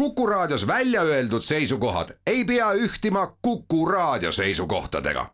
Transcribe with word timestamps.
Kuku 0.00 0.26
Raadios 0.26 0.66
välja 0.66 1.02
öeldud 1.02 1.42
seisukohad 1.42 2.08
ei 2.26 2.44
pea 2.44 2.72
ühtima 2.72 3.36
Kuku 3.42 3.86
Raadio 3.86 4.32
seisukohtadega. 4.32 5.26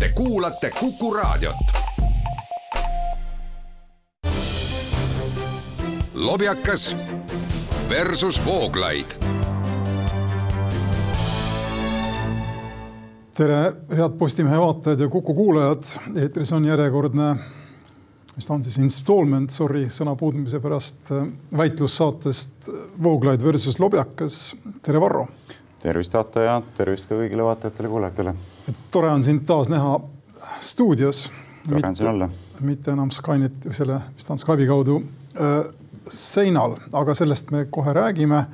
Te 0.00 0.10
kuulate 0.14 0.70
Kuku 0.80 1.14
Raadiot. 1.14 1.56
lobjakas 6.14 6.96
versus 7.88 8.46
Vooglaid. 8.46 9.06
tere, 13.34 13.72
head 13.96 14.18
Postimehe 14.18 14.58
vaatajad 14.60 15.00
ja 15.00 15.08
Kuku 15.08 15.34
kuulajad. 15.34 15.82
eetris 16.22 16.52
on 16.52 16.64
järjekordne 16.64 17.36
mis 18.36 18.46
ta 18.46 18.54
on 18.54 18.64
siis 18.64 18.76
installment, 18.78 19.50
sorry 19.50 19.86
sõna 19.92 20.12
puudumise 20.18 20.60
pärast, 20.60 21.08
äh, 21.14 21.28
väitlussaatest 21.56 22.68
Vooglaid 23.02 23.44
versus 23.44 23.80
Lobjakas. 23.80 24.56
tere, 24.82 25.00
Varro. 25.00 25.26
tervist, 25.80 26.14
Ato 26.14 26.40
ja 26.40 26.60
tervist 26.76 27.08
ka 27.08 27.14
kõigile 27.14 27.46
vaatajatele-kuulajatele. 27.46 28.34
tore 28.90 29.10
on 29.10 29.22
sind 29.22 29.46
taas 29.46 29.68
näha 29.68 30.00
stuudios. 30.60 31.30
tore 31.70 31.88
on 31.88 31.96
siin 31.96 32.08
olla. 32.08 32.28
mitte 32.60 32.90
enam 32.90 33.10
Skynet, 33.10 33.60
selle, 33.70 34.00
mis 34.14 34.24
ta 34.24 34.32
on 34.32 34.38
Skype'i 34.38 34.66
kaudu 34.66 35.02
äh, 35.40 35.72
seinal, 36.08 36.76
aga 36.92 37.14
sellest 37.14 37.50
me 37.50 37.64
kohe 37.64 37.92
räägime. 37.92 38.44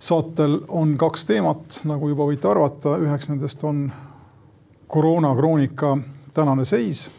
saatel 0.00 0.60
on 0.68 0.98
kaks 0.98 1.26
teemat, 1.26 1.80
nagu 1.84 2.08
juba 2.08 2.26
võite 2.26 2.50
arvata, 2.50 2.98
üheks 2.98 3.28
nendest 3.28 3.64
on 3.64 3.92
koroonakroonika 4.86 5.98
tänane 6.34 6.64
seis 6.64 7.10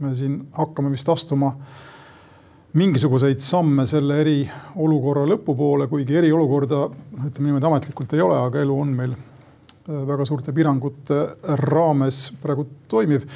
me 0.00 0.14
siin 0.16 0.40
hakkame 0.56 0.90
vist 0.92 1.08
astuma 1.08 1.54
mingisuguseid 2.78 3.40
samme 3.42 3.86
selle 3.88 4.20
eriolukorra 4.22 5.24
lõpupoole, 5.32 5.88
kuigi 5.90 6.20
eriolukorda 6.20 6.84
ütleme 7.26 7.48
niimoodi 7.48 7.66
ametlikult 7.66 8.14
ei 8.14 8.22
ole, 8.22 8.38
aga 8.38 8.62
elu 8.62 8.76
on 8.84 8.92
meil 8.94 9.16
äh, 9.16 10.04
väga 10.06 10.26
suurte 10.28 10.54
piirangute 10.54 11.20
raames 11.64 12.28
praegu 12.42 12.68
toimiv. 12.88 13.26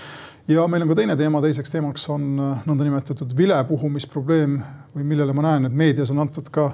ja 0.49 0.67
meil 0.69 0.85
on 0.85 0.93
ka 0.93 0.99
teine 1.01 1.17
teema, 1.19 1.43
teiseks 1.43 1.75
teemaks 1.75 2.09
on 2.15 2.29
äh, 2.39 2.67
nõndanimetatud 2.69 3.35
vilepuhumisprobleem 3.37 4.59
või 4.95 5.09
millele 5.09 5.35
ma 5.35 5.49
näen, 5.49 5.67
et 5.67 5.75
meedias 5.75 6.15
on 6.15 6.23
antud 6.23 6.51
ka 6.55 6.71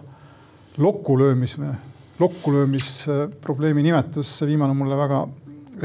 lokkulöömis 0.78 1.56
või 1.58 1.72
lokkulöömisprobleemi 2.20 3.82
nimetus, 3.82 4.36
see 4.38 4.52
viimane 4.52 4.76
mulle 4.76 4.98
väga 5.00 5.24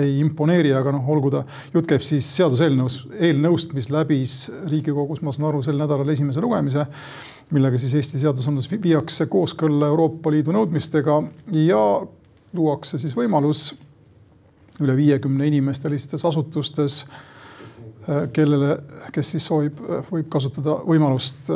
ei 0.03 0.17
imponeeri, 0.21 0.73
aga 0.75 0.93
noh, 0.95 1.05
olgu 1.15 1.31
ta, 1.33 1.43
jutt 1.73 1.88
käib 1.89 2.03
siis 2.05 2.27
seaduseelnõus, 2.38 3.01
eelnõust, 3.19 3.75
mis 3.77 3.89
läbis 3.93 4.35
Riigikogus, 4.69 5.21
ma 5.25 5.33
saan 5.35 5.49
aru, 5.49 5.61
sel 5.65 5.79
nädalal 5.79 6.09
esimese 6.13 6.43
lugemise, 6.43 6.88
millega 7.55 7.79
siis 7.81 7.93
Eesti 7.99 8.21
seadusandlus 8.23 8.69
viiakse 8.71 9.29
kooskõlla 9.31 9.91
Euroopa 9.93 10.33
Liidu 10.33 10.55
nõudmistega 10.55 11.21
ja 11.61 11.81
luuakse 12.55 12.99
siis 13.01 13.16
võimalus 13.17 13.69
üle 14.83 14.95
viiekümne 14.97 15.47
inimestelistes 15.47 16.25
asutustes, 16.25 17.05
kellele, 18.33 18.77
kes 19.13 19.35
siis 19.35 19.47
soovib, 19.47 19.79
võib 20.11 20.27
kasutada 20.29 20.77
võimalust 20.85 21.49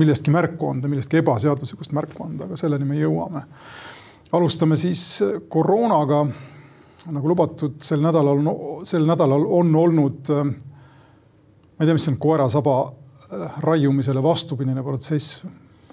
millestki 0.00 0.32
märku 0.34 0.70
anda, 0.70 0.88
millestki 0.88 1.20
ebaseaduslikust 1.20 1.94
märku 1.96 2.24
anda, 2.26 2.46
aga 2.46 2.58
selleni 2.60 2.86
me 2.88 2.98
jõuame. 3.00 3.42
alustame 4.32 4.76
siis 4.76 5.22
koroonaga 5.48 6.26
nagu 7.08 7.30
lubatud, 7.32 7.78
sel 7.84 8.02
nädalal, 8.04 8.42
sel 8.88 9.06
nädalal 9.08 9.46
on 9.60 9.72
olnud, 9.76 10.30
äh, 10.34 10.44
ma 10.44 11.80
ei 11.80 11.88
tea, 11.88 11.96
mis 11.96 12.06
see 12.08 12.14
on, 12.14 12.20
koerasaba 12.20 12.76
äh, 12.84 13.58
raiumisele 13.64 14.22
vastupidine 14.24 14.84
protsess 14.84 15.44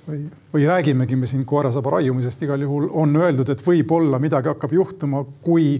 või, 0.07 0.25
või 0.53 0.67
räägimegi 0.67 1.19
me 1.19 1.29
siin 1.29 1.45
koerasaba 1.47 1.97
raiumisest, 1.97 2.43
igal 2.47 2.63
juhul 2.65 2.89
on 2.91 3.15
öeldud, 3.19 3.49
et 3.53 3.63
võib-olla 3.65 4.19
midagi 4.23 4.51
hakkab 4.51 4.75
juhtuma, 4.75 5.23
kui 5.43 5.77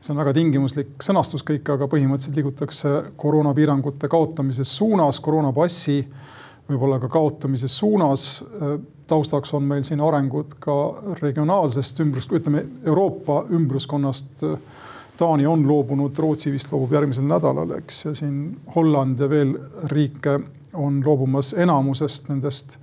see 0.00 0.14
on 0.14 0.20
väga 0.22 0.32
tingimuslik 0.36 1.04
sõnastus 1.04 1.44
kõik, 1.46 1.66
aga 1.74 1.88
põhimõtteliselt 1.90 2.38
liigutakse 2.40 2.92
koroonapiirangute 3.20 4.08
kaotamise 4.08 4.64
suunas, 4.64 5.20
koroonapassi 5.20 5.98
võib-olla 6.70 7.00
ka 7.02 7.10
kaotamise 7.12 7.68
suunas 7.68 8.30
äh, 8.42 8.78
taustaks 9.10 9.54
on 9.54 9.66
meil 9.66 9.82
siin 9.86 10.00
arengud 10.04 10.54
ka 10.62 10.76
regionaalsest 11.20 12.00
ümbrus, 12.04 12.28
ütleme 12.32 12.64
Euroopa 12.86 13.44
ümbruskonnast. 13.50 14.46
Taani 15.20 15.44
on 15.44 15.66
loobunud, 15.68 16.16
Rootsi 16.16 16.48
vist 16.48 16.70
loobub 16.72 16.94
järgmisel 16.96 17.26
nädalal, 17.28 17.74
eks, 17.76 18.04
ja 18.06 18.14
siin 18.16 18.36
Holland 18.74 19.20
ja 19.20 19.26
veel 19.28 19.50
riike 19.92 20.38
on 20.72 21.02
loobumas 21.04 21.52
enamusest 21.60 22.30
nendest 22.30 22.78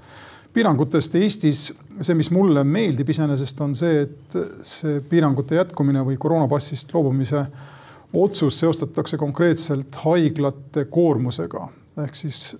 piirangutest. 0.53 1.15
Eestis 1.17 1.63
see, 2.01 2.13
mis 2.19 2.29
mulle 2.35 2.61
meeldib 2.67 3.09
iseenesest, 3.09 3.63
on 3.65 3.73
see, 3.79 4.03
et 4.05 4.37
see 4.61 4.99
piirangute 5.09 5.57
jätkumine 5.57 6.05
või 6.05 6.19
koroonapassist 6.21 6.93
loobumise 6.93 7.41
otsus 8.13 8.61
seostatakse 8.61 9.17
konkreetselt 9.17 9.97
haiglate 10.05 10.85
koormusega 10.93 11.65
ehk 12.03 12.17
siis 12.17 12.51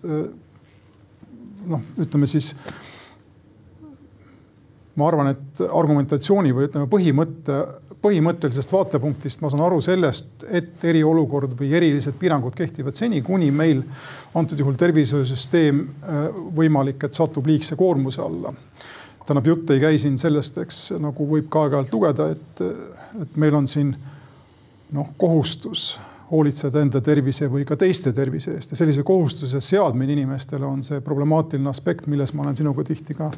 noh, 1.68 1.84
ütleme 2.02 2.30
siis 2.30 2.54
ma 4.98 5.08
arvan, 5.08 5.32
et 5.36 5.62
argumentatsiooni 5.68 6.54
või 6.56 6.68
ütleme, 6.68 6.88
põhimõtte, 6.90 7.58
põhimõttelisest 8.02 8.72
vaatepunktist 8.74 9.44
ma 9.44 9.52
saan 9.54 9.64
aru 9.68 9.80
sellest, 9.84 10.48
et 10.50 10.84
eriolukord 10.90 11.54
või 11.60 11.72
erilised 11.78 12.18
piirangud 12.20 12.56
kehtivad 12.58 12.98
seni, 12.98 13.22
kuni 13.26 13.50
meil 13.54 13.84
antud 14.38 14.60
juhul 14.60 14.78
tervishoiusüsteem 14.80 15.82
äh, 15.84 16.28
võimalik, 16.58 17.06
et 17.06 17.18
satub 17.18 17.48
liigse 17.50 17.78
koormuse 17.78 18.22
alla. 18.24 18.54
tähendab, 19.26 19.48
jutt 19.48 19.72
ei 19.76 19.82
käi 19.84 19.98
siin 20.02 20.18
sellest, 20.18 20.58
eks 20.64 20.84
nagu 21.04 21.26
võib 21.30 21.50
ka 21.52 21.66
aeg-ajalt 21.66 21.94
lugeda, 21.94 22.30
et, 22.32 22.62
et 23.22 23.36
meil 23.36 23.58
on 23.60 23.68
siin 23.68 23.92
noh, 24.96 25.10
kohustus 25.18 25.98
hoolitseda 26.32 26.82
enda 26.84 27.00
tervise 27.04 27.48
või 27.52 27.64
ka 27.68 27.78
teiste 27.80 28.12
tervise 28.16 28.58
eest 28.58 28.74
ja 28.74 28.80
sellise 28.80 29.04
kohustuse 29.08 29.62
seadmine 29.64 30.12
inimestele 30.18 30.68
on 30.68 30.84
see 30.84 31.00
problemaatiline 31.04 31.70
aspekt, 31.72 32.08
milles 32.12 32.34
ma 32.36 32.44
olen 32.44 32.58
sinuga 32.60 32.84
tihti 32.88 33.16
ka 33.18 33.30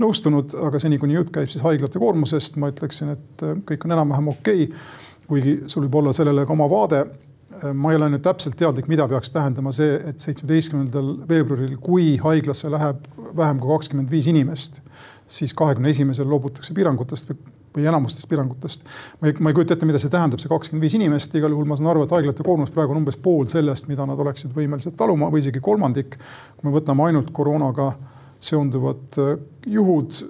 nõustunud, 0.00 0.56
aga 0.68 0.80
seni, 0.80 1.00
kuni 1.00 1.18
jutt 1.18 1.32
käib 1.34 1.52
siis 1.52 1.64
haiglate 1.64 2.00
koormusest, 2.00 2.56
ma 2.60 2.72
ütleksin, 2.72 3.12
et 3.16 3.44
äh, 3.44 3.56
kõik 3.68 3.84
on 3.84 3.96
enam-vähem 3.98 4.32
okei 4.32 4.68
okay,. 4.68 4.82
kuigi 5.28 5.56
sul 5.68 5.84
võib 5.84 6.00
olla 6.00 6.14
sellele 6.16 6.46
ka 6.48 6.56
oma 6.56 6.70
vaade. 6.72 7.02
Äh, 7.04 7.68
ma 7.76 7.92
ei 7.92 8.00
ole 8.00 8.08
nüüd 8.14 8.24
täpselt 8.24 8.56
teadlik, 8.56 8.88
mida 8.88 9.08
peaks 9.10 9.34
tähendama 9.34 9.74
see, 9.76 10.00
et 10.08 10.24
seitsmeteistkümnendal 10.24 11.14
veebruaril, 11.28 11.76
kui 11.84 12.14
haiglasse 12.22 12.72
läheb 12.72 13.04
vähem 13.36 13.60
kui 13.60 13.76
kakskümmend 13.76 14.10
viis 14.12 14.30
inimest, 14.32 14.80
siis 15.28 15.52
kahekümne 15.56 15.92
esimesel 15.92 16.28
loobutakse 16.32 16.72
piirangutest 16.76 17.34
või 17.34 17.57
või 17.78 17.88
enamustest 17.88 18.28
piirangutest. 18.30 18.84
ma 19.20 19.30
ei, 19.30 19.36
ma 19.40 19.50
ei 19.50 19.56
kujuta 19.58 19.76
ette, 19.76 19.88
mida 19.88 20.00
see 20.02 20.12
tähendab, 20.12 20.42
see 20.42 20.50
kakskümmend 20.50 20.84
viis 20.86 20.96
inimest, 20.98 21.34
igal 21.38 21.54
juhul 21.54 21.68
ma 21.68 21.78
saan 21.78 21.90
aru, 21.92 22.04
et 22.04 22.14
haiglate 22.16 22.46
koormus 22.46 22.72
praegu 22.74 22.94
on 22.94 23.02
umbes 23.02 23.18
pool 23.22 23.46
sellest, 23.50 23.88
mida 23.90 24.06
nad 24.08 24.18
oleksid 24.18 24.54
võimelised 24.56 24.96
taluma 24.98 25.30
või 25.32 25.42
isegi 25.44 25.62
kolmandik. 25.64 26.18
kui 26.56 26.70
me 26.70 26.74
võtame 26.74 27.06
ainult 27.08 27.30
koroonaga 27.32 27.92
seonduvad 28.40 29.20
äh, 29.22 29.36
juhud. 29.66 30.22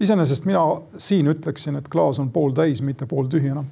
iseenesest 0.00 0.46
mina 0.46 0.64
siin 0.96 1.28
ütleksin, 1.30 1.76
et 1.76 1.88
klaas 1.88 2.18
on 2.18 2.30
pooltäis, 2.30 2.82
mitte 2.82 3.06
pooltühi 3.06 3.52
enam 3.54 3.70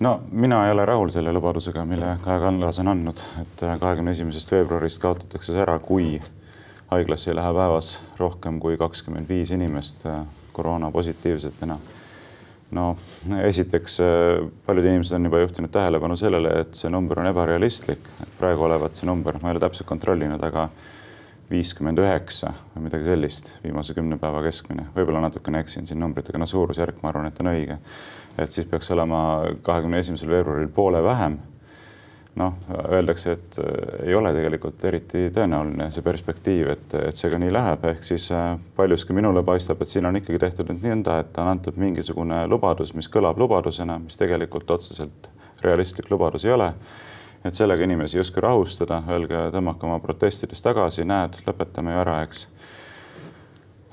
no 0.00 0.20
mina 0.30 0.66
ei 0.66 0.72
ole 0.72 0.84
rahul 0.84 1.10
selle 1.10 1.32
lubadusega, 1.32 1.84
mille 1.84 2.16
Kaja 2.24 2.40
Kallas 2.40 2.78
on 2.82 2.88
andnud, 2.88 3.20
et 3.42 3.66
kahekümne 3.80 4.14
esimesest 4.14 4.52
veebruarist 4.52 5.00
kaotatakse 5.02 5.52
see 5.52 5.62
ära, 5.62 5.78
kui 5.78 6.18
haiglasse 6.90 7.30
ei 7.30 7.36
lähe 7.36 7.52
päevas 7.54 7.98
rohkem 8.18 8.60
kui 8.60 8.76
kakskümmend 8.76 9.28
viis 9.28 9.50
inimest 9.50 10.06
äh, 10.06 10.24
koroona 10.52 10.90
positiivsetena. 10.90 11.76
no 12.70 12.96
esiteks 13.42 14.00
äh, 14.00 14.50
paljud 14.66 14.84
inimesed 14.84 15.16
on 15.16 15.24
juba 15.24 15.40
juhtinud 15.44 15.70
tähelepanu 15.70 16.16
sellele, 16.16 16.50
et 16.60 16.74
see 16.74 16.90
number 16.90 17.20
on 17.20 17.30
ebarealistlik, 17.30 18.10
praegu 18.38 18.66
olevat 18.66 18.96
see 18.96 19.06
number, 19.06 19.38
ma 19.42 19.50
ei 19.50 19.56
ole 19.56 19.62
täpselt 19.62 19.88
kontrollinud, 19.88 20.42
aga 20.42 20.68
viiskümmend 21.50 22.00
üheksa 22.00 22.54
või 22.74 22.86
midagi 22.88 23.08
sellist, 23.08 23.54
viimase 23.64 23.94
kümne 23.94 24.18
päeva 24.18 24.42
keskmine, 24.46 24.88
võib-olla 24.96 25.26
natukene 25.26 25.60
eksin 25.60 25.86
siin 25.86 26.00
numbritega, 26.00 26.40
no 26.40 26.48
suurusjärk, 26.48 27.02
ma 27.02 27.12
arvan, 27.12 27.28
et 27.28 27.40
on 27.40 27.52
õige. 27.52 27.78
et 28.38 28.52
siis 28.52 28.66
peaks 28.66 28.90
olema 28.90 29.18
kahekümne 29.62 29.98
esimesel 30.02 30.32
veebruaril 30.32 30.68
poole 30.74 31.02
vähem 31.02 31.38
noh, 32.36 32.54
öeldakse, 32.90 33.32
et 33.32 33.58
äh, 33.62 34.08
ei 34.08 34.14
ole 34.14 34.32
tegelikult 34.34 34.84
eriti 34.88 35.28
tõenäoline 35.34 35.88
see 35.94 36.04
perspektiiv, 36.04 36.70
et, 36.74 36.96
et 37.10 37.18
see 37.18 37.30
ka 37.32 37.38
nii 37.40 37.52
läheb, 37.54 37.86
ehk 37.92 38.06
siis 38.06 38.26
äh, 38.34 38.56
paljuski 38.76 39.16
minule 39.16 39.44
paistab, 39.46 39.82
et 39.82 39.92
siin 39.92 40.08
on 40.08 40.18
ikkagi 40.18 40.40
tehtud 40.42 40.72
nüüd 40.72 40.84
nõnda, 40.88 41.20
et 41.22 41.38
on 41.42 41.52
antud 41.52 41.78
mingisugune 41.80 42.44
lubadus, 42.50 42.94
mis 42.98 43.10
kõlab 43.10 43.38
lubadusena, 43.40 44.00
mis 44.02 44.18
tegelikult 44.20 44.70
otseselt 44.74 45.30
realistlik 45.64 46.10
lubadus 46.10 46.44
ei 46.44 46.54
ole. 46.56 46.72
et 47.44 47.52
sellega 47.54 47.84
inimesi 47.84 48.16
justkui 48.16 48.40
rahustada, 48.40 49.02
öelge, 49.12 49.36
tõmmake 49.52 49.84
oma 49.84 49.98
protestides 50.00 50.62
tagasi, 50.64 51.04
näed, 51.04 51.36
lõpetame 51.44 51.92
ju 51.92 51.98
ära, 52.00 52.14
eks 52.24 52.46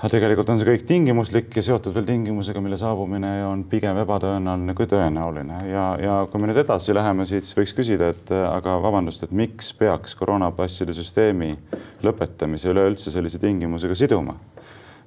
aga 0.01 0.09
tegelikult 0.15 0.50
on 0.50 0.57
see 0.57 0.65
kõik 0.65 0.83
tingimuslik 0.89 1.53
ja 1.59 1.62
seotud 1.62 1.94
veel 1.94 2.07
tingimusega, 2.07 2.62
mille 2.63 2.77
saabumine 2.81 3.30
on 3.45 3.59
pigem 3.69 4.00
ebatõenäoline 4.01 4.74
kui 4.74 4.89
tõenäoline 4.89 5.59
ja, 5.69 5.83
ja 6.01 6.15
kui 6.31 6.42
me 6.42 6.50
nüüd 6.50 6.57
edasi 6.63 6.95
läheme, 6.98 7.27
siis 7.30 7.53
võiks 7.53 7.75
küsida, 7.77 8.09
et 8.09 8.33
aga 8.33 8.80
vabandust, 8.81 9.27
et 9.27 9.36
miks 9.38 9.69
peaks 9.77 10.18
koroonapasside 10.18 10.95
süsteemi 10.98 11.53
lõpetamise 12.01 12.74
üleüldse 12.74 13.13
sellise 13.13 13.38
tingimusega 13.45 14.00
siduma? 14.01 14.39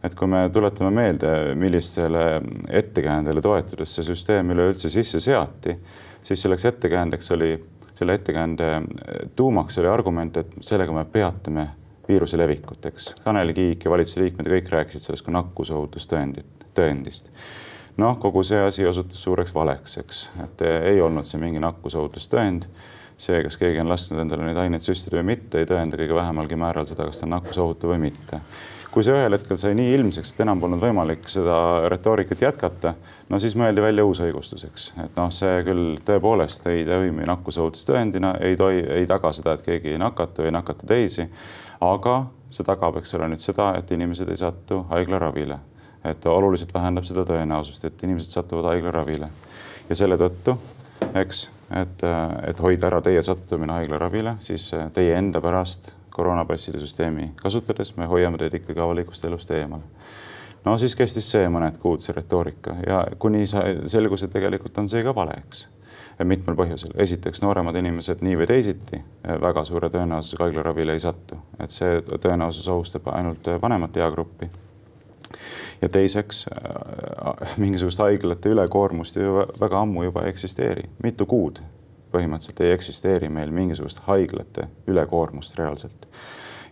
et 0.05 0.14
kui 0.14 0.29
me 0.31 0.46
tuletame 0.52 0.94
meelde, 0.94 1.35
millistele 1.58 2.25
ettekäändele 2.70 3.43
toetudes 3.43 3.99
see 3.99 4.06
süsteem 4.12 4.52
üleüldse 4.55 4.93
sisse 4.93 5.19
seati, 5.25 5.75
siis 6.23 6.44
selleks 6.44 6.69
ettekäändeks 6.70 7.32
oli, 7.35 7.55
selle 7.97 8.20
ettekääande 8.20 8.69
tuumaks 9.35 9.81
oli 9.81 9.90
argument, 9.90 10.37
et 10.37 10.61
sellega 10.62 10.94
me 10.94 11.08
peatame 11.08 11.73
viiruse 12.08 12.38
levikut, 12.38 12.86
eks. 12.90 13.14
Tanel 13.24 13.52
Kiik 13.56 13.84
ja 13.84 13.92
valitsuse 13.92 14.22
liikmed 14.22 14.50
kõik 14.56 14.72
rääkisid 14.72 15.06
sellest 15.06 15.26
kui 15.26 15.34
nakkusohutustõendit, 15.36 16.66
tõendist. 16.76 17.30
noh, 17.96 18.18
kogu 18.18 18.42
see 18.42 18.58
asi 18.58 18.86
osutus 18.86 19.22
suureks 19.22 19.54
valeks, 19.54 19.98
eks, 20.02 20.28
et 20.44 20.66
ei 20.66 21.00
olnud 21.00 21.26
see 21.26 21.40
mingi 21.40 21.62
nakkusohutustõend. 21.62 22.68
see, 23.16 23.42
kas 23.46 23.56
keegi 23.56 23.78
on 23.78 23.88
lasknud 23.88 24.18
endale 24.20 24.42
neid 24.42 24.58
aineid 24.58 24.82
süstida 24.82 25.20
või 25.20 25.28
mitte, 25.34 25.60
ei 25.60 25.66
tõenda 25.70 25.96
kõige 25.96 26.14
vähemalgi 26.16 26.56
määral 26.58 26.86
seda, 26.90 27.06
kas 27.06 27.20
ta 27.20 27.28
on 27.28 27.36
nakkusohutu 27.36 27.92
või 27.92 28.00
mitte 28.08 28.40
kui 28.94 29.02
see 29.02 29.14
ühel 29.16 29.34
hetkel 29.34 29.58
sai 29.58 29.74
nii 29.74 29.90
ilmseks, 29.96 30.32
et 30.34 30.40
enam 30.44 30.60
polnud 30.62 30.78
võimalik 30.78 31.26
seda 31.30 31.56
retoorikat 31.90 32.44
jätkata, 32.44 32.92
no 33.26 33.40
siis 33.42 33.56
mõeldi 33.58 33.82
välja 33.82 34.04
uus 34.06 34.20
õigustus, 34.22 34.62
eks, 34.68 34.84
et 35.02 35.18
noh, 35.18 35.32
see 35.34 35.64
küll 35.66 35.96
tõepoolest 36.06 36.68
ei 36.70 36.84
toimi 36.86 37.26
nakkusohutustõendina, 37.26 38.36
ei 38.46 38.54
toi-, 38.60 38.84
ei 39.00 39.08
taga 39.10 39.32
seda, 39.34 39.56
et 39.56 39.66
keegi 39.66 39.96
ei 39.96 39.98
nakatu, 39.98 40.46
ei 40.46 40.54
nakata 40.54 40.86
teisi 40.86 41.26
aga 41.81 42.26
see 42.55 42.67
tagab, 42.67 42.99
eks 43.00 43.15
ole, 43.19 43.29
nüüd 43.32 43.43
seda, 43.43 43.73
et 43.79 43.91
inimesed 43.94 44.29
ei 44.31 44.38
satu 44.41 44.85
haiglaravile. 44.91 45.59
et 46.05 46.26
oluliselt 46.26 46.75
vähendab 46.75 47.06
seda 47.09 47.23
tõenäosust, 47.25 47.87
et 47.88 48.03
inimesed 48.03 48.31
satuvad 48.31 48.75
haiglaravile. 48.75 49.29
ja 49.88 49.97
selle 49.97 50.17
tõttu, 50.21 50.56
eks, 51.15 51.49
et, 51.81 52.05
et 52.49 52.61
hoida 52.61 52.87
ära 52.87 53.00
teie 53.00 53.23
sattumine 53.23 53.73
haiglaravile, 53.73 54.37
siis 54.41 54.71
teie 54.94 55.17
enda 55.17 55.41
pärast 55.41 55.94
koroonapasside 56.15 56.79
süsteemi 56.79 57.32
kasutades 57.43 57.97
me 57.97 58.06
hoiame 58.06 58.38
teid 58.38 58.55
ikkagi 58.61 58.81
avalikust 58.81 59.25
elust 59.25 59.50
eemale. 59.50 59.82
no 60.65 60.79
siis 60.79 60.94
kestis 60.94 61.31
see 61.31 61.49
mõned 61.49 61.81
kuud, 61.82 62.05
see 62.05 62.15
retoorika 62.15 62.76
ja 62.87 63.05
kuni 63.19 63.47
selgus, 63.47 64.23
et 64.23 64.32
tegelikult 64.32 64.79
on 64.79 64.88
see 64.88 65.03
ka 65.03 65.15
vale, 65.15 65.41
eks 65.47 65.67
mitmel 66.22 66.56
põhjusel. 66.56 66.94
esiteks, 67.02 67.43
nooremad 67.43 67.76
inimesed 67.76 68.22
nii 68.22 68.37
või 68.38 68.46
teisiti 68.46 69.00
eh, 69.00 69.40
väga 69.40 69.64
suure 69.64 69.90
tõenäosusega 69.90 70.46
haiglaravile 70.46 70.94
ei 70.94 71.02
satu, 71.02 71.40
et 71.58 71.75
see 71.75 71.99
tõenäosus 72.02 72.69
ohustab 72.70 73.08
ainult 73.12 73.50
vanemat 73.62 73.96
eagruppi. 73.96 74.50
ja 75.82 75.88
teiseks, 75.88 76.46
eh, 76.46 77.56
mingisugust 77.58 77.99
haiglate 77.99 78.55
ülekoormust 78.55 79.16
ju 79.16 79.46
väga 79.61 79.81
ammu 79.81 80.05
juba 80.05 80.22
ei 80.22 80.34
eksisteeri, 80.34 80.88
mitu 81.02 81.26
kuud 81.26 81.58
põhimõtteliselt 82.14 82.61
ei 82.61 82.72
eksisteeri 82.72 83.28
meil 83.28 83.50
mingisugust 83.50 84.06
haiglate 84.06 84.69
ülekoormust 84.87 85.58
reaalselt 85.58 86.06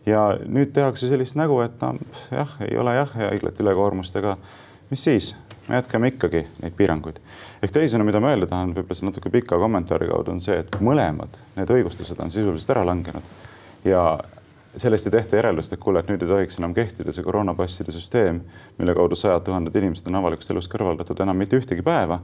ja 0.06 0.39
nüüd 0.47 0.73
tehakse 0.75 1.09
sellist 1.11 1.37
nägu, 1.39 1.61
et 1.65 1.81
noh, 1.83 1.99
jah, 2.31 2.56
ei 2.67 2.77
ole 2.79 2.94
jah 2.97 3.15
haiglate 3.17 3.62
ülekoormust, 3.65 4.17
aga 4.19 4.37
mis 4.91 5.05
siis, 5.05 5.33
me 5.69 5.79
jätkame 5.79 6.12
ikkagi 6.12 6.47
neid 6.62 6.77
piiranguid. 6.79 7.21
Ehk 7.62 7.73
teisisõnu, 7.73 8.06
mida 8.09 8.20
ma 8.23 8.32
öelda 8.35 8.49
tahan 8.50 8.75
võib-olla 8.75 8.99
siin 8.99 9.11
natuke 9.12 9.31
pika 9.31 9.59
kommentaari 9.61 10.11
kaudu, 10.11 10.35
on 10.35 10.43
see, 10.43 10.59
et 10.64 10.79
mõlemad 10.82 11.35
need 11.56 11.70
õigustused 11.76 12.20
on 12.23 12.32
sisuliselt 12.35 12.75
ära 12.75 12.85
langenud. 12.88 13.35
Ja 13.87 14.03
sellest 14.76 15.06
ei 15.06 15.12
tehta 15.12 15.37
järeldust, 15.37 15.73
et 15.75 15.81
kuule, 15.81 16.00
et 16.00 16.09
nüüd 16.09 16.23
ei 16.25 16.31
tohiks 16.31 16.59
enam 16.59 16.75
kehtida 16.75 17.12
see 17.12 17.25
koroonapasside 17.26 17.93
süsteem, 17.94 18.41
mille 18.79 18.94
kaudu 18.97 19.19
sajad 19.19 19.44
tuhanded 19.47 19.76
inimesed 19.79 20.09
on 20.09 20.20
avalikust 20.23 20.50
elust 20.55 20.73
kõrvaldatud 20.73 21.20
enam 21.23 21.38
mitte 21.38 21.59
ühtegi 21.61 21.85
päeva, 21.85 22.19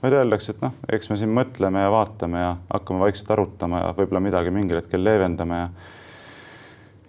vaid 0.00 0.16
öeldakse, 0.16 0.54
et 0.54 0.62
noh, 0.64 0.74
eks 0.88 1.10
me 1.12 1.18
siin 1.20 1.32
mõtleme 1.36 1.84
ja 1.84 1.90
vaatame 1.92 2.40
ja 2.40 2.52
hakkame 2.70 3.04
vaikselt 3.04 3.34
arutama 3.36 3.84
ja 3.84 3.90
võib-olla 3.98 4.22
midagi 4.24 4.54
mingil 4.54 4.80
hetkel 4.80 5.04
leevendame 5.04 5.60
ja 5.60 5.68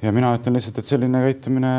ja 0.01 0.12
mina 0.13 0.31
ütlen 0.36 0.56
lihtsalt, 0.57 0.80
et 0.81 0.89
selline 0.89 1.21
käitumine 1.25 1.71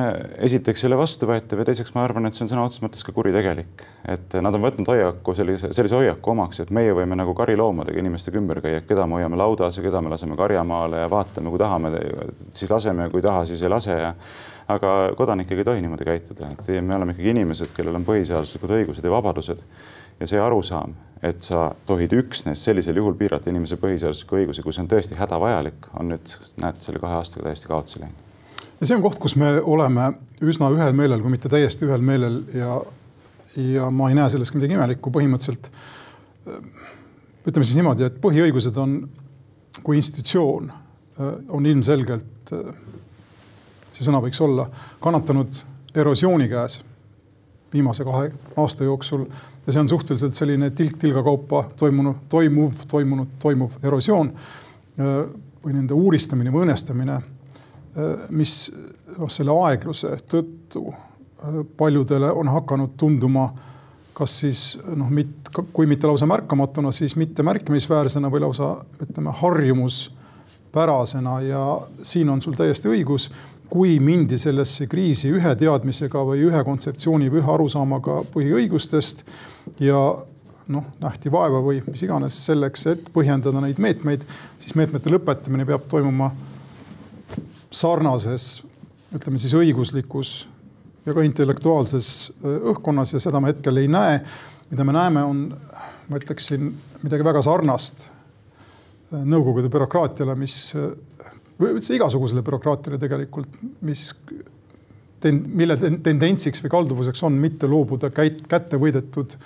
esiteks 0.47 0.85
ei 0.85 0.89
ole 0.91 0.99
vastuvõetav 1.01 1.63
ja 1.63 1.67
teiseks 1.69 1.95
ma 1.97 2.05
arvan, 2.07 2.29
et 2.29 2.37
see 2.37 2.45
on 2.47 2.53
sõna 2.53 2.67
otseses 2.67 2.85
mõttes 2.85 3.03
ka 3.07 3.15
kuritegelik. 3.17 3.83
et 4.09 4.37
nad 4.45 4.55
on 4.55 4.63
võtnud 4.63 4.89
hoiaku 4.93 5.35
sellise, 5.35 5.73
sellise 5.75 5.99
hoiaku 5.99 6.35
omaks, 6.35 6.63
et 6.63 6.71
meie 6.71 6.95
võime 6.95 7.19
nagu 7.19 7.35
kariloomadega 7.35 7.99
inimestega 7.99 8.39
ümber 8.39 8.63
käia, 8.63 8.85
keda 8.87 9.07
me 9.07 9.19
hoiame 9.19 9.41
laudas 9.41 9.77
ja 9.77 9.83
keda 9.83 10.01
me 10.01 10.13
laseme 10.15 10.39
karjamaale 10.39 11.03
ja 11.03 11.11
vaatame, 11.11 11.51
kui 11.51 11.63
tahame, 11.63 11.93
siis 12.55 12.71
laseme, 12.71 13.09
kui 13.11 13.23
ei 13.23 13.27
taha, 13.27 13.45
siis 13.51 13.63
ei 13.63 13.73
lase. 13.73 13.99
Ja 13.99 14.15
aga 14.73 14.93
kodanikega 15.19 15.61
ei 15.61 15.67
tohi 15.67 15.83
niimoodi 15.83 16.07
käituda, 16.07 16.53
et 16.55 16.69
me 16.87 16.95
oleme 16.97 17.13
ikkagi 17.17 17.35
inimesed, 17.35 17.73
kellel 17.77 17.99
on 17.99 18.07
põhiseaduslikud 18.07 18.71
õigused 18.79 19.05
ja 19.05 19.11
vabadused 19.11 19.65
ja 20.23 20.29
see 20.31 20.41
arusaam, 20.41 20.95
et 21.23 21.43
sa 21.43 21.69
tohid 21.87 22.15
üksnes 22.15 22.63
sellisel 22.65 22.99
juhul 22.99 23.15
piirata 23.19 23.51
inimese 23.51 23.79
põhiseaduslikke 23.81 24.39
õigusi, 24.41 24.65
kui 24.65 24.75
see 24.75 24.85
on 24.85 24.91
tõesti 24.91 25.19
hädavajalik, 25.19 25.89
on 25.99 26.13
nüüd, 26.15 26.35
näed, 26.63 26.83
selle 26.83 27.03
kahe 27.03 27.19
aastaga 27.19 27.49
täiesti 27.49 27.71
kaotsi 27.71 28.03
läinud. 28.03 28.29
ja 28.81 28.89
see 28.89 28.97
on 28.97 29.05
koht, 29.05 29.19
kus 29.23 29.37
me 29.39 29.55
oleme 29.61 30.13
üsna 30.43 30.71
ühel 30.75 30.95
meelel, 30.99 31.23
kui 31.23 31.35
mitte 31.35 31.51
täiesti 31.53 31.87
ühel 31.89 32.05
meelel 32.07 32.39
ja, 32.59 32.79
ja 33.59 33.91
ma 33.91 34.11
ei 34.11 34.19
näe 34.19 34.31
selles 34.33 34.51
ka 34.51 34.61
midagi 34.61 34.79
imelikku, 34.79 35.15
põhimõtteliselt 35.15 35.71
ütleme 37.47 37.67
siis 37.67 37.79
niimoodi, 37.79 38.07
et 38.07 38.23
põhiõigused 38.23 38.79
on 38.79 39.03
kui 39.83 39.99
institutsioon 39.99 40.73
on 41.53 41.67
ilmselgelt, 41.67 42.53
see 43.93 44.07
sõna 44.07 44.21
võiks 44.25 44.41
olla, 44.43 44.67
kannatanud 45.03 45.63
erosiooni 45.95 46.49
käes 46.51 46.81
viimase 47.73 48.05
kahe 48.05 48.33
aasta 48.57 48.85
jooksul. 48.85 49.25
Ja 49.67 49.73
see 49.73 49.81
on 49.81 49.89
suhteliselt 49.89 50.35
selline 50.35 50.71
tilk 50.71 50.99
tilga 50.99 51.23
kaupa 51.23 51.65
toimunud, 51.77 52.15
toimuv, 52.29 52.73
toimunud, 52.89 53.29
toimuv 53.43 53.71
erosioon 53.83 54.33
äh, 54.33 54.35
või 55.65 55.73
nende 55.77 55.95
uuristamine 55.95 56.53
või 56.53 56.61
õõnestamine, 56.67 57.17
äh, 57.19 57.23
mis 58.31 58.73
noh, 59.19 59.31
selle 59.31 59.53
aegluse 59.69 60.17
tõttu 60.31 60.89
äh, 60.91 60.97
paljudele 61.77 62.33
on 62.33 62.49
hakanud 62.51 62.91
tunduma 62.99 63.53
kas 64.13 64.35
siis 64.43 64.79
noh, 64.97 65.09
kui 65.73 65.87
mitte 65.89 66.07
lausa 66.07 66.27
märkamatuna, 66.29 66.93
siis 66.93 67.17
mitte 67.17 67.43
märkimisväärsena 67.43 68.31
või 68.31 68.41
lausa 68.45 68.85
ütleme 69.01 69.31
harjumuspärasena 69.41 71.41
ja 71.47 71.81
siin 72.03 72.29
on 72.31 72.41
sul 72.45 72.53
täiesti 72.59 72.89
õigus 72.93 73.31
kui 73.73 73.97
mindi 74.05 74.37
sellesse 74.37 74.85
kriisi 74.91 75.31
ühe 75.33 75.55
teadmisega 75.57 76.21
või 76.29 76.45
ühe 76.45 76.61
kontseptsiooni 76.67 77.31
või 77.33 77.41
ühe 77.41 77.53
arusaamaga 77.55 78.19
põhiõigustest 78.35 79.25
ja 79.81 80.01
noh, 80.73 80.91
nähti 81.01 81.33
vaeva 81.33 81.63
või 81.65 81.81
mis 81.87 82.05
iganes 82.05 82.37
selleks, 82.47 82.87
et 82.93 83.09
põhjendada 83.15 83.63
neid 83.65 83.81
meetmeid, 83.83 84.27
siis 84.61 84.77
meetmete 84.79 85.13
lõpetamine 85.13 85.65
peab 85.69 85.87
toimuma 85.91 86.31
sarnases, 87.73 88.63
ütleme 89.17 89.41
siis 89.41 89.55
õiguslikus 89.57 90.35
ja 91.07 91.17
ka 91.17 91.25
intellektuaalses 91.27 92.09
õhkkonnas 92.45 93.17
ja 93.17 93.23
seda 93.25 93.41
me 93.41 93.55
hetkel 93.55 93.81
ei 93.81 93.89
näe. 93.89 94.21
mida 94.71 94.85
me 94.85 94.93
näeme, 94.93 95.23
on, 95.25 95.41
ma 96.09 96.17
ütleksin 96.21 96.71
midagi 97.03 97.25
väga 97.25 97.43
sarnast 97.45 98.07
nõukogude 99.13 99.69
bürokraatiale, 99.69 100.35
mis 100.41 100.73
või 101.63 101.77
üldse 101.77 101.95
igasugusele 101.97 102.43
bürokraatiale 102.45 102.99
tegelikult, 103.01 103.57
mis 103.87 104.11
ten-, 105.23 105.43
mille 105.55 105.77
tendentsiks 105.79 106.63
või 106.65 106.73
kalduvuseks 106.75 107.23
on 107.29 107.39
mitte 107.41 107.71
loobuda 107.71 108.11
käit-, 108.15 108.45
kätte 108.51 108.81
võidetud 108.81 109.37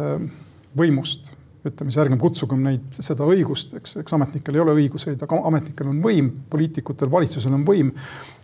ähm, 0.00 0.30
võimust. 0.78 1.32
ütleme 1.62 1.92
siis 1.92 2.00
ärgem 2.02 2.18
kutsugem 2.18 2.64
neid 2.64 2.96
seda 2.98 3.26
õigust, 3.28 3.76
eks, 3.78 4.00
eks 4.00 4.16
ametnikel 4.16 4.56
ei 4.56 4.62
ole 4.64 4.72
õiguseid, 4.80 5.20
aga 5.22 5.38
ametnikel 5.46 5.92
on 5.92 6.00
võim, 6.02 6.32
poliitikutel, 6.50 7.10
valitsusel 7.10 7.54
on 7.54 7.66
võim. 7.68 7.92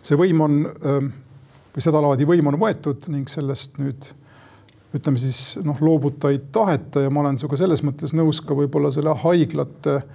see 0.01 0.15
võim 0.19 0.45
on 0.45 0.61
ähm, 0.69 1.11
või 1.75 1.83
sedalaadi 1.83 2.27
võim 2.29 2.47
on 2.53 2.59
võetud 2.61 3.09
ning 3.11 3.29
sellest 3.29 3.77
nüüd 3.81 4.13
ütleme 4.95 5.19
siis 5.21 5.59
noh, 5.61 5.77
loobuta 5.85 6.31
ei 6.33 6.39
taheta 6.51 7.03
ja 7.03 7.11
ma 7.13 7.21
olen 7.21 7.37
sinuga 7.37 7.59
selles 7.59 7.83
mõttes 7.85 8.15
nõus 8.17 8.39
ka 8.41 8.55
võib-olla 8.57 8.89
selle 8.91 9.13
haiglate 9.21 9.99
äh, 9.99 10.07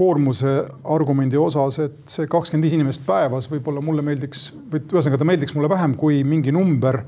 koormuse 0.00 0.56
argumendi 0.94 1.38
osas, 1.40 1.80
et 1.84 2.02
see 2.10 2.28
kakskümmend 2.30 2.72
inimest 2.72 3.04
päevas 3.06 3.50
võib-olla 3.50 3.82
mulle 3.84 4.04
meeldiks 4.06 4.48
või 4.72 4.84
ühesõnaga 4.86 5.20
ta 5.20 5.28
meeldiks 5.28 5.56
mulle 5.56 5.70
vähem 5.72 5.96
kui 6.00 6.22
mingi 6.24 6.54
number. 6.56 7.02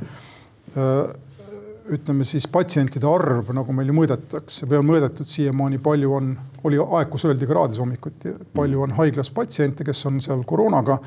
ütleme 1.93 2.25
siis 2.25 2.47
patsientide 2.49 3.09
arv, 3.11 3.49
nagu 3.53 3.75
meil 3.75 3.89
ju 3.91 3.95
mõõdetakse 3.97 4.69
või 4.71 4.79
on 4.79 4.87
mõõdetud 4.87 5.29
siiamaani, 5.29 5.81
palju 5.83 6.13
on, 6.15 6.29
oli 6.65 6.79
aeg, 6.79 7.09
kus 7.11 7.27
öeldi 7.27 7.49
ka 7.49 7.57
raadios 7.59 7.81
hommikuti, 7.83 8.33
palju 8.55 8.85
on 8.87 8.95
haiglas 8.97 9.33
patsiente, 9.35 9.85
kes 9.85 10.07
on 10.09 10.21
seal 10.23 10.45
koroonaga. 10.49 11.01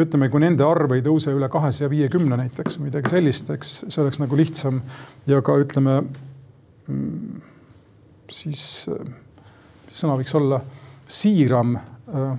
ütleme, 0.00 0.30
kui 0.32 0.40
nende 0.42 0.64
arv 0.64 0.96
ei 0.96 1.04
tõuse 1.04 1.34
üle 1.36 1.50
kahesaja 1.52 1.90
viiekümne 1.92 2.38
näiteks 2.40 2.80
midagi 2.82 3.12
sellist, 3.12 3.50
eks 3.54 3.76
see 3.88 4.02
oleks 4.02 4.22
nagu 4.24 4.40
lihtsam 4.40 4.80
ja 5.26 5.42
ka 5.44 5.58
ütleme 5.60 6.00
mm, 6.88 7.42
siis, 8.30 8.88
mis 8.88 10.00
sõna 10.00 10.16
võiks 10.18 10.40
olla 10.40 10.62
siiram 11.12 11.76
äh, 11.76 12.34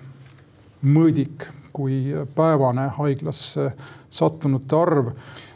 mõõdik 0.84 1.48
kui 1.74 2.14
päevane 2.36 2.90
haiglasse 2.98 3.72
sattunute 4.14 4.78
arv 4.78 5.14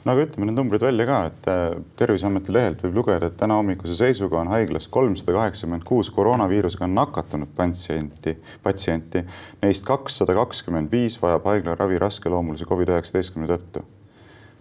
no 0.07 0.13
aga 0.13 0.23
ütleme 0.23 0.47
need 0.47 0.55
numbrid 0.55 0.83
välja 0.85 1.05
ka, 1.07 1.17
et 1.27 1.49
äh, 1.51 1.65
Terviseameti 1.99 2.53
lehelt 2.55 2.83
võib 2.85 3.01
lugeda, 3.01 3.27
et 3.27 3.37
täna 3.39 3.57
hommikuse 3.59 3.97
seisuga 3.97 4.39
on 4.39 4.51
haiglas 4.53 4.87
kolmsada 4.91 5.35
kaheksakümmend 5.35 5.83
kuus 5.87 6.09
koroonaviirusega 6.15 6.87
nakatunud 6.87 7.51
patsienti, 7.57 8.37
patsienti. 8.63 9.25
Neist 9.61 9.85
kakssada 9.87 10.37
kakskümmend 10.37 10.91
viis 10.93 11.19
vajab 11.21 11.49
haiglaravi 11.51 11.99
raskeloomulise 12.05 12.69
Covid-19 12.69 13.51
tõttu. 13.51 13.85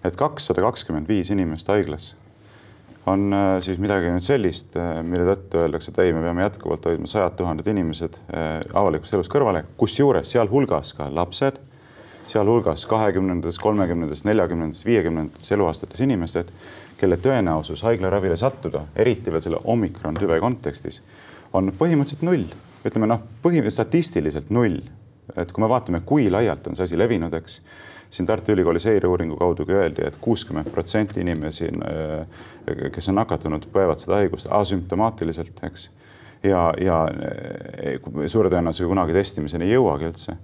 et 0.05 0.17
kakssada 0.17 0.63
kakskümmend 0.63 1.09
viis 1.09 1.31
inimest 1.35 1.69
haiglas 1.69 2.15
on 3.07 3.31
äh, 3.33 3.53
siis 3.63 3.79
midagi 3.83 4.11
nüüd 4.11 4.27
sellist, 4.27 4.77
äh, 4.81 5.01
mille 5.07 5.29
tõttu 5.29 5.63
öeldakse, 5.63 5.93
et 5.93 6.03
ei, 6.05 6.13
me 6.17 6.25
peame 6.25 6.47
jätkuvalt 6.47 6.89
hoidma 6.91 7.11
sajad 7.11 7.39
tuhanded 7.39 7.71
inimesed 7.71 8.19
avalikust 8.75 9.15
elust 9.15 9.33
kõrvale, 9.33 9.65
kusjuures 9.79 10.35
sealhulgas 10.35 10.95
ka 10.99 11.11
lapsed 11.15 11.63
sealhulgas 12.27 12.87
kahekümnendates, 12.87 13.59
kolmekümnendates, 13.59 14.25
neljakümnendates, 14.25 14.85
viiekümnendates 14.85 15.53
eluaastates 15.53 16.01
inimesed, 16.01 16.51
kelle 16.99 17.19
tõenäosus 17.23 17.83
haiglaravile 17.87 18.37
sattuda, 18.41 18.87
eriti 18.97 19.33
veel 19.33 19.45
selle 19.45 19.61
omikron 19.65 20.17
tüve 20.19 20.39
kontekstis, 20.41 21.03
on 21.53 21.73
põhimõtteliselt 21.79 22.25
null. 22.27 22.47
ütleme 22.87 23.09
noh, 23.11 23.23
põhimõtteliselt 23.43 23.87
statistiliselt 23.87 24.51
null. 24.51 24.81
et 25.37 25.53
kui 25.53 25.63
me 25.63 25.69
vaatame, 25.69 26.01
kui 26.07 26.31
laialt 26.31 26.67
on 26.67 26.77
see 26.77 26.85
asi 26.85 26.99
levinud, 26.99 27.35
eks 27.35 27.61
siin 28.11 28.27
Tartu 28.27 28.53
Ülikooli 28.53 28.81
seireuuringu 28.81 29.37
kaudugi 29.37 29.73
öeldi 29.73 30.03
et, 30.03 30.15
et 30.15 30.21
kuuskümmend 30.21 30.71
protsenti 30.71 31.21
inimesi, 31.21 31.69
äh, 31.69 32.91
kes 32.93 33.11
on 33.11 33.19
nakatunud, 33.21 33.69
põevad 33.73 34.01
seda 34.03 34.21
haigust 34.21 34.51
asümptomaatiliselt, 34.51 35.63
eks. 35.69 35.91
ja, 36.43 36.69
ja 36.81 37.03
äh, 37.11 38.27
suure 38.27 38.51
tõenäosusega 38.53 38.93
kunagi 38.95 39.17
testimiseni 39.17 39.69
ei 39.69 39.77
jõuagi 39.77 40.11
üldse 40.11 40.37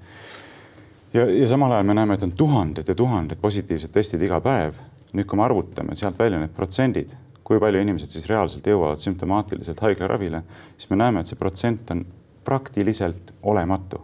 ja, 1.15 1.27
ja 1.27 1.49
samal 1.49 1.73
ajal 1.73 1.89
me 1.89 1.95
näeme, 1.95 2.15
et 2.15 2.23
on 2.23 2.33
tuhanded 2.37 2.89
ja 2.89 2.95
tuhanded 2.95 3.41
positiivsed 3.41 3.93
testid 3.93 4.23
iga 4.23 4.41
päev. 4.41 4.81
nüüd, 5.13 5.27
kui 5.29 5.37
me 5.37 5.45
arvutame 5.45 5.93
sealt 5.97 6.17
välja 6.17 6.39
need 6.41 6.55
protsendid, 6.57 7.11
kui 7.45 7.59
palju 7.61 7.83
inimesed 7.85 8.09
siis 8.09 8.25
reaalselt 8.31 8.65
jõuavad 8.65 9.01
sümptomaatiliselt 9.03 9.83
haiglaravile, 9.85 10.41
siis 10.79 10.89
me 10.89 10.97
näeme, 10.97 11.21
et 11.21 11.29
see 11.29 11.37
protsent 11.37 11.91
on 11.93 12.07
praktiliselt 12.45 13.35
olematu 13.43 14.01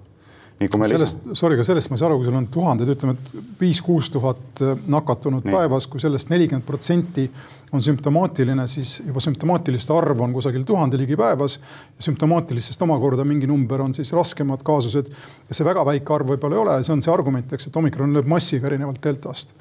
sellest 0.58 1.28
sorry, 1.38 1.54
aga 1.54 1.64
sellest 1.66 1.90
ma 1.90 1.96
ei 1.96 2.00
saa 2.00 2.08
aru, 2.08 2.18
kui 2.18 2.26
sul 2.26 2.38
on 2.38 2.48
tuhanded, 2.50 2.90
ütleme, 2.90 3.14
et 3.14 3.60
viis-kuus 3.60 4.10
tuhat 4.14 4.62
nakatunut 4.90 5.46
nii. 5.46 5.54
päevas, 5.54 5.86
kui 5.90 6.02
sellest 6.02 6.32
nelikümmend 6.32 6.66
protsenti 6.66 7.28
on 7.72 7.84
sümptomaatiline, 7.84 8.64
siis 8.70 8.96
juba 9.04 9.22
sümptomaatiliste 9.22 9.94
arv 9.94 10.24
on 10.24 10.34
kusagil 10.34 10.64
tuhande 10.66 10.98
ligi 10.98 11.16
päevas. 11.20 11.58
sümptomaatilistest 12.00 12.82
omakorda 12.82 13.26
mingi 13.28 13.46
number 13.46 13.84
on 13.84 13.94
siis 13.94 14.12
raskemad 14.16 14.64
kaasused. 14.66 15.12
ja 15.48 15.54
see 15.54 15.68
väga 15.68 15.84
väike 15.86 16.14
arv 16.14 16.34
võib-olla 16.34 16.58
ei 16.58 16.64
ole, 16.64 16.76
see 16.82 16.96
on 16.96 17.04
see 17.04 17.14
argument, 17.14 17.52
eks, 17.52 17.70
et 17.70 17.76
omikron 17.76 18.16
lööb 18.16 18.26
massiga 18.26 18.66
erinevalt 18.72 19.02
deltast 19.04 19.54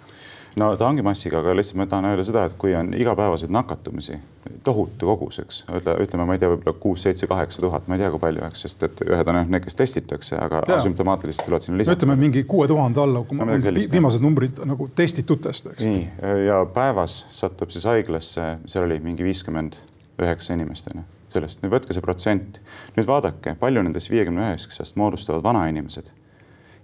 no 0.57 0.69
ta 0.77 0.87
ongi 0.87 1.03
massiga, 1.05 1.41
aga 1.41 1.53
lihtsalt 1.57 1.79
ma 1.81 1.87
tahan 1.89 2.09
öelda 2.11 2.25
seda, 2.27 2.45
et 2.49 2.55
kui 2.59 2.73
on 2.75 2.89
igapäevaseid 2.97 3.51
nakatumisi 3.53 4.17
tohutu 4.65 5.09
kogus, 5.09 5.39
eks 5.43 5.59
ütle, 5.79 5.95
ütleme, 6.03 6.25
ma 6.27 6.37
ei 6.37 6.41
tea, 6.41 6.51
võib-olla 6.51 6.77
kuus, 6.81 7.03
seitse, 7.05 7.27
kaheksa 7.29 7.63
tuhat, 7.63 7.87
ma 7.87 7.97
ei 7.97 8.03
tea, 8.03 8.11
kui 8.13 8.21
palju, 8.23 8.43
eks, 8.47 8.63
sest 8.65 8.87
et 8.87 9.03
ühed 9.05 9.31
on 9.31 9.39
need, 9.43 9.63
kes 9.65 9.79
testitakse, 9.79 10.39
aga 10.41 10.63
asümptomaatilised 10.77 11.45
tulevad 11.45 11.65
sinna 11.65 11.81
lisaks. 11.81 11.99
ütleme 11.99 12.17
mingi 12.19 12.43
kuue 12.49 12.67
tuhande 12.69 13.03
alla, 13.03 13.23
kui 13.27 13.37
no, 13.39 13.59
viimased 13.91 14.23
numbrid 14.23 14.63
nagu 14.67 14.89
testitutest, 14.95 15.73
eks. 15.75 15.85
nii 15.85 16.47
ja 16.47 16.63
päevas 16.73 17.21
satub 17.35 17.73
siis 17.75 17.85
haiglasse, 17.89 18.49
seal 18.65 18.87
oli 18.87 18.99
mingi 19.03 19.27
viiskümmend 19.27 19.77
üheksa 20.17 20.57
inimest 20.57 20.91
on 20.93 21.03
ju 21.03 21.07
sellest, 21.37 21.59
nüüd 21.61 21.73
võtke 21.73 21.93
see 21.93 22.03
protsent, 22.03 22.61
nüüd 22.95 23.07
vaadake, 23.07 23.57
palju 23.59 23.83
nendest 23.83 24.09
viiekümne 24.09 24.45
üheksast 24.47 24.95
moodustavad 24.99 25.43
vanainimesed 25.43 26.07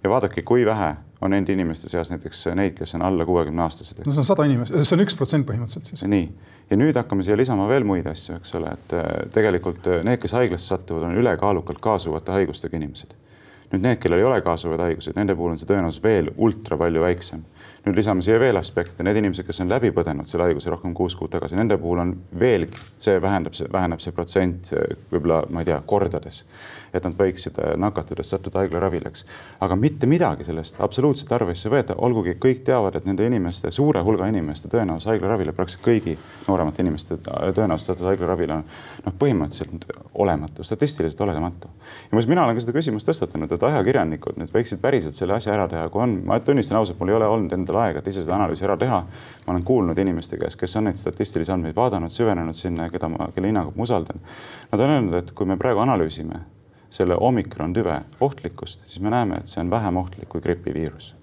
ja 0.04 0.10
vaadake, 0.10 0.42
kui 0.42 0.66
vähe 0.66 0.94
on 1.24 1.32
nende 1.32 1.52
inimeste 1.52 1.88
seas 1.88 2.10
näiteks 2.12 2.46
neid, 2.54 2.76
kes 2.76 2.94
on 2.98 3.02
alla 3.02 3.24
kuuekümne 3.26 3.62
aastased. 3.64 4.02
no 4.04 4.12
see 4.12 4.20
on 4.20 4.28
sada 4.28 4.44
inimest, 4.48 4.76
see 4.82 4.96
on 4.96 5.04
üks 5.06 5.16
protsent 5.16 5.48
põhimõtteliselt 5.48 5.90
siis. 5.90 6.04
nii, 6.10 6.26
ja 6.70 6.78
nüüd 6.80 6.96
hakkame 7.00 7.24
siia 7.24 7.36
lisama 7.40 7.68
veel 7.70 7.86
muid 7.88 8.06
asju, 8.10 8.36
eks 8.40 8.54
ole, 8.60 8.74
et 8.76 8.96
äh, 8.98 9.12
tegelikult 9.34 9.88
äh, 9.88 10.02
need, 10.06 10.20
kes 10.22 10.36
haiglasse 10.36 10.74
satuvad, 10.74 11.08
on 11.08 11.16
ülekaalukalt 11.22 11.80
kaasuvate 11.84 12.36
haigustega 12.36 12.76
inimesed. 12.76 13.16
nüüd 13.72 13.86
need, 13.86 13.98
kellel 14.02 14.20
ei 14.20 14.28
ole 14.28 14.40
kaasuvaid 14.44 14.84
haiguseid, 14.84 15.16
nende 15.16 15.36
puhul 15.38 15.54
on 15.54 15.62
see 15.62 15.70
tõenäosus 15.70 16.02
veel 16.04 16.28
ultra 16.36 16.78
palju 16.78 17.02
väiksem 17.06 17.46
nüüd 17.84 17.98
lisame 17.98 18.24
siia 18.24 18.38
veel 18.40 18.56
aspekte, 18.56 19.04
need 19.04 19.18
inimesed, 19.20 19.44
kes 19.46 19.60
on 19.64 19.72
läbi 19.72 19.90
põdenud 19.94 20.28
selle 20.30 20.48
haiguse 20.48 20.72
rohkem 20.72 20.94
kuus 20.96 21.16
kuud 21.18 21.32
tagasi, 21.34 21.58
nende 21.58 21.76
puhul 21.80 22.00
on 22.04 22.14
veelgi, 22.40 22.80
see 23.02 23.20
vähendab, 23.20 23.56
väheneb 23.72 24.00
see 24.00 24.14
protsent 24.16 24.72
äh, 24.72 24.96
võib-olla, 25.12 25.42
ma 25.52 25.64
ei 25.64 25.70
tea, 25.72 25.80
kordades 25.86 26.44
et 26.94 27.04
nad 27.04 27.14
võiksid 27.18 27.58
äh, 27.58 27.74
nakatudes 27.80 28.30
sattuda 28.30 28.62
haiglaravile, 28.62 29.10
eks. 29.10 29.24
aga 29.64 29.76
mitte 29.78 30.06
midagi 30.10 30.46
sellest 30.46 30.78
absoluutselt 30.84 31.32
arvesse 31.34 31.68
ei 31.68 31.74
võeta, 31.74 31.96
olgugi 32.06 32.36
kõik 32.40 32.62
teavad, 32.66 32.98
et 32.98 33.08
nende 33.08 33.26
inimeste, 33.26 33.70
suure 33.74 34.02
hulga 34.06 34.28
inimeste 34.30 34.70
tõenäosus 34.72 35.10
haiglaravile, 35.10 35.54
praktiliselt 35.56 35.84
kõigi 35.86 36.16
nooremate 36.46 36.84
inimeste 36.84 37.18
äh, 37.18 37.50
tõenäosus 37.56 37.90
sattuda 37.90 38.12
haiglaravile 38.12 38.58
on 38.60 38.64
noh, 38.64 39.16
põhimõtteliselt 39.20 39.88
olematu, 40.14 40.66
statistiliselt 40.66 41.20
olematu. 41.26 41.70
ja 41.70 42.14
muuseas, 42.14 42.30
mina 42.30 42.44
olen 42.44 42.58
ka 42.58 42.64
seda 42.64 42.76
küsimust 42.78 43.10
tõstatanud, 43.10 43.54
et 43.54 43.68
ajakirjanikud 43.70 44.38
nüüd 44.40 44.54
võiksid 44.54 44.82
päriselt 44.82 45.18
selle 45.18 45.34
asja 45.38 45.54
ära 45.56 45.66
teha, 45.70 45.88
kui 45.90 46.04
on, 46.04 46.20
ma 46.28 46.38
tunnistan 46.40 46.78
ausalt, 46.78 47.00
mul 47.00 47.10
ei 47.12 47.18
ole 47.18 47.30
olnud 47.30 47.58
endal 47.58 47.73
aega, 47.80 48.00
et 48.00 48.10
ise 48.10 48.22
seda 48.24 48.36
analüüsi 48.36 48.66
ära 48.66 48.76
teha. 48.80 49.00
ma 49.46 49.52
olen 49.52 49.64
kuulnud 49.64 49.98
inimeste 49.98 50.38
käest, 50.40 50.58
kes 50.60 50.76
on 50.76 50.88
neid 50.88 51.00
statistilisi 51.00 51.52
andmeid 51.52 51.76
vaadanud, 51.76 52.12
süvenenud 52.12 52.56
sinna, 52.56 52.88
keda 52.90 53.08
ma, 53.08 53.28
kelle 53.34 53.50
hinnangut 53.50 53.76
ma 53.76 53.82
usaldan. 53.82 54.20
Nad 54.72 54.80
on 54.80 54.90
öelnud, 54.90 55.18
et 55.18 55.32
kui 55.32 55.46
me 55.46 55.56
praegu 55.60 55.82
analüüsime 55.84 56.40
selle 56.94 57.16
omikron 57.18 57.72
tüve 57.74 57.98
ohtlikkust, 58.20 58.86
siis 58.86 59.00
me 59.02 59.10
näeme, 59.10 59.40
et 59.40 59.50
see 59.50 59.60
on 59.60 59.70
vähem 59.70 59.96
ohtlik 59.96 60.28
kui 60.28 60.40
gripiviirus. 60.40 61.14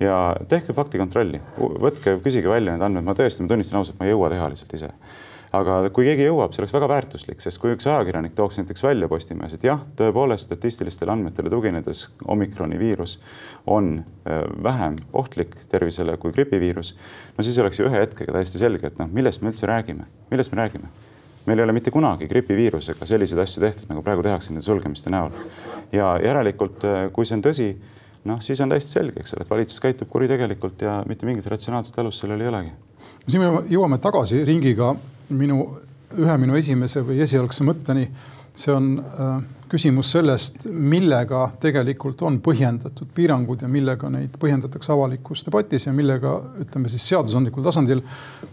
ja 0.00 0.36
tehke 0.48 0.72
faktikontrolli, 0.74 1.38
võtke, 1.58 2.16
küsige 2.24 2.48
välja 2.50 2.72
need 2.72 2.82
andmed, 2.82 3.04
ma 3.06 3.14
tõesti, 3.14 3.44
ma 3.44 3.52
tunnistan 3.52 3.78
ausalt, 3.78 3.98
ma 4.00 4.08
ei 4.08 4.10
jõua 4.10 4.30
teha 4.32 4.48
lihtsalt 4.50 4.74
ise 4.74 4.88
aga 5.56 5.76
kui 5.92 6.06
keegi 6.08 6.26
jõuab, 6.26 6.54
see 6.54 6.62
oleks 6.62 6.74
väga 6.74 6.88
väärtuslik, 6.88 7.42
sest 7.44 7.60
kui 7.60 7.74
üks 7.74 7.86
ajakirjanik 7.90 8.34
tooks 8.36 8.58
näiteks 8.60 8.84
välja 8.86 9.08
Postimehes, 9.10 9.56
et 9.58 9.66
jah, 9.68 9.82
tõepoolest 9.98 10.48
statistilistele 10.48 11.12
andmetele 11.12 11.52
tuginedes 11.52 12.06
omikroni 12.32 12.80
viirus 12.80 13.18
on 13.66 13.98
äh, 14.00 14.42
vähem 14.64 14.96
ohtlik 15.12 15.54
tervisele 15.72 16.16
kui 16.22 16.32
gripiviirus, 16.32 16.94
no 17.36 17.44
siis 17.44 17.58
oleks 17.60 17.80
ju 17.80 17.88
ühe 17.90 18.00
hetkega 18.00 18.38
täiesti 18.38 18.62
selge, 18.62 18.88
et 18.88 19.00
noh, 19.00 19.10
millest 19.12 19.44
me 19.44 19.52
üldse 19.52 19.68
räägime, 19.68 20.08
millest 20.32 20.54
me 20.54 20.62
räägime 20.64 20.92
meil 21.46 21.58
ei 21.58 21.64
ole 21.64 21.74
mitte 21.74 21.90
kunagi 21.90 22.28
gripiviirusega 22.30 23.06
selliseid 23.06 23.40
asju 23.42 23.64
tehtud, 23.64 23.88
nagu 23.90 24.02
praegu 24.06 24.22
tehakse 24.22 24.52
nende 24.52 24.62
sulgemiste 24.62 25.10
näol. 25.10 25.34
ja 25.92 26.14
järelikult, 26.22 26.84
äh, 26.86 27.08
kui 27.12 27.26
see 27.26 27.36
on 27.36 27.44
tõsi, 27.44 27.72
noh, 28.30 28.40
siis 28.40 28.60
on 28.62 28.72
täiesti 28.72 28.96
selge, 28.98 29.20
eks 29.20 29.34
ole, 29.34 29.44
et 29.44 29.50
valitsus 29.50 29.82
käitub 29.82 30.08
kuritegelikult 30.08 30.82
ja 30.86 31.00
mitte 31.08 31.26
mingit 31.26 31.46
ratsionaalset 31.50 31.98
alust 31.98 32.22
sellel 32.22 32.40
ei 32.40 32.48
olegi. 32.48 32.72
siin 33.26 33.42
me 33.42 33.66
jõuame 33.68 33.98
tagasi 34.00 34.44
ringiga 34.46 34.94
minu, 35.30 35.64
ühe 36.18 36.36
minu 36.40 36.56
esimese 36.58 37.02
või 37.06 37.22
esialgse 37.24 37.64
mõtteni. 37.64 38.08
see 38.54 38.72
on 38.72 38.98
äh, 39.00 39.36
küsimus 39.72 40.10
sellest, 40.12 40.66
millega 40.68 41.46
tegelikult 41.60 42.20
on 42.28 42.36
põhjendatud 42.44 43.08
piirangud 43.16 43.62
ja 43.64 43.68
millega 43.68 44.10
neid 44.12 44.34
põhjendatakse 44.40 44.92
avalikus 44.92 45.46
debatis 45.46 45.86
ja 45.86 45.94
millega 45.96 46.34
ütleme 46.60 46.92
siis 46.92 47.06
seadusandlikul 47.08 47.64
tasandil 47.64 48.02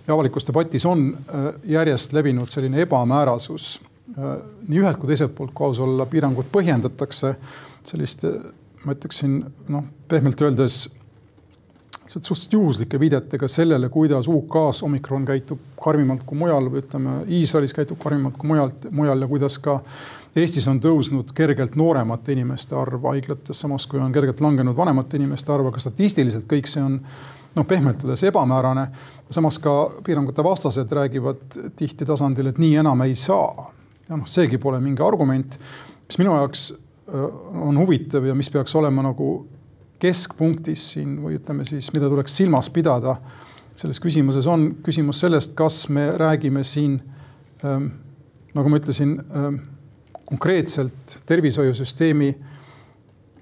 ja 0.07 0.13
avalikus 0.13 0.47
debatis 0.47 0.85
on 0.87 1.09
äh, 1.11 1.49
järjest 1.75 2.15
levinud 2.15 2.51
selline 2.51 2.85
ebamäärasus. 2.85 3.79
Äh, 4.15 4.37
nii 4.67 4.79
ühelt 4.79 5.01
kui 5.01 5.11
teiselt 5.11 5.35
poolt, 5.35 5.51
kui 5.53 5.67
aus 5.67 5.83
olla, 5.83 6.07
piirangut 6.07 6.47
põhjendatakse 6.53 7.35
selliste, 7.83 8.31
ma 8.85 8.95
ütleksin 8.95 9.41
noh, 9.67 9.83
pehmelt 10.07 10.41
öeldes 10.47 10.85
suhteliselt 12.09 12.53
juhuslike 12.53 12.99
viidetega 12.99 13.47
sellele, 13.47 13.89
kuidas 13.89 14.27
UK-s 14.27 14.83
omikron 14.83 15.25
käitub 15.25 15.59
karmimalt 15.83 16.23
kui 16.25 16.37
mujal 16.37 16.69
või 16.71 16.81
ütleme, 16.81 17.17
Iisraelis 17.39 17.73
käitub 17.77 17.99
karmimalt 18.01 18.37
kui 18.37 18.49
mujalt, 18.49 18.87
mujal 18.91 19.21
ja 19.21 19.27
kuidas 19.29 19.59
ka 19.61 19.79
Eestis 20.35 20.67
on 20.69 20.77
tõusnud 20.81 21.33
kergelt 21.35 21.75
nooremate 21.79 22.33
inimeste 22.35 22.75
arv 22.77 23.05
haiglates, 23.09 23.59
samas 23.59 23.87
kui 23.89 23.99
on 23.99 24.13
kergelt 24.13 24.41
langenud 24.41 24.77
vanemate 24.77 25.17
inimeste 25.17 25.53
arv, 25.53 25.71
aga 25.71 25.81
statistiliselt 25.81 26.45
kõik 26.49 26.69
see 26.69 26.83
on 26.85 26.99
noh, 27.55 27.65
pehmelt 27.67 28.03
öeldes 28.05 28.23
ebamäärane. 28.29 28.87
samas 29.29 29.59
ka 29.59 29.73
piirangute 30.05 30.43
vastased 30.43 30.91
räägivad 30.91 31.57
tihti 31.75 32.05
tasandil, 32.05 32.47
et 32.47 32.57
nii 32.57 32.75
enam 32.83 33.01
ei 33.01 33.15
saa. 33.15 33.71
ja 34.09 34.17
noh, 34.17 34.27
seegi 34.27 34.57
pole 34.57 34.79
mingi 34.79 35.03
argument, 35.05 35.59
mis 36.07 36.17
minu 36.17 36.33
jaoks 36.37 36.73
on 37.53 37.77
huvitav 37.77 38.25
ja 38.25 38.35
mis 38.35 38.49
peaks 38.49 38.75
olema 38.75 39.01
nagu 39.03 39.47
keskpunktis 39.99 40.91
siin 40.93 41.17
või 41.23 41.37
ütleme 41.39 41.65
siis, 41.67 41.91
mida 41.95 42.09
tuleks 42.09 42.35
silmas 42.39 42.69
pidada 42.73 43.17
selles 43.79 43.99
küsimuses, 44.03 44.47
on 44.47 44.73
küsimus 44.83 45.21
sellest, 45.23 45.55
kas 45.57 45.85
me 45.93 46.09
räägime 46.19 46.63
siin 46.67 46.99
ähm, 47.63 47.91
nagu 48.55 48.71
ma 48.71 48.79
ütlesin 48.79 49.17
ähm, 49.35 49.59
konkreetselt 50.29 51.19
tervishoiusüsteemi 51.29 52.33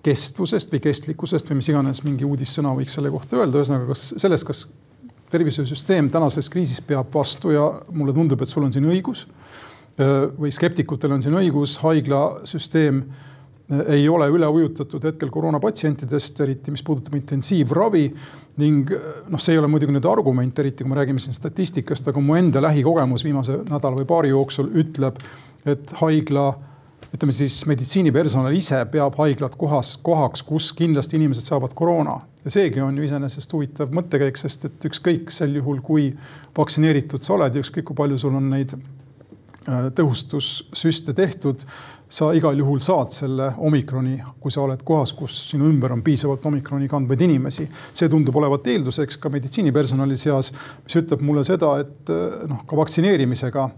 kestvusest 0.06 0.72
või 0.72 0.82
kestlikkusest 0.86 1.50
või 1.50 1.60
mis 1.60 1.70
iganes 1.72 2.04
mingi 2.06 2.28
uudissõna 2.28 2.72
võiks 2.78 2.96
selle 2.96 3.12
kohta 3.12 3.42
öelda, 3.42 3.60
ühesõnaga, 3.60 3.90
kas 3.92 4.14
sellest, 4.22 4.48
kas 4.48 4.66
tervishoiusüsteem 5.34 6.12
tänases 6.12 6.48
kriisis 6.50 6.80
peab 6.86 7.10
vastu 7.14 7.52
ja 7.52 7.66
mulle 7.92 8.16
tundub, 8.16 8.42
et 8.42 8.52
sul 8.52 8.64
on 8.64 8.72
siin 8.74 8.88
õigus. 8.88 9.26
Äh, 9.98 10.30
või 10.38 10.54
skeptikutel 10.54 11.18
on 11.18 11.26
siin 11.26 11.36
õigus, 11.36 11.80
haiglasüsteem 11.84 13.02
ei 13.68 14.10
ole 14.10 14.30
üle 14.32 14.48
ujutatud 14.48 15.04
hetkel 15.04 15.32
koroonapatsientidest, 15.34 16.40
eriti 16.46 16.72
mis 16.72 16.84
puudutab 16.88 17.18
intensiivravi 17.20 18.06
ning 18.64 18.94
noh, 18.94 19.42
see 19.44 19.56
ei 19.56 19.60
ole 19.60 19.68
muidugi 19.72 19.94
nüüd 19.94 20.08
argument, 20.08 20.60
eriti 20.60 20.86
kui 20.86 20.92
me 20.94 20.98
räägime 20.98 21.20
siin 21.22 21.36
statistikast, 21.36 22.08
aga 22.08 22.24
mu 22.24 22.38
enda 22.40 22.64
lähikogemus 22.64 23.26
viimase 23.28 23.60
nädala 23.68 24.00
või 24.00 24.08
paari 24.08 24.32
jooksul 24.32 24.72
ütleb, 24.82 25.20
et 25.68 25.92
haigla 26.00 26.48
ütleme 27.14 27.36
siis 27.36 27.60
meditsiinipersonal 27.70 28.56
ise 28.56 28.80
peab 28.92 29.16
haiglat 29.22 29.56
kohas, 29.60 29.94
kohaks, 30.04 30.44
kus 30.48 30.72
kindlasti 30.76 31.20
inimesed 31.20 31.48
saavad 31.48 31.76
koroona. 31.76 32.20
ja 32.46 32.52
seegi 32.52 32.82
on 32.82 32.98
ju 32.98 33.04
iseenesest 33.04 33.54
huvitav 33.54 33.92
mõttekäik, 33.92 34.38
sest 34.40 34.66
et 34.70 34.86
ükskõik 34.88 35.32
sel 35.36 35.56
juhul, 35.60 35.82
kui 35.84 36.14
vaktsineeritud 36.58 37.24
sa 37.24 37.36
oled 37.36 37.56
ja 37.56 37.64
ükskõik 37.64 37.90
kui 37.90 37.96
palju 37.96 38.18
sul 38.22 38.36
on 38.40 38.50
neid 38.50 38.76
äh, 38.78 39.90
tõhustussüste 39.96 41.16
tehtud, 41.16 41.68
sa 42.10 42.30
igal 42.36 42.58
juhul 42.60 42.80
saad 42.84 43.12
selle 43.12 43.50
omikroni, 43.58 44.18
kui 44.40 44.54
sa 44.54 44.62
oled 44.64 44.84
kohas, 44.88 45.14
kus 45.18 45.36
sinu 45.50 45.68
ümber 45.68 45.92
on 45.96 46.04
piisavalt 46.06 46.46
omikroni 46.48 46.88
kandvaid 46.88 47.22
inimesi. 47.28 47.68
see 47.94 48.10
tundub 48.10 48.36
olevat 48.36 48.68
eelduseks 48.68 49.18
ka 49.18 49.30
meditsiinipersonali 49.30 50.18
seas, 50.18 50.54
mis 50.84 50.96
ütleb 51.02 51.22
mulle 51.22 51.44
seda, 51.48 51.78
et 51.84 52.14
äh, 52.14 52.48
noh, 52.48 52.64
ka 52.68 52.80
vaktsineerimisega 52.80 53.70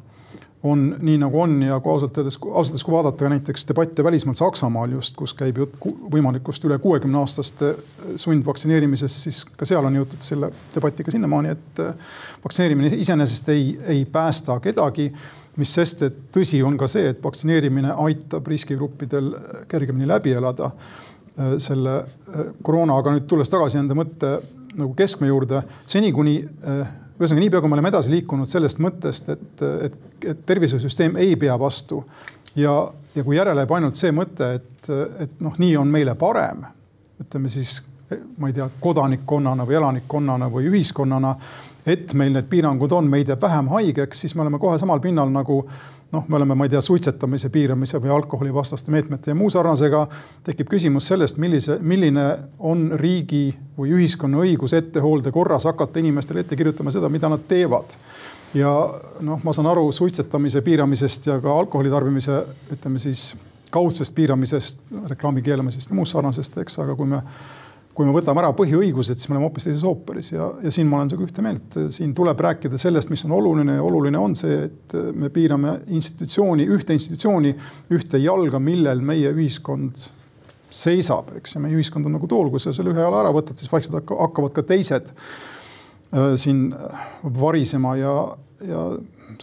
on 0.63 0.95
nii 0.99 1.17
nagu 1.21 1.41
on 1.41 1.61
ja 1.63 1.79
kui 1.79 1.93
ausalt 1.93 2.17
öeldes, 2.19 2.35
ausalt 2.43 2.73
öeldes, 2.73 2.83
kui 2.83 2.93
vaadata 2.93 3.25
ka 3.25 3.31
näiteks 3.31 3.67
debatte 3.69 4.03
välismaal 4.03 4.35
Saksamaal 4.35 4.91
just, 4.91 5.15
kus 5.15 5.33
käib 5.33 5.61
jutt 5.61 5.77
võimalikust 6.11 6.65
üle 6.67 6.77
kuuekümne 6.83 7.21
aastaste 7.21 7.71
sundvaktsineerimisest, 8.19 9.21
siis 9.23 9.45
ka 9.47 9.67
seal 9.69 9.87
on 9.87 9.95
jõutud 10.01 10.25
selle 10.25 10.51
debatiga 10.75 11.13
sinnamaani, 11.15 11.55
et 11.55 11.83
äh, 11.83 12.17
vaktsineerimine 12.43 12.91
iseenesest 12.99 13.49
ei, 13.55 13.71
ei 13.87 14.03
päästa 14.05 14.59
kedagi. 14.63 15.07
Mis 15.57 15.73
sest, 15.73 16.03
et 16.07 16.17
tõsi 16.35 16.61
on 16.65 16.77
ka 16.79 16.87
see, 16.91 17.09
et 17.11 17.23
vaktsineerimine 17.23 17.95
aitab 18.05 18.47
riskigruppidel 18.47 19.33
kergemini 19.71 20.07
läbi 20.07 20.35
elada 20.37 20.71
äh, 20.71 21.57
selle 21.57 21.99
äh, 22.03 22.53
koroona, 22.63 22.97
aga 22.99 23.15
nüüd 23.15 23.27
tulles 23.29 23.51
tagasi 23.51 23.81
enda 23.81 23.97
mõtte 23.97 24.37
nagu 24.79 24.93
keskme 24.95 25.27
juurde, 25.27 25.63
seni 25.89 26.11
kuni 26.15 26.35
ühesõnaga 27.19 27.41
niipea, 27.41 27.59
kui 27.59 27.71
me 27.71 27.75
oleme 27.75 27.89
edasi 27.91 28.13
liikunud 28.13 28.47
sellest 28.47 28.79
mõttest, 28.79 29.31
et, 29.33 29.63
et, 29.89 29.95
et 30.31 30.43
tervishoiusüsteem 30.47 31.17
ei 31.19 31.33
pea 31.41 31.57
vastu 31.59 32.03
ja, 32.55 32.73
ja 33.15 33.23
kui 33.23 33.35
järele 33.35 33.65
jääb 33.65 33.73
ainult 33.75 33.99
see 33.99 34.13
mõte, 34.15 34.53
et, 34.59 34.91
et 35.25 35.41
noh, 35.43 35.57
nii 35.59 35.75
on 35.81 35.91
meile 35.91 36.15
parem, 36.19 36.63
ütleme 37.19 37.51
siis 37.51 37.79
ma 38.37 38.49
ei 38.49 38.55
tea, 38.55 38.69
kodanikkonnana 38.81 39.65
või 39.67 39.77
elanikkonnana 39.77 40.47
või 40.49 40.69
ühiskonnana, 40.71 41.35
et 41.85 42.13
meil 42.13 42.33
need 42.33 42.49
piirangud 42.49 42.91
on, 42.91 43.07
meid 43.09 43.29
jääb 43.31 43.41
vähem 43.41 43.71
haigeks, 43.71 44.25
siis 44.25 44.35
me 44.35 44.43
oleme 44.45 44.59
kohe 44.59 44.77
samal 44.77 44.99
pinnal 44.99 45.31
nagu 45.33 45.63
noh, 46.11 46.25
me 46.27 46.35
oleme, 46.35 46.55
ma 46.55 46.65
ei 46.65 46.73
tea, 46.73 46.81
suitsetamise 46.81 47.49
piiramise 47.53 47.99
või 48.01 48.13
alkoholivastaste 48.15 48.91
meetmete 48.91 49.31
ja 49.31 49.37
muu 49.37 49.49
sarnasega. 49.49 50.07
tekib 50.43 50.69
küsimus 50.69 51.07
sellest, 51.07 51.37
millise, 51.37 51.77
milline 51.81 52.25
on 52.59 52.89
riigi 52.95 53.53
või 53.77 53.93
ühiskonna 53.97 54.41
õigus 54.41 54.73
ettehoolde 54.77 55.31
korras 55.31 55.67
hakata 55.69 55.99
inimestele 55.99 56.39
ette 56.39 56.55
kirjutama 56.55 56.91
seda, 56.91 57.09
mida 57.09 57.29
nad 57.29 57.45
teevad. 57.47 57.97
ja 58.53 58.71
noh, 59.21 59.43
ma 59.43 59.53
saan 59.53 59.67
aru 59.69 59.91
suitsetamise 59.91 60.61
piiramisest 60.61 61.27
ja 61.27 61.39
ka 61.39 61.59
alkoholi 61.59 61.89
tarbimise, 61.89 62.43
ütleme 62.73 62.99
siis 62.99 63.35
kaudsest 63.69 64.15
piiramisest, 64.15 64.79
reklaami 65.07 65.41
keelamisest 65.41 65.89
ja 65.89 65.95
muust 65.95 66.17
sarnasest, 66.17 66.57
eks, 66.57 66.79
aga 66.79 66.95
kui 66.95 67.05
me 67.05 67.21
kui 67.99 68.07
me 68.07 68.13
võtame 68.15 68.39
ära 68.39 68.53
põhiõigused, 68.55 69.19
siis 69.19 69.27
me 69.27 69.35
oleme 69.35 69.49
hoopis 69.49 69.65
teises 69.67 69.81
ooperis 69.83 70.29
ja, 70.31 70.45
ja 70.63 70.71
siin 70.71 70.87
ma 70.87 71.01
olen 71.01 71.09
sinuga 71.11 71.25
ühte 71.25 71.43
meelt, 71.43 71.73
siin 71.91 72.13
tuleb 72.15 72.39
rääkida 72.45 72.79
sellest, 72.79 73.11
mis 73.11 73.25
on 73.27 73.33
oluline 73.35 73.75
ja 73.75 73.83
oluline 73.83 74.21
on 74.21 74.37
see, 74.39 74.61
et 74.69 74.95
me 75.19 75.27
piirame 75.35 75.73
institutsiooni, 75.97 76.63
ühte 76.77 76.95
institutsiooni, 76.95 77.51
ühte 77.97 78.21
jalga, 78.23 78.61
millel 78.63 79.03
meie 79.03 79.33
ühiskond 79.35 79.99
seisab, 80.71 81.33
eks 81.41 81.57
ja 81.57 81.63
meie 81.65 81.75
ühiskond 81.75 82.07
on 82.07 82.15
nagu 82.15 82.29
tool, 82.31 82.47
kui 82.53 82.63
sa 82.63 82.71
selle 82.77 82.93
ühe 82.93 83.03
jala 83.03 83.19
ära 83.25 83.35
võtad, 83.35 83.59
siis 83.59 83.71
vaikselt 83.73 83.99
hakkavad 84.07 84.55
ka 84.55 84.63
teised 84.71 85.11
äh, 85.11 86.31
siin 86.39 86.69
varisema 87.41 87.97
ja, 87.99 88.15
ja 88.63 88.85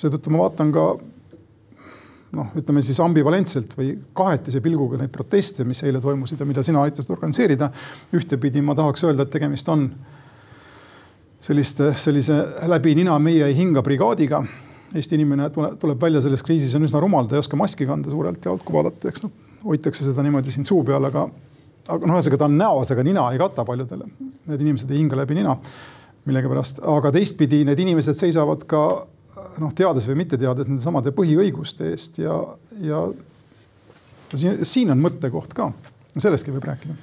seetõttu 0.00 0.32
ma 0.32 0.46
vaatan 0.46 0.72
ka 0.72 0.86
noh, 2.35 2.50
ütleme 2.59 2.83
siis 2.85 2.99
ambivalentselt 3.02 3.76
või 3.78 3.92
kahetise 4.16 4.61
pilguga 4.64 4.99
neid 5.00 5.12
proteste, 5.14 5.64
mis 5.64 5.83
eile 5.87 6.00
toimusid 6.02 6.40
ja 6.40 6.49
mida 6.49 6.62
sina 6.66 6.83
aitasid 6.83 7.12
organiseerida. 7.14 7.71
ühtepidi 8.16 8.62
ma 8.62 8.75
tahaks 8.75 9.04
öelda, 9.06 9.26
et 9.26 9.30
tegemist 9.30 9.68
on 9.68 9.88
selliste, 11.40 11.92
sellise 11.95 12.38
läbi 12.66 12.95
nina 12.99 13.18
meie 13.23 13.47
ei 13.47 13.56
hinga 13.56 13.83
brigaadiga. 13.83 14.42
Eesti 14.97 15.18
inimene 15.18 15.50
tuleb 15.53 16.00
välja 16.03 16.22
selles 16.22 16.42
kriisis, 16.46 16.74
on 16.79 16.87
üsna 16.87 17.00
rumal, 17.03 17.27
ta 17.27 17.37
ei 17.37 17.42
oska 17.42 17.59
maski 17.59 17.87
kanda 17.87 18.11
suurelt 18.11 18.44
ja 18.44 18.53
altku 18.55 18.72
vaadata, 18.72 19.11
eks 19.11 19.27
noh, 19.27 19.35
hoitakse 19.66 20.07
seda 20.07 20.22
niimoodi 20.24 20.55
siin 20.55 20.66
suu 20.66 20.85
peal, 20.87 21.05
aga, 21.09 21.27
aga 21.88 22.07
noh, 22.07 22.16
ühesõnaga 22.16 22.40
ta 22.42 22.48
on 22.48 22.57
näos, 22.61 22.92
aga 22.94 23.05
nina 23.07 23.27
ei 23.35 23.42
kata 23.42 23.66
paljudele. 23.66 24.09
Need 24.46 24.62
inimesed 24.62 24.90
ei 24.94 25.03
hinga 25.03 25.18
läbi 25.18 25.38
nina 25.38 25.57
millegipärast, 26.27 26.81
aga 26.90 27.12
teistpidi 27.14 27.62
need 27.66 27.83
inimesed 27.83 28.18
seisavad 28.18 28.64
ka 28.70 28.83
noh, 29.62 29.74
teades 29.76 30.06
või 30.11 30.20
mitte 30.22 30.38
teades 30.40 30.70
nende 30.70 30.85
samade 30.85 31.12
põhiõiguste 31.16 31.90
eest 31.92 32.20
ja, 32.22 32.38
ja 32.82 33.02
siin, 34.35 34.64
siin 34.66 34.94
on 34.94 35.02
mõttekoht 35.02 35.54
ka. 35.56 35.70
sellestki 36.16 36.54
võib 36.54 36.64
rääkida. 36.70 36.96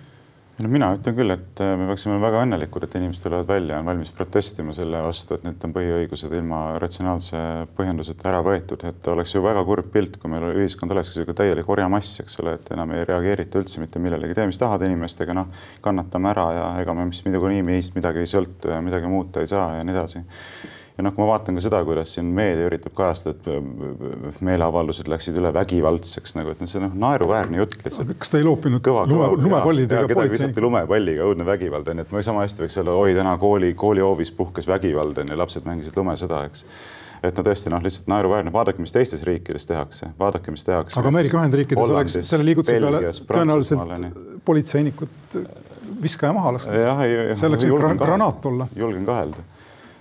No 0.61 0.69
mina 0.69 0.91
ütlen 0.93 1.15
küll, 1.17 1.33
et 1.33 1.61
äh, 1.65 1.71
me 1.79 1.87
peaksime 1.89 2.11
olema 2.13 2.27
väga 2.27 2.41
õnnelikud, 2.45 2.83
et 2.85 2.95
inimesed 2.99 3.25
tulevad 3.25 3.47
välja, 3.49 3.79
on 3.81 3.87
valmis 3.89 4.11
protestima 4.13 4.75
selle 4.77 4.99
vastu, 5.01 5.33
et 5.33 5.47
neilt 5.47 5.63
on 5.65 5.71
põhiõigused 5.73 6.35
ilma 6.37 6.59
ratsionaalse 6.81 7.39
põhjenduseta 7.73 8.29
ära 8.29 8.43
võetud, 8.45 8.85
et 8.85 9.09
oleks 9.09 9.33
ju 9.33 9.41
väga 9.41 9.63
kurb 9.65 9.89
pilt, 9.95 10.19
kui 10.21 10.29
meil 10.29 10.45
ühiskond 10.51 10.93
olekski 10.93 11.17
sihuke 11.17 11.33
täielik 11.39 11.71
orjamass, 11.73 12.19
eks 12.21 12.37
ole, 12.43 12.53
et 12.59 12.69
enam 12.75 12.93
ei 12.93 13.01
reageerita 13.09 13.63
üldse 13.63 13.81
mitte 13.81 14.01
millelegi, 14.03 14.37
tee, 14.37 14.45
mis 14.51 14.61
tahad 14.61 14.85
inimestega, 14.85 15.33
noh, 15.39 15.49
kannatame 15.81 16.29
ära 16.35 16.45
ja 16.53 16.69
ega 16.83 16.93
me 17.01 17.09
mis 17.09 17.25
niikuinii 17.25 17.65
meist 17.65 17.97
midagi 17.97 18.21
ei 18.21 18.29
sõltu 18.29 18.69
ja 18.75 18.77
midagi 18.85 19.09
muuta 19.09 19.41
ei 19.41 19.49
saa 19.49 19.79
ja 19.79 19.81
nii 19.81 19.97
edasi 19.97 20.21
ja 20.97 21.03
noh, 21.05 21.13
kui 21.15 21.23
ma 21.23 21.31
vaatan 21.31 21.57
ka 21.57 21.63
seda, 21.65 21.79
kuidas 21.87 22.13
siin 22.15 22.29
meedia 22.37 22.67
üritab 22.69 22.93
kajastada, 22.97 23.33
et 23.37 23.47
äh, 23.49 24.41
meeleavaldused 24.45 25.09
läksid 25.09 25.37
üle 25.41 25.49
vägivaldseks 25.55 26.35
nagu, 26.37 26.53
et 26.53 26.63
see 26.67 26.79
on 26.79 26.87
noh, 26.87 26.97
naeruväärne 27.07 27.61
jutt 27.61 27.77
lihtsalt. 27.81 28.11
kas 28.21 28.33
ta 28.33 28.41
ei 28.41 28.47
loopinud 28.47 28.83
kõva, 28.85 29.05
lume, 29.09 29.29
lumepallidega 29.41 30.09
politseinik? 30.13 30.59
lumepalliga, 30.63 31.29
õudne 31.29 31.47
vägivald 31.47 31.89
on 31.89 32.01
ju, 32.01 32.07
et 32.07 32.13
ma 32.13 32.25
sama 32.25 32.43
hästi 32.45 32.65
võiks 32.65 32.77
öelda, 32.81 32.97
oi 33.05 33.15
täna 33.17 33.37
kooli, 33.41 33.71
koolihoovis 33.79 34.33
puhkes 34.37 34.69
vägivald 34.69 35.23
on 35.23 35.33
ju, 35.33 35.39
lapsed 35.39 35.65
mängisid 35.69 35.97
lumesõda, 35.97 36.43
eks 36.49 36.67
et 37.23 37.37
no 37.39 37.45
tõesti 37.47 37.71
noh, 37.71 37.79
lihtsalt 37.79 38.09
naeruväärne, 38.11 38.51
vaadake, 38.53 38.83
mis 38.83 38.91
teistes 38.91 39.23
riikides 39.23 39.65
tehakse, 39.65 40.09
vaadake, 40.19 40.51
mis 40.51 40.65
tehakse. 40.67 40.99
aga 40.99 41.07
Ameerika 41.09 41.39
Ühendriikides 41.39 41.93
oleks 41.95 42.17
selle 42.27 42.45
liigutuse 42.49 42.75
peale 42.83 43.13
tõenäoliselt 43.31 44.43
politseinikut 44.45 45.39
viskaja 46.03 46.35
maha 46.35 46.53
lasta. 46.57 46.83
see 47.39 47.47
oleks 47.47 47.65
granaat 48.03 48.45
olla. 48.51 48.67
julgen 48.75 49.07
kahelda 49.07 49.47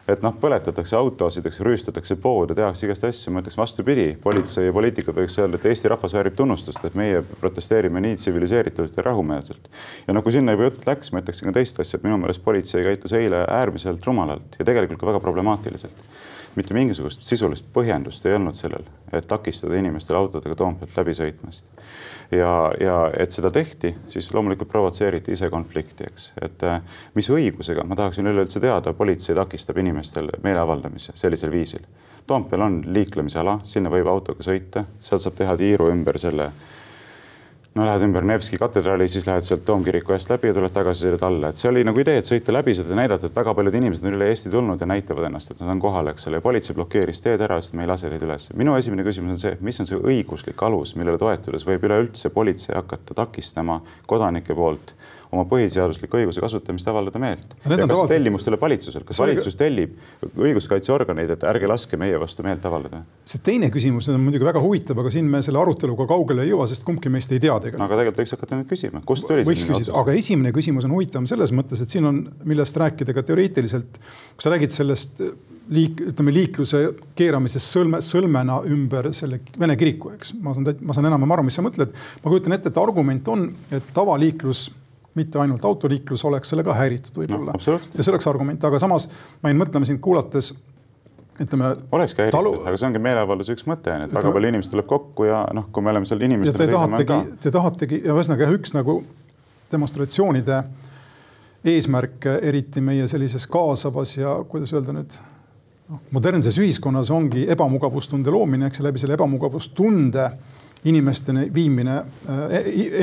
et 0.08 0.22
noh, 0.24 0.34
põletatakse 0.40 0.96
autosid, 0.98 1.46
eks 1.46 1.60
rüüstatakse 1.62 2.16
poode, 2.20 2.56
tehakse 2.58 2.86
igast 2.88 3.04
asju, 3.06 3.32
ma 3.34 3.42
ütleks 3.42 3.58
vastupidi, 3.58 4.08
politsei 4.22 4.66
ja 4.66 4.74
poliitikud 4.74 5.16
võiks 5.20 5.38
öelda, 5.38 5.60
et 5.60 5.68
Eesti 5.70 5.92
rahvas 5.92 6.16
väärib 6.16 6.36
tunnustust, 6.38 6.82
et 6.88 6.96
meie 6.98 7.22
protesteerime 7.40 8.02
nii 8.02 8.18
tsiviliseeritult 8.18 8.98
ja 8.98 9.06
rahumeelselt. 9.06 9.70
ja 10.06 10.16
no 10.16 10.22
kui 10.22 10.34
sinna 10.34 10.56
juba 10.56 10.70
jutt 10.70 10.86
läks, 10.88 11.12
ma 11.12 11.22
ütleksin 11.22 11.50
ka 11.50 11.56
teist 11.60 11.80
asja, 11.80 12.00
et 12.00 12.06
minu 12.06 12.18
meelest 12.22 12.44
politsei 12.44 12.84
käitus 12.86 13.14
eile 13.18 13.44
äärmiselt 13.46 14.06
rumalalt 14.06 14.58
ja 14.58 14.66
tegelikult 14.66 15.00
ka 15.00 15.10
väga 15.12 15.20
problemaatiliselt. 15.20 16.04
mitte 16.56 16.74
mingisugust 16.74 17.22
sisulist 17.22 17.64
põhjendust 17.72 18.26
ei 18.26 18.34
olnud 18.36 18.58
sellel, 18.58 18.84
et 19.12 19.26
takistada 19.26 19.78
inimestel 19.78 20.18
autodega 20.18 20.54
Toompealt 20.54 20.98
läbi 20.98 21.14
sõitmast 21.16 21.64
ja, 22.32 22.70
ja 22.80 22.96
et 23.18 23.32
seda 23.32 23.50
tehti, 23.50 23.94
siis 24.08 24.30
loomulikult 24.34 24.70
provotseeriti 24.72 25.32
ise 25.36 25.50
konflikti, 25.50 26.06
eks, 26.08 26.30
et 26.42 26.64
äh, 26.66 26.80
mis 27.14 27.28
õigusega, 27.30 27.84
ma 27.84 27.98
tahaksin 27.98 28.26
üleüldse 28.26 28.60
teada, 28.60 28.94
politsei 28.96 29.36
takistab 29.36 29.78
inimestel 29.82 30.30
meeleavaldamise 30.42 31.16
sellisel 31.18 31.52
viisil. 31.52 31.84
Toompeal 32.26 32.62
on 32.62 32.82
liiklemisala, 32.86 33.58
sinna 33.66 33.90
võib 33.90 34.08
autoga 34.08 34.44
sõita, 34.46 34.84
sealt 35.02 35.24
saab 35.24 35.36
teha 35.40 35.56
tiiru 35.58 35.90
ümber 35.90 36.18
selle 36.22 36.52
no 37.74 37.86
lähed 37.86 38.02
ümber 38.04 38.24
Nevski 38.28 38.58
katedraali, 38.60 39.06
siis 39.08 39.24
lähed 39.26 39.46
sealt 39.46 39.64
Toomkiriku 39.64 40.12
eest 40.12 40.30
läbi 40.30 40.50
ja 40.50 40.56
tuled 40.56 40.72
tagasi, 40.74 41.06
sõidad 41.06 41.24
alla, 41.28 41.52
et 41.52 41.60
see 41.60 41.70
oli 41.70 41.84
nagu 41.88 42.02
idee, 42.02 42.18
et 42.20 42.28
sõita 42.28 42.52
läbi 42.52 42.74
seda, 42.76 42.96
näidata, 42.98 43.30
et 43.30 43.36
väga 43.36 43.54
paljud 43.56 43.78
inimesed 43.80 44.04
on 44.08 44.16
üle 44.18 44.28
Eesti 44.28 44.52
tulnud 44.52 44.80
ja 44.80 44.88
näitavad 44.90 45.28
ennast, 45.28 45.54
et 45.54 45.62
nad 45.62 45.72
on 45.72 45.80
kohal, 45.80 46.10
eks 46.12 46.28
ole, 46.28 46.40
ja 46.40 46.44
politsei 46.44 46.76
blokeeris 46.76 47.24
teed 47.24 47.44
ära, 47.46 47.60
sest 47.62 47.76
me 47.78 47.86
ei 47.86 47.90
lase 47.90 48.12
teid 48.12 48.26
üles. 48.26 48.50
minu 48.58 48.76
esimene 48.76 49.06
küsimus 49.06 49.36
on 49.36 49.40
see, 49.40 49.56
mis 49.64 49.80
on 49.80 49.88
see 49.88 50.00
õiguslik 50.00 50.66
alus, 50.66 50.92
millele 51.00 51.20
toetudes 51.20 51.64
võib 51.68 51.88
üleüldse 51.88 52.32
politsei 52.34 52.76
hakata 52.76 53.16
takistama 53.24 53.80
kodanike 54.06 54.54
poolt 54.58 54.92
oma 55.32 55.44
põhiseadusliku 55.48 56.18
õiguse 56.20 56.42
kasutamist 56.44 56.88
avaldada 56.92 57.20
meelt. 57.22 57.54
ja 57.54 57.70
kas 57.70 57.80
tavaliselt... 57.80 58.12
tellimus 58.12 58.44
tuleb 58.46 58.60
valitsuselt, 58.60 59.06
kas 59.08 59.20
valitsus 59.22 59.56
tellib 59.58 59.94
õiguskaitseorganeid, 60.28 61.32
et 61.36 61.46
ärge 61.48 61.70
laske 61.70 61.98
meie 62.00 62.18
vastu 62.20 62.44
meelt 62.46 62.64
avaldada? 62.68 63.02
see 63.28 63.40
teine 63.44 63.70
küsimus 63.72 64.10
on 64.12 64.20
muidugi 64.22 64.46
väga 64.48 64.60
huvitav, 64.62 65.00
aga 65.00 65.12
siin 65.14 65.30
me 65.32 65.40
selle 65.44 65.62
aruteluga 65.62 66.06
kaugele 66.10 66.44
ei 66.44 66.52
jõua, 66.52 66.66
sest 66.70 66.84
kumbki 66.88 67.12
meist 67.12 67.32
ei 67.32 67.40
tea 67.40 67.56
tegelikult 67.64 67.86
aga 67.88 68.00
tegelikult 68.02 68.22
võiks 68.22 68.36
hakata 68.36 68.58
nüüd 68.60 68.68
küsima, 68.74 69.02
kust 69.08 69.28
tuli 69.30 69.46
võiks 69.48 69.64
küsida, 69.70 69.94
aga 70.02 70.18
esimene 70.20 70.52
küsimus 70.54 70.88
on 70.88 70.96
huvitavam 70.98 71.30
selles 71.30 71.54
mõttes, 71.56 71.80
et 71.80 71.96
siin 71.96 72.08
on, 72.08 72.20
millest 72.48 72.76
rääkida 72.82 73.16
ka 73.16 73.24
teoreetiliselt. 73.30 73.98
kui 74.36 74.44
sa 74.44 74.52
räägid 74.52 74.74
sellest 74.74 75.24
liik-, 75.72 76.04
ütleme 76.12 76.34
liikluse 76.34 76.82
keeramises 77.18 77.66
sõlme, 77.72 78.02
sõlmena 78.04 78.60
ümber 78.68 79.12
selle 79.16 79.40
Vene 79.58 79.76
kiriku, 79.80 80.12
eks. 80.16 80.34
ma 80.42 80.54
saan, 80.56 80.68
ma 80.84 80.96
saan 80.96 81.08
enam-vähem 81.08 81.34
aru, 81.36 81.46
mis 81.48 81.58
sa 81.58 81.64
mõtled. 81.64 81.96
ma 82.22 82.30
kujutan 82.30 82.56
ette, 82.56 82.72
et 82.72 82.80
argument 82.80 83.32
on, 83.32 83.48
et 83.72 83.92
tavaliiklus 83.96 84.68
mitte 85.18 85.40
ainult 85.42 85.64
autoliiklus 85.68 86.24
oleks 86.28 86.52
sellega 86.52 86.74
häiritud 86.76 87.16
võib-olla 87.22 87.56
no,. 87.56 87.78
ja 87.78 88.04
see 88.04 88.12
oleks 88.12 88.28
argument, 88.30 88.64
aga 88.64 88.80
samas 88.80 89.08
ma 89.42 89.50
jäin 89.52 89.60
mõtlema 89.60 89.88
sind 89.88 90.00
kuulates 90.04 90.52
ütleme. 91.40 91.74
olekski 91.92 92.24
häiritud 92.24 92.38
talu..., 92.38 92.54
aga 92.66 92.78
see 92.78 92.88
ongi 92.88 93.02
meeleavalduse 93.02 93.56
üks 93.56 93.66
mõte, 93.68 93.96
et 94.06 94.14
väga 94.14 94.32
palju 94.36 94.52
inimesi 94.52 94.72
tuleb 94.72 94.88
kokku 94.90 95.28
ja 95.28 95.42
noh, 95.56 95.68
kui 95.72 95.84
me 95.84 95.92
oleme 95.92 96.08
seal 96.08 96.24
inimestele 96.24 96.70
seisame 96.70 97.04
ka. 97.08 97.20
Te 97.42 97.52
tahategi 97.54 98.00
ühesõnaga 98.06 98.48
üks 98.56 98.74
nagu 98.76 99.02
demonstratsioonide 99.72 100.62
eesmärk, 101.72 102.26
eriti 102.42 102.82
meie 102.84 103.06
sellises 103.08 103.46
kaasavas 103.50 104.16
ja 104.16 104.34
kuidas 104.48 104.72
öelda 104.74 104.96
nüüd 104.96 105.16
noh, 105.92 106.00
modernses 106.14 106.58
ühiskonnas 106.60 107.12
ongi 107.14 107.46
ebamugavustunde 107.52 108.32
loomine, 108.34 108.70
eks 108.70 108.82
läbi 108.84 109.02
selle 109.02 109.16
ebamugavustunde 109.18 110.28
inimesteni 110.84 111.46
viimine, 111.54 111.96
äh, 112.28 112.54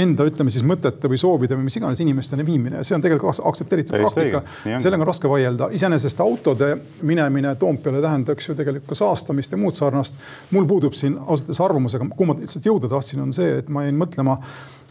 enda 0.04 0.26
ütleme 0.28 0.52
siis 0.52 0.66
mõtete 0.68 1.08
või 1.12 1.20
soovide 1.20 1.56
või 1.56 1.70
mis 1.70 1.78
iganes 1.80 2.02
inimesteni 2.04 2.46
viimine, 2.46 2.84
see 2.84 2.98
on 2.98 3.04
tegelikult 3.04 3.40
aktsepteeritud 3.52 3.96
praktika. 3.96 4.42
sellega 4.66 5.06
on 5.06 5.08
raske 5.08 5.32
vaielda, 5.32 5.70
iseenesest 5.76 6.20
autode 6.24 6.74
minemine 7.08 7.56
Toompeale 7.60 8.02
tähendaks 8.04 8.50
ju 8.50 8.56
tegelikult 8.56 8.90
ka 8.92 9.00
saastamist 9.00 9.56
ja 9.56 9.62
muud 9.62 9.80
sarnast. 9.80 10.16
mul 10.52 10.68
puudub 10.68 10.94
siin 10.94 11.16
ausalt 11.20 11.48
öeldes 11.48 11.64
arvamus, 11.64 11.96
aga 11.96 12.10
kuhu 12.10 12.28
ma 12.28 12.36
lihtsalt 12.42 12.68
jõuda 12.68 12.92
tahtsin, 12.92 13.24
on 13.24 13.34
see, 13.34 13.58
et 13.64 13.70
ma 13.70 13.86
jäin 13.88 13.98
mõtlema 14.00 14.38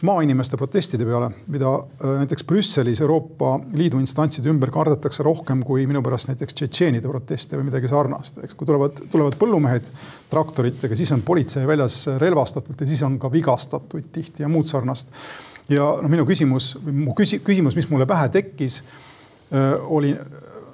maainimeste 0.05 0.57
protestide 0.57 1.05
peale, 1.05 1.29
mida 1.51 1.71
äh, 1.75 2.13
näiteks 2.21 2.45
Brüsselis 2.47 3.01
Euroopa 3.01 3.57
Liidu 3.75 3.99
instantside 3.99 4.49
ümber 4.51 4.71
kardetakse 4.71 5.23
rohkem 5.25 5.63
kui 5.67 5.85
minu 5.89 6.01
pärast 6.05 6.31
näiteks 6.31 6.55
tšetšeenide 6.55 7.09
proteste 7.09 7.59
või 7.59 7.67
midagi 7.67 7.91
sarnast, 7.91 8.39
eks. 8.43 8.55
kui 8.57 8.69
tulevad, 8.69 9.01
tulevad 9.11 9.37
põllumehed 9.39 9.89
traktoritega, 10.31 10.95
siis 10.95 11.11
on 11.15 11.23
politsei 11.27 11.67
väljas 11.67 12.01
relvastatud 12.21 12.79
ja 12.79 12.87
siis 12.89 13.03
on 13.07 13.19
ka 13.19 13.31
vigastatuid 13.33 14.11
tihti 14.15 14.45
ja 14.45 14.51
muud 14.51 14.69
sarnast. 14.69 15.11
ja 15.69 15.91
noh, 16.01 16.09
minu 16.11 16.27
küsimus 16.29 16.73
mu 16.85 17.15
küsi-, 17.17 17.41
küsimus, 17.43 17.75
mis 17.75 17.89
mulle 17.91 18.07
pähe 18.09 18.29
tekkis, 18.33 18.81
äh, 19.51 19.73
oli 19.83 20.15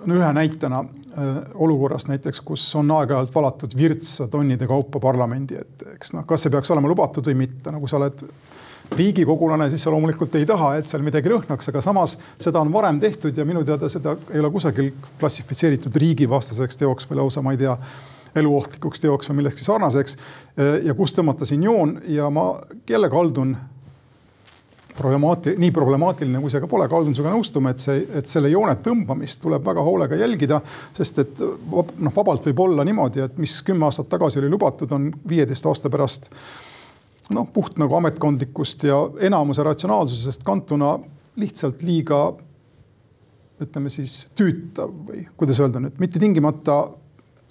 no 0.05 0.19
ühe 0.19 0.33
näitena 0.37 0.83
äh, 0.85 1.37
olukorrast 1.53 2.13
näiteks, 2.13 2.41
kus 2.45 2.67
on 2.77 2.93
aeg-ajalt 2.93 3.33
valatud 3.35 3.77
virtsa 3.77 4.27
tonnide 4.27 4.67
kaupa 4.69 5.01
parlamendi 5.01 5.57
ette, 5.57 5.95
eks 5.97 6.13
noh, 6.13 6.27
kas 6.29 6.45
see 6.45 6.53
peaks 6.53 6.71
olema 6.75 6.93
lubatud 6.93 7.25
või 7.25 7.41
mitte, 7.47 7.73
nagu 7.73 7.89
sa 7.89 7.97
oled 7.97 8.21
riigikogulane, 8.95 9.69
siis 9.69 9.83
sa 9.83 9.91
loomulikult 9.93 10.35
ei 10.35 10.45
taha, 10.45 10.75
et 10.79 10.89
seal 10.89 11.03
midagi 11.05 11.31
lõhnaks, 11.31 11.69
aga 11.71 11.81
samas 11.83 12.17
seda 12.41 12.61
on 12.61 12.73
varem 12.73 12.99
tehtud 13.03 13.37
ja 13.37 13.45
minu 13.47 13.63
teada 13.67 13.89
seda 13.91 14.15
ei 14.31 14.41
ole 14.41 14.51
kusagil 14.53 14.91
klassifitseeritud 15.19 15.95
riigivastaseks 16.01 16.81
teoks 16.81 17.09
või 17.09 17.21
lausa, 17.23 17.43
ma 17.45 17.55
ei 17.55 17.61
tea, 17.61 17.77
eluohtlikuks 18.35 18.99
teoks 18.99 19.29
või 19.29 19.41
millekski 19.41 19.63
sarnaseks. 19.63 20.17
ja 20.83 20.93
kust 20.93 21.15
tõmmata 21.17 21.47
siin 21.47 21.63
joon 21.63 21.99
ja 22.11 22.29
ma 22.29 22.49
jälle 22.89 23.09
kaldun 23.09 23.55
problemaatiline, 24.97 25.59
nii 25.59 25.71
problemaatiline 25.71 26.39
kui 26.41 26.51
see 26.51 26.61
ka 26.63 26.69
pole, 26.71 26.87
kaldun 26.91 27.15
sinuga 27.15 27.33
nõustuma, 27.35 27.71
et 27.71 27.83
see, 27.83 28.05
et 28.15 28.29
selle 28.31 28.51
joone 28.51 28.77
tõmbamist 28.83 29.41
tuleb 29.43 29.65
väga 29.65 29.83
hoolega 29.83 30.19
jälgida, 30.19 30.61
sest 30.95 31.19
et 31.23 31.41
noh, 31.41 32.13
vabalt 32.15 32.47
võib 32.47 32.63
olla 32.67 32.85
niimoodi, 32.87 33.23
et 33.25 33.41
mis 33.41 33.57
kümme 33.65 33.87
aastat 33.89 34.09
tagasi 34.11 34.39
oli 34.39 34.51
lubatud, 34.51 34.91
on 34.95 35.09
viieteist 35.27 35.67
aasta 35.67 35.91
pärast 35.91 36.31
noh, 37.33 37.47
puht 37.53 37.79
nagu 37.81 37.95
ametkondlikust 37.97 38.85
ja 38.89 38.99
enamuse 39.27 39.63
ratsionaalsusest 39.65 40.43
kantuna 40.45 40.97
lihtsalt 41.39 41.81
liiga 41.83 42.19
ütleme 43.61 43.89
siis 43.91 44.25
tüütav 44.35 44.91
või 45.07 45.25
kuidas 45.39 45.59
öelda 45.63 45.81
nüüd, 45.83 45.97
mitte 45.99 46.19
tingimata 46.19 46.83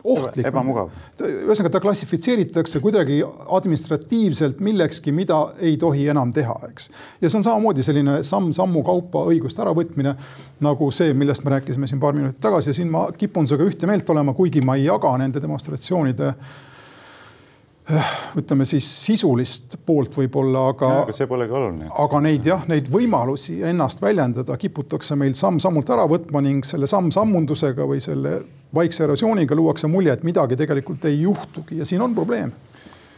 ohtlik. 0.05 0.47
ebamugav. 0.47 0.91
ühesõnaga 1.25 1.73
ta 1.73 1.81
klassifitseeritakse 1.81 2.81
kuidagi 2.85 3.23
administratiivselt 3.57 4.61
millekski, 4.61 5.15
mida 5.17 5.39
ei 5.59 5.79
tohi 5.81 6.07
enam 6.13 6.33
teha, 6.33 6.59
eks. 6.69 6.91
ja 7.21 7.31
see 7.31 7.41
on 7.41 7.47
samamoodi 7.47 7.87
selline 7.87 8.19
samm-sammu 8.23 8.85
kaupa 8.85 9.25
õiguste 9.33 9.65
äravõtmine 9.65 10.15
nagu 10.65 10.91
see, 10.93 11.17
millest 11.17 11.45
me 11.45 11.57
rääkisime 11.57 11.89
siin 11.89 12.03
paar 12.05 12.17
minutit 12.17 12.41
tagasi 12.45 12.71
ja 12.71 12.77
siin 12.77 12.93
ma 12.93 13.09
kipun 13.17 13.49
sinuga 13.49 13.71
ühte 13.71 13.89
meelt 13.89 14.11
olema, 14.13 14.37
kuigi 14.37 14.61
ma 14.65 14.77
ei 14.77 14.85
jaga 14.91 15.17
nende 15.25 15.41
demonstratsioonide 15.43 16.31
äh, 16.35 16.63
ütleme 18.41 18.65
siis 18.65 18.87
sisulist 19.05 19.77
poolt 19.85 20.15
võib-olla, 20.17 20.69
aga. 20.73 20.91
aga 21.03 21.15
see 21.15 21.29
polegi 21.29 21.53
oluline. 21.53 21.91
aga 22.01 22.21
neid 22.25 22.47
jah, 22.49 22.63
neid 22.71 22.89
võimalusi 22.93 23.59
ennast 23.69 24.01
väljendada 24.01 24.57
kiputakse 24.61 25.17
meil 25.21 25.37
samm-sammult 25.37 25.93
ära 25.93 26.07
võtma 26.09 26.41
ning 26.45 26.65
selle 26.65 26.89
samm-sammundusega 26.89 27.85
või 27.89 28.01
selle 28.05 28.39
vaikse 28.75 29.05
erosiooniga 29.05 29.57
luuakse 29.59 29.91
mulje, 29.91 30.17
et 30.17 30.25
midagi 30.25 30.57
tegelikult 30.57 31.05
ei 31.11 31.21
juhtugi 31.27 31.83
ja 31.83 31.89
siin 31.89 32.03
on 32.03 32.17
probleem 32.17 32.55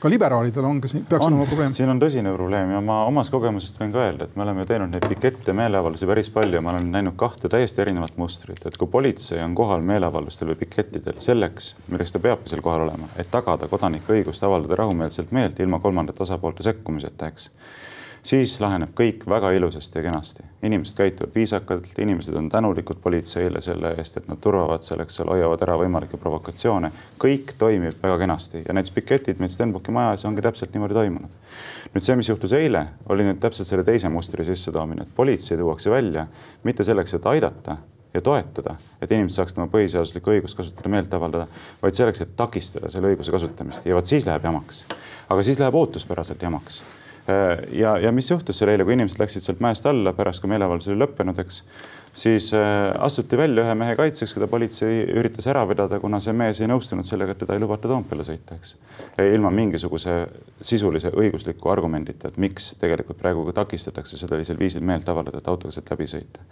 ka 0.01 0.11
liberaalidel 0.11 0.65
on 0.65 0.81
ka 0.81 0.89
siin, 0.91 1.05
peaks 1.09 1.27
olema 1.27 1.47
probleem. 1.49 1.73
siin 1.77 1.91
on 1.91 2.01
tõsine 2.01 2.33
probleem 2.35 2.73
ja 2.75 2.81
ma 2.85 2.99
omast 3.09 3.33
kogemusest 3.33 3.81
võin 3.81 3.95
ka 3.95 4.03
öelda, 4.05 4.29
et 4.29 4.37
me 4.37 4.45
oleme 4.45 4.67
teinud 4.69 4.93
neid 4.93 5.07
pikette 5.09 5.55
meeleavaldusi 5.57 6.09
päris 6.11 6.31
palju 6.35 6.61
ma 6.65 6.75
olen 6.75 6.91
näinud 6.93 7.17
kahte 7.21 7.49
täiesti 7.53 7.83
erinevat 7.85 8.19
mustrit, 8.21 8.61
et 8.67 8.77
kui 8.77 8.91
politsei 8.93 9.41
on 9.45 9.57
kohal 9.57 9.85
meeleavaldustel 9.87 10.53
või 10.53 10.61
pikettidel 10.65 11.21
selleks, 11.25 11.73
milleks 11.89 12.13
ta 12.13 12.23
peabki 12.29 12.53
seal 12.53 12.65
kohal 12.67 12.87
olema, 12.89 13.09
et 13.17 13.31
tagada 13.33 13.71
kodanike 13.73 14.19
õigust 14.19 14.45
avaldada 14.45 14.83
rahumeelselt 14.83 15.33
meelt 15.37 15.61
ilma 15.65 15.81
kolmandate 15.81 16.27
osapoolte 16.29 16.67
sekkumiseta, 16.67 17.33
eks 17.33 17.51
siis 18.27 18.57
laheneb 18.61 18.91
kõik 18.97 19.25
väga 19.29 19.53
ilusasti 19.55 19.99
ja 19.99 20.03
kenasti. 20.09 20.43
inimesed 20.63 20.97
käituvad 20.99 21.35
viisakalt, 21.35 21.99
inimesed 21.99 22.35
on 22.35 22.49
tänulikud 22.49 22.99
politseile 23.03 23.61
selle 23.61 23.93
eest, 23.99 24.17
et 24.17 24.29
nad 24.29 24.41
turvavad 24.43 24.83
seal, 24.83 25.01
eks 25.05 25.21
ole, 25.23 25.37
hoiavad 25.37 25.63
ära 25.63 25.77
võimalikke 25.79 26.19
provokatsioone. 26.19 26.91
kõik 27.23 27.55
toimib 27.59 28.03
väga 28.03 28.19
kenasti 28.19 28.65
ja 28.69 28.75
näiteks 28.75 28.95
piketid 28.95 29.39
meil 29.39 29.51
Stenbocki 29.51 29.95
majas 29.95 30.25
ongi 30.25 30.43
täpselt 30.43 30.75
niimoodi 30.75 30.95
toimunud. 30.95 31.31
nüüd 31.95 32.09
see, 32.09 32.17
mis 32.17 32.29
juhtus 32.29 32.53
eile, 32.53 32.87
oli 33.09 33.29
nüüd 33.29 33.41
täpselt 33.41 33.69
selle 33.69 33.85
teise 33.85 34.09
mustri 34.09 34.45
sissetoomine, 34.45 35.03
et 35.03 35.15
politsei 35.17 35.59
tuuakse 35.59 35.91
välja 35.91 36.27
mitte 36.65 36.85
selleks, 36.85 37.15
et 37.15 37.27
aidata 37.27 37.77
ja 38.15 38.21
toetada, 38.21 38.75
et 39.03 39.11
inimesed 39.13 39.37
saaksid 39.37 39.59
oma 39.59 39.71
põhiseaduslikku 39.71 40.35
õigust 40.35 40.57
kasutada, 40.57 40.89
meelt 40.89 41.15
avaldada, 41.15 41.47
vaid 41.83 41.95
selleks, 41.95 42.21
et 42.25 42.37
takistada 42.37 42.91
selle 42.91 43.15
õiguse 43.15 43.31
kasutamist 43.31 43.87
ja 43.87 43.95
vot 43.95 44.07
siis 44.07 44.27
läheb 44.27 44.45
jamaks. 44.51 44.87
aga 45.29 45.43
siis 45.43 45.59
läheb 45.59 45.75
ootuspäraselt 45.75 46.43
jamaks 46.43 46.83
ja, 47.73 47.97
ja 47.99 48.13
mis 48.15 48.31
juhtus 48.31 48.59
seal 48.59 48.71
eile, 48.73 48.85
kui 48.87 48.95
inimesed 48.97 49.21
läksid 49.21 49.45
sealt 49.45 49.63
mäest 49.65 49.87
alla 49.87 50.13
pärast, 50.17 50.43
kui 50.43 50.51
meeleavaldus 50.53 50.89
oli 50.93 51.01
lõppenud, 51.01 51.39
eks, 51.43 51.61
siis 52.17 52.49
äh, 52.55 52.91
astuti 53.03 53.39
välja 53.39 53.65
ühe 53.67 53.75
mehe 53.79 53.97
kaitseks, 53.99 54.35
keda 54.37 54.49
politsei 54.51 55.03
üritas 55.17 55.49
ära 55.51 55.65
vedada, 55.69 56.01
kuna 56.01 56.21
see 56.25 56.37
mees 56.37 56.61
ei 56.63 56.71
nõustunud 56.71 57.09
sellega, 57.09 57.35
et 57.35 57.43
teda 57.43 57.57
ei 57.57 57.63
lubata 57.63 57.91
Toompeale 57.91 58.27
sõita, 58.27 58.59
eks. 58.61 58.75
ilma 59.35 59.53
mingisuguse 59.55 60.19
sisulise 60.61 61.13
õigusliku 61.15 61.73
argumendita, 61.73 62.31
et 62.31 62.39
miks 62.43 62.75
tegelikult 62.81 63.21
praegu 63.23 63.47
takistatakse 63.57 64.21
sellisel 64.21 64.59
viisil 64.61 64.87
meelt 64.87 65.09
avaldada, 65.09 65.43
et 65.43 65.51
autoga 65.53 65.75
sealt 65.75 65.91
läbi 65.95 66.11
sõita 66.11 66.47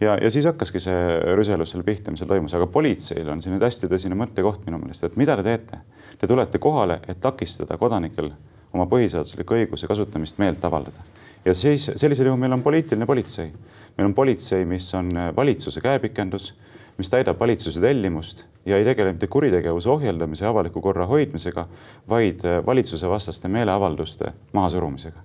ja, 0.00 0.18
ja 0.22 0.30
siis 0.30 0.46
hakkaski 0.48 0.80
see 0.82 1.00
rüselus 1.38 1.74
seal 1.74 1.84
pihta, 1.86 2.12
mis 2.12 2.22
seal 2.22 2.30
toimus, 2.30 2.54
aga 2.56 2.68
politseil 2.72 3.28
on 3.30 3.42
siin 3.42 3.56
nüüd 3.56 3.64
hästi 3.66 3.90
tõsine 3.90 4.18
mõttekoht 4.18 4.64
minu 4.68 4.80
meelest, 4.80 5.04
et 5.06 5.18
mida 5.20 5.36
te 5.38 5.46
teete? 5.46 5.82
Te 6.20 6.28
tulete 6.28 6.60
kohale, 6.60 7.00
et 7.08 7.20
takistada 7.20 7.78
kodanikel 7.80 8.32
oma 8.72 8.86
põhiseadusliku 8.90 9.56
õiguse 9.58 9.88
kasutamist 9.90 10.38
meelt 10.38 10.64
avaldada. 10.64 11.06
ja 11.44 11.54
siis 11.54 11.90
sellisel 11.96 12.26
juhul 12.26 12.38
meil 12.38 12.52
on 12.52 12.62
poliitiline 12.62 13.06
politsei. 13.06 13.52
meil 13.98 14.06
on 14.06 14.14
politsei, 14.14 14.64
mis 14.64 14.94
on 14.94 15.16
äh, 15.16 15.36
valitsuse 15.36 15.80
käepikendus, 15.80 16.54
mis 16.98 17.10
täidab 17.10 17.40
valitsuse 17.40 17.80
tellimust 17.80 18.44
ja 18.66 18.76
ei 18.76 18.84
tegele 18.84 19.12
mitte 19.12 19.26
kuritegevuse 19.26 19.88
ohjeldamise 19.88 20.44
ja 20.44 20.50
avaliku 20.50 20.80
korra 20.80 21.06
hoidmisega, 21.06 21.66
vaid 22.08 22.44
äh, 22.44 22.66
valitsuse 22.66 23.08
vastaste 23.08 23.48
meeleavalduste 23.48 24.32
mahasurumisega 24.52 25.22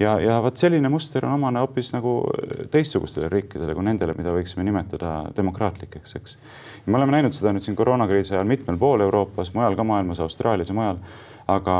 ja, 0.00 0.20
ja 0.20 0.38
vot 0.42 0.56
selline 0.56 0.88
muster 0.92 1.26
on 1.26 1.36
omane 1.36 1.62
hoopis 1.62 1.92
nagu 1.94 2.18
äh, 2.28 2.66
teistsugustele 2.70 3.28
riikidele 3.32 3.74
kui 3.76 3.84
nendele, 3.86 4.14
mida 4.18 4.34
võiksime 4.34 4.64
nimetada 4.66 5.14
demokraatlikeks, 5.36 6.16
eks. 6.20 6.36
me 6.86 6.98
oleme 6.98 7.16
näinud 7.16 7.36
seda 7.36 7.52
nüüd 7.54 7.64
siin 7.66 7.78
koroonakriisi 7.78 8.36
ajal 8.36 8.48
mitmel 8.48 8.78
pool 8.80 9.04
Euroopas, 9.04 9.52
mujal 9.54 9.76
ka 9.78 9.86
maailmas, 9.86 10.20
Austraalias 10.20 10.72
ja 10.72 10.76
mujal. 10.76 11.00
aga 11.48 11.76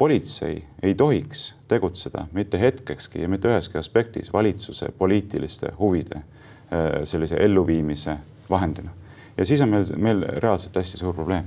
politsei 0.00 0.64
ei 0.82 0.94
tohiks 0.94 1.54
tegutseda 1.68 2.24
mitte 2.32 2.60
hetkekski 2.60 3.20
ja 3.20 3.28
mitte 3.28 3.50
üheski 3.50 3.78
aspektis 3.78 4.32
valitsuse 4.32 4.88
poliitiliste 4.98 5.74
huvide 5.78 6.16
äh, 6.16 7.02
sellise 7.04 7.36
elluviimise 7.36 8.16
vahendina. 8.50 8.90
ja 9.36 9.46
siis 9.46 9.60
on 9.60 9.68
meil, 9.68 9.84
meil 9.96 10.24
reaalselt 10.44 10.76
hästi 10.80 11.02
suur 11.02 11.14
probleem. 11.14 11.44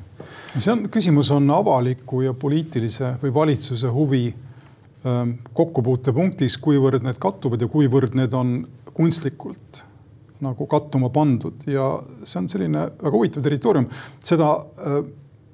see 0.58 0.72
on, 0.72 0.86
küsimus 0.94 1.32
on 1.34 1.50
avaliku 1.52 2.22
ja 2.22 2.34
poliitilise 2.34 3.16
või 3.24 3.34
valitsuse 3.34 3.90
huvi 3.96 4.28
ähm, 4.30 5.34
kokkupuutepunktis, 5.54 6.60
kuivõrd 6.62 7.10
need 7.10 7.18
kattuvad 7.26 7.66
ja 7.66 7.72
kuivõrd 7.78 8.14
need 8.22 8.38
on 8.38 8.54
kunstlikult 8.94 9.82
nagu 10.46 10.70
kattuma 10.70 11.10
pandud 11.10 11.66
ja 11.66 11.90
see 12.22 12.44
on 12.44 12.54
selline 12.54 12.86
väga 13.02 13.18
huvitav 13.18 13.50
territoorium, 13.50 13.90
seda 14.22 14.54
äh, 14.62 15.04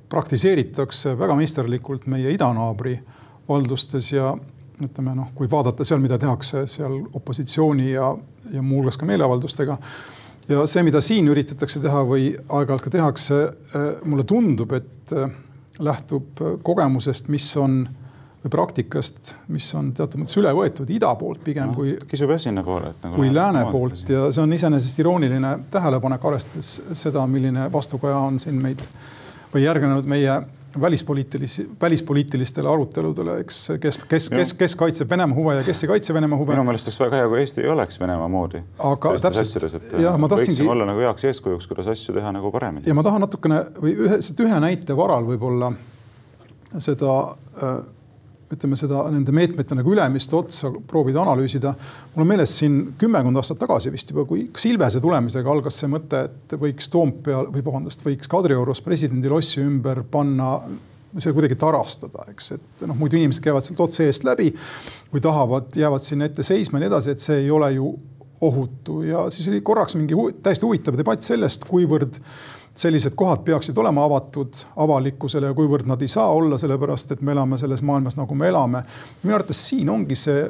praktiseeritakse 0.10 1.16
väga 1.20 1.36
meisterlikult 1.38 2.08
meie 2.10 2.32
idanaabri 2.34 2.96
valdustes 3.50 4.12
ja 4.12 4.34
ütleme 4.80 5.14
noh, 5.18 5.34
kui 5.36 5.50
vaadata 5.52 5.86
seal, 5.86 6.00
mida 6.04 6.18
tehakse 6.20 6.64
seal 6.72 7.02
opositsiooni 7.20 7.92
ja, 7.92 8.14
ja 8.54 8.64
muuhulgas 8.64 8.98
ka 8.98 9.08
meeleavaldustega. 9.10 9.78
ja 10.50 10.66
see, 10.68 10.84
mida 10.88 11.02
siin 11.04 11.28
üritatakse 11.28 11.82
teha 11.84 12.04
või 12.08 12.32
aeg-ajalt 12.34 12.86
ka 12.86 12.94
tehakse, 12.94 13.40
mulle 14.06 14.24
tundub, 14.24 14.72
et 14.78 15.16
lähtub 15.80 16.42
kogemusest, 16.64 17.28
mis 17.28 17.50
on 17.60 17.82
või 18.40 18.52
praktikast, 18.54 19.34
mis 19.52 19.68
on 19.76 19.92
teatud 19.96 20.22
mõttes 20.22 20.38
üle 20.40 20.52
võetud 20.56 20.90
ida 20.96 21.10
poolt 21.20 21.42
pigem 21.44 21.74
no, 21.74 21.76
kui. 21.76 21.98
kisub 22.08 22.32
jah 22.32 22.40
sinnapoole, 22.40 22.94
et 22.94 23.04
nagu. 23.04 23.20
kui 23.20 23.34
lääne 23.36 23.66
poolt 23.72 24.08
ja 24.08 24.30
see 24.32 24.44
on 24.46 24.54
iseenesest 24.56 25.02
irooniline 25.04 25.56
tähelepanek, 25.72 26.28
arvestades 26.32 26.70
seda, 27.02 27.26
milline 27.28 27.68
vastukaja 27.74 28.22
on 28.30 28.40
siin 28.40 28.62
meid 28.64 28.84
või 29.54 29.66
järgnenud 29.66 30.08
meie 30.10 30.42
välispoliitilisi, 30.82 31.70
välispoliitilistele 31.82 32.70
aruteludele, 32.70 33.40
eks, 33.40 33.62
kes, 33.82 33.98
kes, 34.10 34.30
kes, 34.30 34.54
kes 34.54 34.76
kaitseb 34.76 35.10
Venemaa 35.10 35.38
huve 35.38 35.56
ja 35.56 35.64
kes 35.64 35.84
ei 35.84 35.88
kaitse 35.88 36.14
Venemaa 36.14 36.38
huve. 36.38 36.54
minu 36.54 36.64
meelest 36.68 36.88
oleks 36.88 37.00
väga 37.00 37.22
hea, 37.22 37.30
kui 37.30 37.40
Eesti 37.40 37.62
ei 37.62 37.70
oleks 37.74 38.00
Venemaa 38.00 38.28
moodi. 38.28 38.62
aga 38.78 39.14
täpselt, 39.22 39.94
jah, 40.00 40.18
ma 40.18 40.30
tahtsingi. 40.30 40.68
olla 40.70 40.86
nagu 40.86 41.02
heaks 41.02 41.26
eeskujuks, 41.32 41.68
kuidas 41.68 41.88
asju 41.88 42.14
teha 42.14 42.32
nagu 42.32 42.52
paremini. 42.52 42.86
ja 42.88 42.94
ma 42.94 43.04
tahan 43.04 43.26
natukene 43.26 43.64
või 43.82 43.96
ühe, 44.08 44.20
ühe 44.46 44.60
näite 44.62 44.98
varal 44.98 45.26
võib-olla 45.26 45.74
seda 46.78 47.16
äh, 47.64 47.80
ütleme 48.54 48.78
seda 48.80 49.04
nende 49.14 49.34
meetmete 49.36 49.78
nagu 49.78 49.94
ülemist 49.94 50.34
otsa 50.34 50.72
proovida 50.88 51.22
analüüsida. 51.22 51.74
mul 52.16 52.26
on 52.26 52.30
meeles 52.32 52.56
siin 52.58 52.78
kümmekond 53.00 53.38
aastat 53.42 53.60
tagasi 53.62 53.92
vist 53.94 54.10
juba, 54.12 54.26
kui 54.30 54.48
Silvese 54.58 55.02
tulemisega 55.04 55.52
algas 55.52 55.80
see 55.82 55.90
mõte, 55.92 56.26
et 56.30 56.60
võiks 56.60 56.90
Toompeal 56.92 57.52
või 57.54 57.66
vabandust, 57.66 58.06
võiks 58.06 58.32
Kadriorus 58.32 58.82
presidendi 58.86 59.30
lossi 59.30 59.62
ümber 59.62 60.04
panna 60.12 60.58
see 61.18 61.34
kuidagi 61.34 61.58
tarastada, 61.58 62.28
eks, 62.30 62.52
et 62.58 62.86
noh, 62.86 62.98
muidu 62.98 63.18
inimesed 63.18 63.42
käivad 63.42 63.66
sealt 63.66 63.82
otse 63.88 64.06
eest 64.06 64.26
läbi. 64.28 64.52
kui 65.10 65.22
tahavad, 65.22 65.74
jäävad 65.74 66.06
sinna 66.06 66.28
ette 66.30 66.44
seisma 66.46 66.78
ja 66.78 66.86
nii 66.86 66.92
edasi, 66.92 67.16
et 67.16 67.24
see 67.24 67.40
ei 67.42 67.52
ole 67.52 67.72
ju 67.74 67.94
ohutu 68.42 69.02
ja 69.04 69.26
siis 69.34 69.48
oli 69.50 69.62
korraks 69.66 69.96
mingi 69.98 70.14
hu 70.14 70.30
täiesti 70.44 70.66
huvitav 70.66 70.98
debatt 70.98 71.26
sellest, 71.26 71.66
kuivõrd 71.68 72.20
sellised 72.80 73.16
kohad 73.20 73.44
peaksid 73.44 73.78
olema 73.78 74.06
avatud 74.08 74.64
avalikkusele 74.80 75.52
ja 75.52 75.58
kuivõrd 75.58 75.90
nad 75.90 76.02
ei 76.02 76.12
saa 76.12 76.30
olla, 76.32 76.58
sellepärast 76.58 77.12
et 77.16 77.22
me 77.26 77.36
elame 77.36 77.60
selles 77.60 77.84
maailmas, 77.84 78.16
nagu 78.20 78.36
me 78.36 78.48
elame. 78.48 78.84
minu 79.24 79.36
arvates 79.36 79.68
siin 79.68 79.90
ongi 79.90 80.16
see 80.16 80.44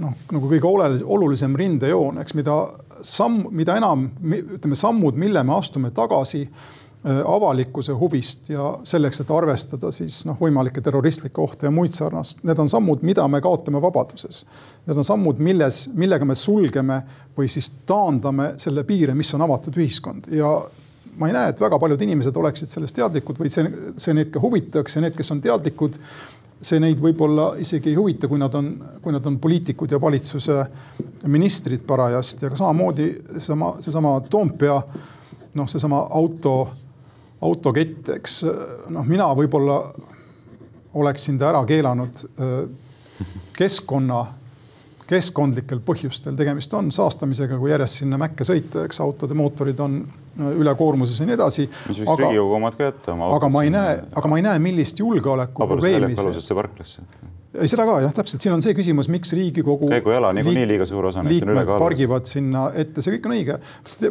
noh, 0.00 0.14
nagu 0.32 0.48
kõige 0.48 0.68
olulisem 1.04 1.56
rindejoon, 1.58 2.22
eks, 2.22 2.36
mida 2.38 2.56
samm, 3.04 3.48
mida 3.50 3.76
enam 3.76 4.08
ütleme, 4.22 4.78
sammud, 4.78 5.18
mille 5.20 5.42
me 5.44 5.54
astume 5.56 5.90
tagasi 5.94 6.42
äh, 6.46 7.20
avalikkuse 7.20 7.92
huvist 8.00 8.48
ja 8.52 8.72
selleks, 8.88 9.20
et 9.20 9.32
arvestada 9.34 9.92
siis 9.92 10.22
noh, 10.28 10.38
võimalikke 10.40 10.80
terroristlikke 10.84 11.42
ohte 11.42 11.68
ja 11.68 11.74
muid 11.74 11.96
sarnast. 11.98 12.40
Need 12.46 12.62
on 12.62 12.70
sammud, 12.72 13.02
mida 13.04 13.26
me 13.28 13.42
kaotame 13.44 13.82
vabaduses. 13.82 14.44
Need 14.86 15.02
on 15.02 15.08
sammud, 15.08 15.42
milles, 15.42 15.84
millega 15.98 16.28
me 16.28 16.38
sulgeme 16.38 17.02
või 17.36 17.50
siis 17.52 17.68
taandame 17.88 18.54
selle 18.62 18.86
piire, 18.88 19.16
mis 19.18 19.34
on 19.36 19.44
avatud 19.48 19.76
ühiskond 19.82 20.32
ja 20.32 20.56
ma 21.18 21.28
ei 21.28 21.34
näe, 21.36 21.52
et 21.52 21.60
väga 21.60 21.78
paljud 21.78 22.02
inimesed 22.04 22.36
oleksid 22.36 22.72
sellest 22.72 22.96
teadlikud 22.96 23.40
või 23.42 23.50
see, 23.52 23.66
see 24.00 24.14
neid 24.16 24.30
ka 24.32 24.40
huvitaks 24.42 24.96
ja 24.96 25.02
need, 25.04 25.16
kes 25.16 25.32
on 25.34 25.42
teadlikud, 25.44 25.98
see 26.62 26.80
neid 26.80 27.00
võib-olla 27.02 27.52
isegi 27.60 27.90
ei 27.90 27.98
huvita, 27.98 28.30
kui 28.30 28.40
nad 28.40 28.54
on, 28.56 28.70
kui 29.02 29.14
nad 29.14 29.26
on 29.28 29.38
poliitikud 29.42 29.92
ja 29.92 30.00
valitsuse 30.00 30.60
ministrid 31.32 31.84
parajasti, 31.86 32.48
aga 32.48 32.60
samamoodi 32.60 33.08
seesama, 33.34 33.74
seesama 33.84 34.14
Toompea, 34.30 34.78
noh, 35.58 35.68
seesama 35.68 36.04
auto, 36.20 36.56
autokett, 37.42 38.14
eks 38.16 38.42
noh, 38.94 39.08
mina 39.08 39.28
võib-olla 39.36 39.82
oleksin 40.94 41.38
ta 41.40 41.50
ära 41.50 41.64
keelanud 41.68 42.24
keskkonna 43.56 44.24
keskkondlikel 45.12 45.82
põhjustel, 45.84 46.36
tegemist 46.38 46.72
on 46.78 46.90
saastamisega, 46.94 47.58
kui 47.60 47.72
järjest 47.72 48.02
sinna 48.02 48.18
mäkke 48.20 48.46
sõita, 48.48 48.86
eks 48.88 49.02
autode 49.04 49.36
mootorid 49.38 49.82
on 49.84 50.00
ülekoormuses 50.52 51.20
ja 51.20 51.28
nii 51.28 51.36
edasi. 51.36 51.68
mis 51.90 52.00
võiks 52.00 52.24
Riigikogu 52.24 52.56
omad 52.56 52.78
ka 52.78 52.88
jätta 52.88 53.16
aga 53.28 53.52
ma 53.52 53.66
ei 53.66 53.74
näe, 53.74 54.00
aga 54.16 54.32
ma 54.32 54.40
ei 54.40 54.48
näe, 54.48 54.64
millist 54.70 55.02
julgeolekuprobleemi 55.02 56.16
alusesse 56.16 56.56
parklasse 56.56 57.04
ei, 57.52 57.68
seda 57.68 57.84
ka 57.84 57.98
jah, 58.00 58.12
täpselt, 58.16 58.42
siin 58.44 58.54
on 58.54 58.62
see 58.64 58.72
küsimus, 58.76 59.08
miks 59.12 59.32
Riigikogu. 59.36 59.88
käigujala 59.90 60.32
niikuinii 60.36 60.64
liiga 60.70 60.86
suur 60.88 61.10
osa 61.10 61.24
neist 61.24 61.44
on 61.44 61.52
ülekaalus. 61.52 61.82
pargivad 61.82 62.28
sinna 62.30 62.64
ette, 62.78 63.04
see 63.04 63.16
kõik 63.16 63.28
on 63.28 63.34
õige. 63.36 63.58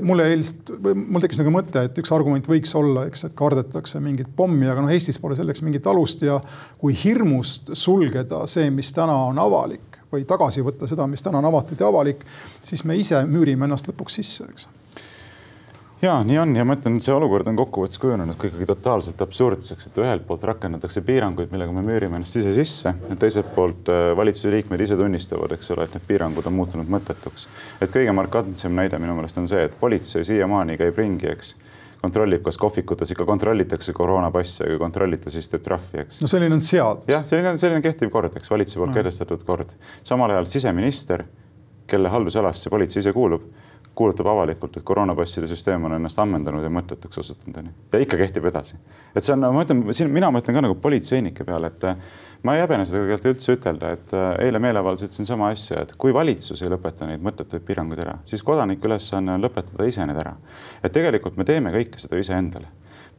mulle 0.05 0.27
eilst, 0.33 0.73
mul 0.93 1.23
tekkis 1.23 1.41
nagu 1.41 1.53
mõte, 1.55 1.85
et 1.89 2.01
üks 2.03 2.13
argument 2.13 2.49
võiks 2.51 2.75
olla, 2.77 3.07
eks, 3.09 3.25
et 3.29 3.37
kardetakse 3.37 4.01
mingit 4.03 4.29
pommi, 4.35 4.69
aga 4.69 4.85
noh, 4.85 4.93
Eestis 4.93 5.17
pole 5.21 5.37
selleks 5.39 5.63
mingit 5.65 5.87
alust 5.89 6.21
ja 6.25 6.37
kui 6.81 6.93
hirmust 6.97 7.73
sulgeda 7.77 8.45
see, 8.51 8.69
mis 8.73 8.93
täna 8.93 9.17
on 9.31 9.41
avalik 9.41 9.90
või 10.11 10.27
tagasi 10.27 10.63
võtta 10.65 10.89
seda, 10.91 11.07
mis 11.07 11.23
täna 11.23 11.39
on 11.39 11.49
avatud 11.51 11.79
ja 11.79 11.87
avalik, 11.87 12.25
siis 12.63 12.83
me 12.83 12.97
ise 12.99 13.23
müürime 13.25 13.67
ennast 13.67 13.89
lõpuks 13.91 14.21
sisse, 14.21 14.47
eks 14.51 14.67
ja 16.01 16.23
nii 16.23 16.37
on 16.39 16.55
ja 16.55 16.65
ma 16.65 16.75
ütlen, 16.77 16.97
et 16.97 17.05
see 17.05 17.13
olukord 17.13 17.47
on 17.51 17.57
kokkuvõttes 17.59 17.99
kujunenud 18.01 18.37
ka 18.39 18.49
ikkagi 18.49 18.65
totaalselt 18.69 19.21
absurdseks, 19.21 19.89
et 19.89 19.99
ühelt 20.01 20.25
poolt 20.27 20.43
rakendatakse 20.49 21.03
piiranguid, 21.05 21.51
millega 21.53 21.73
me 21.75 21.83
müürime 21.85 22.17
ennast 22.17 22.39
ise 22.41 22.53
sisse, 22.55 22.93
teiselt 23.21 23.51
poolt 23.55 23.91
äh, 23.93 24.11
valitsuse 24.17 24.53
liikmed 24.55 24.81
ise 24.81 24.97
tunnistavad, 24.97 25.53
eks 25.55 25.73
ole, 25.75 25.85
et 25.85 25.97
need 25.97 26.07
piirangud 26.09 26.47
on 26.49 26.57
muutunud 26.57 26.89
mõttetuks. 26.89 27.47
et 27.81 27.93
kõige 27.93 28.15
markantsem 28.17 28.73
näide 28.77 28.99
minu 29.01 29.17
meelest 29.17 29.37
on 29.41 29.49
see, 29.51 29.67
et 29.67 29.77
politsei 29.79 30.25
siiamaani 30.25 30.79
käib 30.81 30.97
ringi, 30.97 31.29
eks 31.35 31.53
kontrollib, 32.01 32.43
kas 32.45 32.57
kohvikutes 32.61 33.13
ikka 33.13 33.25
kontrollitakse 33.29 33.93
koroonapasse 33.93 34.65
ja 34.65 34.73
kui 34.73 34.81
kontrollita, 34.81 35.33
siis 35.33 35.49
teeb 35.51 35.63
trahvi, 35.65 36.05
eks. 36.05 36.21
no 36.23 36.29
selline 36.31 36.57
on 36.57 36.63
seadus. 36.65 37.07
jah, 37.11 37.25
selline 37.27 37.53
on, 37.53 37.61
selline 37.61 37.81
kehtiv 37.85 38.11
kord, 38.13 38.33
eks 38.37 38.51
valitsuse 38.51 38.81
poolt 38.81 38.93
no. 38.93 38.97
kehtestatud 38.99 39.45
kord. 39.47 39.75
samal 40.07 40.33
ajal 40.33 40.49
siseminister, 40.51 41.25
kelle 41.91 42.09
haldusalasse 42.09 42.71
politsei 42.73 43.03
ise 43.03 43.13
kuulub 43.13 43.45
kuulutab 43.95 44.27
avalikult, 44.31 44.77
et 44.77 44.83
koroonapasside 44.87 45.47
süsteem 45.51 45.83
on 45.85 45.97
ennast 45.97 46.19
ammendanud 46.23 46.63
ja 46.63 46.69
mõttetuks 46.71 47.19
osutunud, 47.19 47.57
onju. 47.59 47.73
ja 47.91 47.99
ikka 47.99 48.19
kehtib 48.21 48.45
edasi. 48.47 48.77
et 49.15 49.25
see 49.25 49.33
on, 49.35 49.43
ma 49.51 49.65
ütlen, 49.65 49.83
siin 49.95 50.11
mina 50.13 50.29
mõtlen 50.31 50.55
ka 50.55 50.63
nagu 50.63 50.77
politseinike 50.79 51.43
peale, 51.47 51.73
et 51.73 51.87
ma 52.43 52.55
ei 52.55 52.63
häbene 52.63 52.85
seda 52.89 53.03
tegelikult 53.03 53.35
üldse 53.35 53.55
ütelda, 53.57 53.93
et 53.95 54.13
äh, 54.17 54.27
eile 54.47 54.61
meeleavaldusel 54.63 55.09
ütlesin 55.09 55.29
sama 55.29 55.51
asja, 55.53 55.85
et 55.85 55.95
kui 56.01 56.13
valitsus 56.13 56.61
ei 56.63 56.71
lõpeta 56.73 57.09
neid 57.09 57.23
mõttetuid 57.25 57.65
piiranguid 57.67 58.01
ära, 58.03 58.17
siis 58.25 58.43
kodaniku 58.45 58.89
ülesanne 58.89 59.35
on 59.35 59.45
lõpetada 59.45 59.87
ise 59.87 60.05
need 60.09 60.21
ära. 60.21 60.35
et 60.83 60.93
tegelikult 60.93 61.37
me 61.37 61.45
teeme 61.45 61.73
kõike 61.73 62.01
seda 62.01 62.19
iseendale 62.21 62.71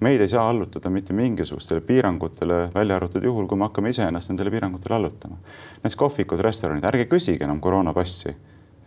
meid 0.02 0.20
ei 0.20 0.28
saa 0.28 0.48
allutada 0.50 0.90
mitte 0.90 1.14
mingisugustele 1.14 1.80
piirangutele, 1.86 2.70
välja 2.74 2.96
arvatud 2.96 3.22
juhul, 3.22 3.46
kui 3.46 3.58
me 3.58 3.68
hakkame 3.68 3.92
iseennast 3.94 4.32
nendele 4.32 4.50
piirangutele 4.50 4.96
allutama. 4.96 5.36
näiteks 5.76 5.96
kohvikud, 5.96 6.40
restoranid, 6.42 6.84
ärge 6.84 7.06
küsige 7.06 7.46
enam 7.46 7.60
koroonapassi 7.60 8.34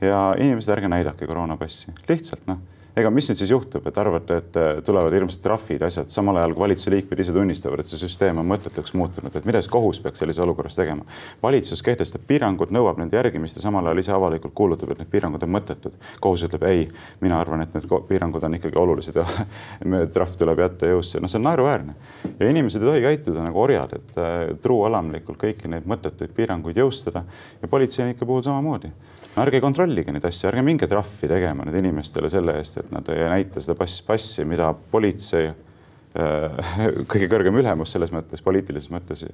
ja 0.02 0.22
inimesed, 0.38 0.74
ärge 0.76 0.92
näidake 0.92 1.28
koroonapassi, 1.28 1.94
lihtsalt 2.10 2.44
noh 2.52 2.60
ega 2.96 3.10
mis 3.12 3.28
nüüd 3.28 3.40
siis 3.40 3.52
juhtub, 3.52 3.84
et 3.90 3.98
arvate, 4.00 4.38
et 4.40 4.58
äh, 4.60 4.70
tulevad 4.86 5.14
hirmsad 5.16 5.42
trahvid, 5.44 5.84
asjad, 5.84 6.08
samal 6.14 6.40
ajal 6.40 6.54
kui 6.56 6.64
valitsuse 6.64 6.94
liikmed 6.94 7.22
ise 7.22 7.34
tunnistavad, 7.36 7.82
et 7.84 7.90
see 7.90 8.00
süsteem 8.00 8.40
on 8.40 8.48
mõttetuks 8.48 8.96
muutunud, 8.96 9.36
et 9.36 9.48
mida 9.48 9.60
siis 9.60 9.72
kohus 9.74 10.00
peaks 10.04 10.24
sellises 10.24 10.44
olukorras 10.44 10.78
tegema? 10.80 11.04
valitsus 11.44 11.84
kehtestab 11.84 12.24
piirangud, 12.28 12.72
nõuab 12.76 13.02
nende 13.02 13.18
järgimist 13.20 13.60
ja 13.60 13.66
samal 13.66 13.90
ajal 13.90 14.04
ise 14.04 14.14
avalikult 14.16 14.56
kuulutab, 14.56 14.94
et 14.94 15.04
need 15.04 15.12
piirangud 15.12 15.44
on 15.44 15.52
mõttetud. 15.58 15.98
kohus 16.24 16.46
ütleb 16.48 16.64
ei, 16.70 16.86
mina 17.22 17.40
arvan, 17.40 17.66
et 17.66 17.76
need 17.76 17.90
piirangud 18.08 18.48
on 18.48 18.60
ikkagi 18.60 18.80
olulised 18.80 19.20
ja 19.20 19.28
trahv 20.16 20.38
tuleb 20.40 20.64
jätta 20.64 20.94
jõusse, 20.94 21.20
noh, 21.20 21.32
see 21.32 21.42
on 21.42 21.48
naeruväärne. 21.50 21.98
ja 22.40 22.50
inimesed 22.50 22.84
ei 22.84 22.92
tohi 22.92 23.04
käituda 23.10 23.44
nagu 23.44 23.62
orjad, 23.62 23.98
et 24.00 24.22
äh, 24.22 24.38
truualamlikult 24.64 25.42
kõiki 25.42 25.72
neid 25.72 25.90
mõttetuid 25.90 26.32
piiranguid 26.36 26.80
jõustada 26.80 27.26
ja 27.62 27.68
politseinike 27.72 28.26
puhul 28.26 28.46
samamoodi 28.46 28.94
ärge 29.42 29.62
kontrollige 29.64 30.14
neid 30.16 30.26
asju, 30.28 30.48
ärge 30.50 30.64
minge 30.66 30.88
trahvi 30.90 31.30
tegema 31.30 31.66
nüüd 31.68 31.80
inimestele 31.82 32.30
selle 32.32 32.58
eest, 32.60 32.80
et 32.82 32.92
nad 32.94 33.10
ei 33.14 33.28
näita 33.30 33.64
seda 33.64 33.76
pass, 33.80 34.02
passi, 34.06 34.46
mida 34.48 34.70
politsei 34.92 35.50
äh, 35.50 36.72
kõige 37.12 37.30
kõrgem 37.32 37.60
ülemus 37.60 37.96
selles 37.96 38.14
mõttes, 38.16 38.44
poliitilises 38.46 38.92
mõttes, 38.94 39.26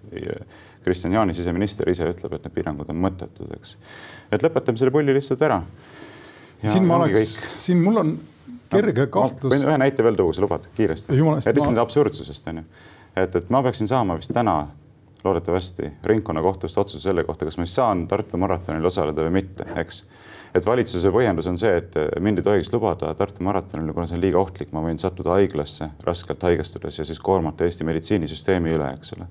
Kristjan 0.85 1.17
Jaani, 1.17 1.37
siseminister 1.37 1.89
ise 1.91 2.09
ütleb, 2.13 2.35
et 2.37 2.47
need 2.47 2.57
piirangud 2.57 2.89
on 2.93 3.01
mõttetud, 3.05 3.53
eks. 3.59 3.77
et 4.31 4.45
lõpetame 4.45 4.81
selle 4.81 4.93
pulli 4.93 5.15
lihtsalt 5.17 5.45
ära. 5.47 5.61
siin 6.65 6.85
ma 6.89 7.01
oleks, 7.01 7.39
siin 7.61 7.81
mul 7.83 8.01
on 8.01 8.17
kerge 8.71 9.07
kahtlus. 9.11 9.51
võin 9.53 9.67
ühe 9.67 9.79
näite 9.81 10.05
veel 10.05 10.17
tuua, 10.17 10.33
sa 10.35 10.43
lubad 10.45 10.67
kiiresti? 10.77 11.17
lihtsalt 11.17 11.75
ma... 11.75 11.81
absurdsusest 11.85 12.51
onju. 12.51 12.65
et, 13.15 13.35
et 13.35 13.49
ma 13.53 13.63
peaksin 13.65 13.89
saama 13.91 14.17
vist 14.19 14.33
täna 14.33 14.63
loodetavasti 15.25 15.91
ringkonnakohtust 16.05 16.77
otsuse 16.77 17.03
selle 17.03 17.23
kohta, 17.23 17.45
kas 17.45 17.57
ma 17.57 17.67
saan 17.69 18.07
Tartu 18.07 18.39
maratonil 18.41 18.86
osaleda 18.86 19.25
või 19.27 19.41
mitte, 19.41 19.67
eks. 19.81 20.03
et 20.55 20.65
valitsuse 20.65 21.12
põhjendus 21.13 21.47
on 21.51 21.60
see, 21.62 21.73
et 21.81 21.95
mind 22.19 22.41
ei 22.41 22.47
tohiks 22.47 22.71
lubada 22.73 23.13
Tartu 23.17 23.43
maratonile, 23.47 23.93
kuna 23.93 24.07
see 24.10 24.17
on 24.17 24.23
liiga 24.23 24.41
ohtlik, 24.41 24.71
ma 24.75 24.84
võin 24.86 24.99
sattuda 25.01 25.38
haiglasse 25.38 25.91
raskelt 26.07 26.43
haigestudes 26.47 26.99
ja 26.99 27.07
siis 27.07 27.19
koormata 27.19 27.67
Eesti 27.67 27.88
meditsiinisüsteemi 27.88 28.75
üle, 28.77 28.93
eks 28.97 29.15
ole. 29.17 29.29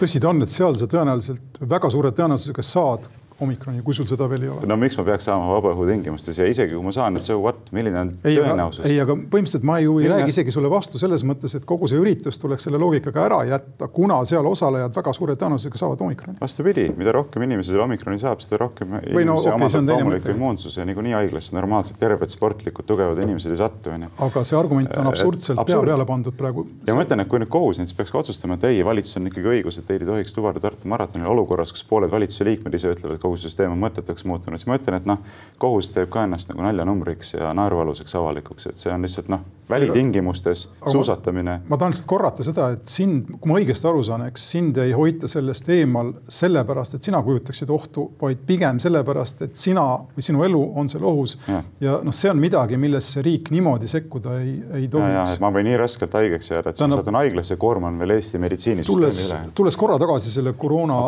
tõsi 0.00 0.22
ta 0.22 0.32
on, 0.32 0.42
et 0.44 0.54
seal 0.54 0.78
sa 0.80 0.90
tõenäoliselt 0.90 1.62
väga 1.70 1.90
suure 1.90 2.14
tõenäosusega 2.16 2.66
saad 2.66 3.10
omikroni, 3.44 3.82
kui 3.86 3.96
sul 3.96 4.08
seda 4.10 4.28
veel 4.30 4.46
ei 4.46 4.52
ole. 4.52 4.68
no 4.68 4.76
miks 4.80 4.98
ma 4.98 5.04
peaks 5.08 5.28
saama 5.28 5.48
vaba 5.54 5.72
õhu 5.74 5.86
tingimustes 5.88 6.38
ja 6.40 6.48
isegi 6.50 6.74
kui 6.76 6.84
ma 6.84 6.92
saan, 6.94 7.16
et 7.18 7.24
so 7.24 7.38
what, 7.40 7.70
milline 7.76 8.00
on 8.00 8.12
ei, 8.24 8.36
tõenäosus? 8.38 8.84
ei, 8.88 8.98
aga 9.02 9.16
põhimõtteliselt 9.16 9.66
ma 9.68 9.78
ju 9.82 9.96
ei 9.98 10.04
milline... 10.04 10.20
räägi 10.20 10.34
isegi 10.34 10.54
sulle 10.54 10.70
vastu 10.72 11.00
selles 11.02 11.24
mõttes, 11.26 11.56
et 11.58 11.66
kogu 11.68 11.88
see 11.90 12.00
üritus 12.00 12.40
tuleks 12.40 12.68
selle 12.68 12.80
loogikaga 12.80 13.24
ära 13.26 13.40
jätta, 13.48 13.88
kuna 13.92 14.20
seal 14.28 14.46
osalejad 14.50 14.96
väga 14.96 15.14
suure 15.16 15.36
tõenäosusega 15.40 15.80
saavad 15.80 16.04
omikroni. 16.06 16.38
vastupidi, 16.40 16.88
mida 16.98 17.14
rohkem 17.16 17.46
inimesi 17.48 17.72
selle 17.72 17.86
omikroni 17.86 18.20
saab, 18.20 18.44
seda 18.44 18.60
rohkem 18.64 18.96
no, 18.96 19.02
inimesi 19.04 19.48
okay, 19.48 19.56
omab 19.56 19.90
loomulik 19.90 20.30
immuunsus 20.34 20.76
ja 20.78 20.86
niikuinii 20.88 21.16
haiglasse 21.16 21.56
normaalselt 21.56 22.00
terved, 22.00 22.32
sportlikud, 22.32 22.86
tugevad 22.88 23.20
inimesed 23.24 23.54
ei 23.54 23.60
satu, 23.60 23.94
onju. 23.94 24.10
aga 24.26 24.44
see 24.46 24.58
argument 24.58 24.92
on 25.00 25.10
absurdselt 25.10 25.58
Absurd. 25.60 25.84
pea 25.84 25.94
peale 25.94 26.06
pandud 26.08 26.36
praegu. 26.36 26.66
ja 26.86 26.96
ma 26.96 27.04
ütlen, 27.06 27.24
et 27.24 27.30
kui 27.30 27.40
nüüd 27.42 27.50
kohus 27.52 27.80
näiteks 27.80 27.96
peaks 27.98 28.14
ka 28.14 28.22
otsustama, 28.22 28.58
et 28.58 28.68
ei, 28.70 28.84
valitsusel 28.86 29.22
on 29.22 29.30
ikkagi 29.30 29.52
õigus, 29.54 29.80
et 29.80 29.88
teil 29.88 30.04
ei 30.04 30.10
tohiks 30.10 30.36
lubada 30.36 30.62
Tartu 30.62 30.90
maratonil 30.90 31.30
olukorras, 31.30 31.72
kus 31.74 31.84
pooled 31.88 32.12
valitsuse 32.12 32.46
liikmed 32.48 32.76
ise 32.76 32.92
ütlevad, 32.94 33.20
et 33.30 33.36
kogu 33.36 33.38
süsteem 33.38 33.72
on 33.72 33.80
mõttetuks 33.80 34.26
muutunud, 34.26 34.58
siis 34.58 34.68
ma 34.68 34.76
ütlen, 34.78 34.98
et 34.98 35.06
noh, 35.08 35.22
kohus 35.62 35.92
teeb 35.94 36.10
ka 36.10 36.24
ennast 36.26 36.50
nagu 36.50 36.64
naljanumbriks 36.64 37.34
ja 37.36 37.54
naerualuseks 37.56 38.14
avalikuks, 38.18 38.66
et 38.70 38.80
see 38.80 38.92
on 38.92 39.06
lihtsalt 39.06 39.30
noh, 39.30 39.44
välitingimustes 39.70 40.64
aga 40.80 40.92
suusatamine. 40.92 41.60
ma 41.68 41.78
tahan 41.78 41.92
lihtsalt 41.92 42.08
korrata 42.10 42.44
seda, 42.46 42.70
et 42.74 42.90
sind, 42.90 43.30
kui 43.38 43.50
ma 43.50 43.58
õigesti 43.60 43.88
aru 43.90 44.02
saan, 44.06 44.24
eks 44.26 44.46
sind 44.54 44.80
ei 44.82 44.92
hoita 44.96 45.30
sellest 45.30 45.68
eemal 45.70 46.12
sellepärast, 46.28 46.98
et 46.98 47.06
sina 47.06 47.20
kujutaksid 47.22 47.70
ohtu, 47.70 48.08
vaid 48.20 48.42
pigem 48.46 48.80
sellepärast, 48.82 49.44
et 49.46 49.60
sina 49.60 49.84
või 50.16 50.26
sinu 50.26 50.44
elu 50.46 50.62
on 50.80 50.90
seal 50.92 51.06
ohus. 51.06 51.36
ja, 51.46 51.62
ja 51.80 51.98
noh, 52.02 52.16
see 52.16 52.32
on 52.32 52.40
midagi, 52.42 52.80
millesse 52.80 53.22
riik 53.22 53.52
niimoodi 53.54 53.90
sekkuda 53.90 54.38
ei, 54.40 54.56
ei 54.80 54.90
tohiks. 54.90 55.38
ma 55.42 55.52
võin 55.54 55.68
nii 55.70 55.78
raskelt 55.80 56.18
haigeks 56.18 56.50
jääda, 56.50 56.72
et 56.74 56.80
siis 56.80 56.90
ma 56.90 57.00
satun 57.00 57.20
haiglasse 57.20 57.58
koorman 57.60 57.98
veel 58.00 58.16
Eesti 58.16 58.42
meditsiinisüsteemi 58.42 59.28
üle. 59.28 59.54
tulles 59.54 59.78
korra 59.78 59.98
tagasi 60.00 60.34
selle 60.34 60.56
koroona, 60.58 61.04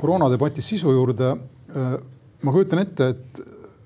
koroonadebati 0.00 0.62
sisu 0.62 0.92
juurde. 0.92 1.34
Äh, 1.76 1.94
ma 2.42 2.52
kujutan 2.52 2.82
ette, 2.82 3.08
et 3.14 3.40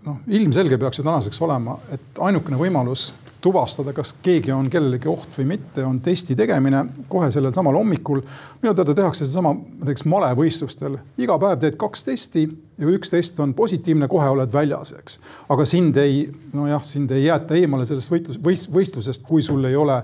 noh, 0.07 0.19
ilmselge 0.27 0.79
peaks 0.81 0.99
ju 1.01 1.05
tänaseks 1.07 1.41
olema, 1.45 1.79
et 1.95 2.21
ainukene 2.25 2.59
võimalus 2.59 3.11
tuvastada, 3.47 3.93
kas 3.95 4.15
keegi 4.25 4.51
on 4.51 4.67
kellelegi 4.71 5.09
oht 5.11 5.35
või 5.39 5.45
mitte, 5.53 5.85
on 5.87 6.01
testi 6.03 6.35
tegemine 6.39 6.81
kohe 7.11 7.29
sellel 7.31 7.53
samal 7.55 7.77
hommikul. 7.79 8.23
minu 8.63 8.73
teada 8.75 8.95
tehakse 8.95 9.23
sedasama 9.23 9.53
näiteks 9.55 10.07
malevõistlustel, 10.11 10.97
iga 11.23 11.37
päev 11.39 11.61
teed 11.63 11.77
kaks 11.79 12.05
testi 12.09 12.47
ja 12.47 12.89
kui 12.89 12.97
üks 12.99 13.13
test 13.13 13.39
on 13.41 13.55
positiivne, 13.55 14.09
kohe 14.11 14.29
oled 14.35 14.53
väljas, 14.53 14.95
eks. 14.99 15.21
aga 15.49 15.69
sind 15.69 16.01
ei, 16.03 16.25
nojah, 16.57 16.83
sind 16.83 17.13
ei 17.15 17.29
jäeta 17.29 17.55
eemale 17.55 17.87
sellest 17.87 18.11
võitlus, 18.11 18.67
võistlusest, 18.73 19.23
kui 19.29 19.45
sul 19.47 19.65
ei 19.69 19.77
ole 19.77 20.01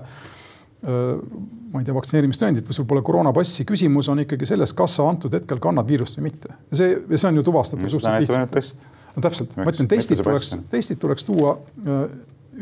ma 0.83 1.79
ei 1.79 1.85
tea, 1.87 1.95
vaktsineerimistõendit 1.95 2.67
või 2.67 2.75
sul 2.75 2.87
pole 2.89 3.03
koroonapassi, 3.05 3.63
küsimus 3.67 4.09
on 4.11 4.19
ikkagi 4.25 4.47
selles, 4.49 4.73
kas 4.75 4.97
sa 4.99 5.07
antud 5.07 5.33
hetkel 5.33 5.61
kannad 5.63 5.87
viirust 5.87 6.19
või 6.19 6.27
mitte. 6.27 6.51
ja 6.71 6.79
see, 6.79 6.97
ja 7.09 7.21
see 7.21 7.29
on 7.29 7.39
ju 7.39 7.45
tuvastatav 7.47 7.93
suhteliselt 7.93 8.57
lihtsalt. 8.57 8.85
no 9.15 9.23
täpselt, 9.23 9.55
ma 9.57 9.71
ütlen, 9.71 9.89
testid 9.93 10.19
tuleks, 10.23 10.51
testid 10.73 10.99
tuleks 10.99 11.27
tuua 11.29 11.55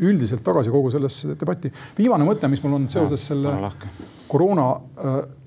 üldiselt 0.00 0.44
tagasi 0.44 0.72
kogu 0.72 0.92
sellesse 0.92 1.34
debatti. 1.40 1.72
viimane 1.98 2.26
mõte, 2.26 2.48
mis 2.48 2.62
mul 2.64 2.78
on 2.78 2.86
seoses 2.92 3.26
selle 3.32 3.56
koroona 4.30 4.68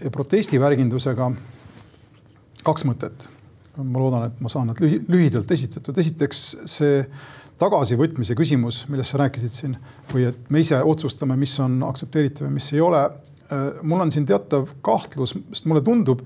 ja 0.03 0.11
protestivärgindusega. 0.11 1.31
kaks 2.65 2.85
mõtet. 2.85 3.29
ma 3.77 3.99
loodan, 3.99 4.29
et 4.29 4.37
ma 4.39 4.49
saan 4.49 4.67
nad 4.67 4.79
lühidalt 4.79 5.51
esitatud. 5.51 5.97
esiteks 5.97 6.45
see 6.65 7.05
tagasivõtmise 7.61 8.35
küsimus, 8.37 8.83
millest 8.91 9.13
sa 9.13 9.21
rääkisid 9.23 9.53
siin 9.53 9.75
või 10.11 10.27
et 10.29 10.49
me 10.51 10.61
ise 10.63 10.81
otsustame, 10.83 11.37
mis 11.39 11.53
on 11.63 11.79
aktsepteeritav 11.87 12.49
ja 12.49 12.53
mis 12.53 12.71
ei 12.73 12.81
ole. 12.83 13.03
Äh, 13.45 13.67
mul 13.83 14.03
on 14.03 14.11
siin 14.11 14.25
teatav 14.27 14.73
kahtlus, 14.85 15.35
sest 15.53 15.69
mulle 15.69 15.83
tundub, 15.85 16.23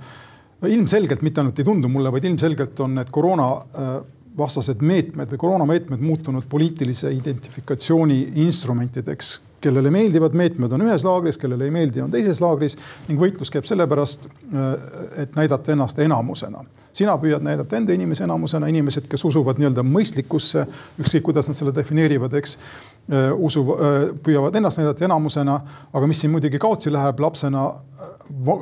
ilmselgelt 0.68 1.22
mitte 1.24 1.44
ainult 1.44 1.60
ei 1.60 1.68
tundu 1.68 1.92
mulle, 1.92 2.12
vaid 2.12 2.26
ilmselgelt 2.28 2.80
on 2.84 2.98
need 3.00 3.12
koroona 3.13 3.50
äh, 3.60 3.92
vastased 4.39 4.82
meetmed 4.86 5.30
või 5.34 5.42
koroonameetmed 5.42 6.02
muutunud 6.04 6.48
poliitilise 6.50 7.12
identifikatsiooni 7.12 8.20
instrumentideks 8.46 9.38
kellele 9.62 9.91
meeldivad 9.91 10.36
meetmed, 10.38 10.72
on 10.72 10.84
ühes 10.86 11.04
laagris, 11.06 11.38
kellele 11.39 11.67
ei 11.67 11.74
meeldi, 11.74 12.02
on 12.04 12.12
teises 12.12 12.41
laagris 12.43 12.78
ning 13.08 13.19
võitlus 13.22 13.52
käib 13.54 13.67
sellepärast, 13.67 14.30
äh, 14.30 14.69
et 15.24 15.36
näidata 15.39 15.74
ennast 15.74 16.00
enamusena. 16.00 16.63
sina 16.93 17.13
püüad 17.17 17.43
näidata 17.45 17.78
enda 17.78 17.93
inimese 17.93 18.24
enamusena, 18.24 18.67
inimesed, 18.67 19.06
kes 19.08 19.24
usuvad 19.26 19.60
nii-öelda 19.62 19.84
mõistlikkusse, 19.86 20.65
ükskõik 21.00 21.24
kuidas 21.24 21.48
nad 21.48 21.56
selle 21.56 21.74
defineerivad, 21.76 22.34
eks, 22.34 22.58
äh, 23.12 23.30
usu, 23.36 23.65
äh, 23.74 23.98
püüavad 24.24 24.56
ennast 24.56 24.82
näidata 24.82 25.06
enamusena, 25.06 25.60
aga 25.93 26.08
mis 26.08 26.19
siin 26.19 26.32
muidugi 26.32 26.60
kaotsi 26.60 26.91
läheb 26.91 27.19
lapsena, 27.19 27.67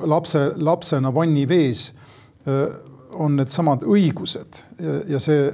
lapse, 0.06 0.52
lapsena 0.56 1.14
vannivees, 1.14 1.94
on 3.20 3.34
needsamad 3.36 3.82
õigused 3.84 4.62
ja, 4.80 4.94
ja 5.12 5.20
see 5.20 5.50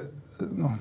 noh 0.54 0.76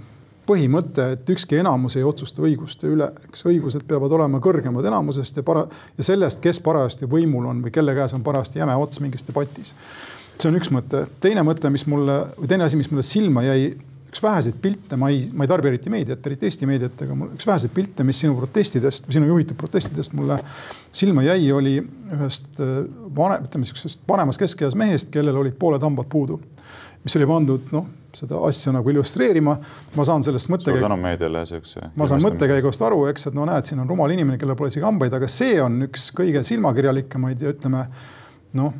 põhimõte, 0.52 1.06
et 1.16 1.30
ükski 1.34 1.58
enamus 1.60 1.96
ei 1.98 2.06
otsusta 2.06 2.44
õiguste 2.44 2.88
üle, 2.90 3.08
eks 3.28 3.46
õigused 3.48 3.86
peavad 3.88 4.12
olema 4.18 4.40
kõrgemad 4.42 4.86
enamusest 4.88 5.40
ja 5.40 5.46
para- 5.46 5.66
ja 5.98 6.06
sellest, 6.06 6.42
kes 6.44 6.60
parajasti 6.60 7.08
võimul 7.10 7.48
on 7.50 7.62
või 7.64 7.72
kelle 7.74 7.94
käes 7.96 8.14
on 8.16 8.24
parajasti 8.24 8.62
jäme 8.62 8.76
ots 8.76 9.00
mingis 9.00 9.24
debatis. 9.26 9.74
see 10.38 10.48
on 10.48 10.58
üks 10.58 10.70
mõte. 10.74 11.06
teine 11.20 11.42
mõte, 11.42 11.70
mis 11.70 11.86
mulle 11.86 12.26
või 12.36 12.48
teine 12.48 12.64
asi, 12.64 12.76
mis 12.76 12.90
mulle 12.90 13.02
silma 13.02 13.42
jäi, 13.42 13.76
üks 14.08 14.22
väheseid 14.22 14.54
pilte, 14.60 14.96
ma 14.96 15.08
ei, 15.08 15.30
ma 15.32 15.44
ei 15.44 15.48
tarbi 15.48 15.68
eriti 15.68 15.90
meediat, 15.90 16.26
eriti 16.26 16.46
Eesti 16.46 16.66
meediat, 16.66 17.00
aga 17.02 17.14
mul 17.14 17.30
üks 17.36 17.46
väheseid 17.46 17.72
pilte, 17.72 18.04
mis 18.04 18.18
sinu 18.18 18.34
protestidest, 18.36 19.08
sinu 19.12 19.26
juhitud 19.26 19.56
protestidest 19.56 20.12
mulle 20.12 20.38
silma 20.92 21.22
jäi, 21.22 21.52
oli 21.52 21.78
ühest 21.80 22.60
äh, 22.60 22.84
vanem, 23.16 23.46
ütleme 23.46 23.64
sihukesest 23.64 24.04
vanemas 24.08 24.38
keskeas 24.38 24.74
mehest, 24.74 25.10
kellel 25.10 25.36
olid 25.36 25.56
pooled 25.58 25.82
hambad 25.82 26.10
puudu. 26.12 26.40
mis 27.04 27.16
oli 27.16 27.26
pandud 27.26 27.72
noh 27.72 27.86
seda 28.18 28.40
asja 28.48 28.72
nagu 28.76 28.90
illustreerima. 28.92 29.56
ma 29.96 30.04
saan 30.04 30.24
sellest 30.26 30.50
mõttekäigust. 30.52 30.80
suur 30.80 30.88
tänu 30.88 31.00
meediale 31.02 31.44
siukse. 31.46 31.88
ma 31.96 32.06
saan 32.06 32.24
mõttekäigust 32.24 32.86
aru, 32.86 33.06
eks, 33.12 33.26
et 33.30 33.34
no 33.38 33.46
näed, 33.48 33.68
siin 33.68 33.80
on 33.80 33.88
rumal 33.88 34.10
inimene, 34.14 34.38
kellel 34.38 34.58
pole 34.58 34.72
isegi 34.72 34.86
hambaid, 34.86 35.14
aga 35.14 35.28
see 35.28 35.60
on 35.62 35.82
üks 35.88 36.10
kõige 36.16 36.44
silmakirjalikemaid 36.46 37.42
ja 37.42 37.54
ütleme 37.54 37.86
noh 38.60 38.74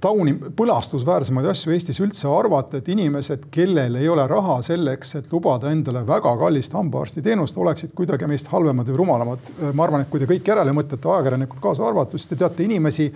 tauni, 0.00 0.32
põlastusväärsemaid 0.56 1.48
asju 1.50 1.74
Eestis 1.74 2.00
üldse 2.02 2.28
arvata, 2.30 2.80
et 2.80 2.88
inimesed, 2.92 3.46
kellel 3.52 3.98
ei 4.00 4.08
ole 4.08 4.24
raha 4.30 4.58
selleks, 4.64 5.14
et 5.20 5.30
lubada 5.32 5.70
endale 5.72 6.02
väga 6.08 6.32
kallist 6.40 6.74
hambaarstiteenust, 6.76 7.58
oleksid 7.60 7.92
kuidagi 7.96 8.28
meist 8.30 8.50
halvemad 8.52 8.88
või 8.90 9.00
rumalamad. 9.02 9.52
ma 9.74 9.84
arvan, 9.84 10.04
et 10.04 10.10
kui 10.10 10.22
te 10.22 10.28
kõik 10.30 10.48
järele 10.52 10.74
mõtlete, 10.76 11.08
ajakirjanikud 11.14 11.62
kaasa 11.62 11.86
arvatud, 11.86 12.18
siis 12.18 12.32
te 12.32 12.40
teate 12.40 12.64
inimesi 12.64 13.10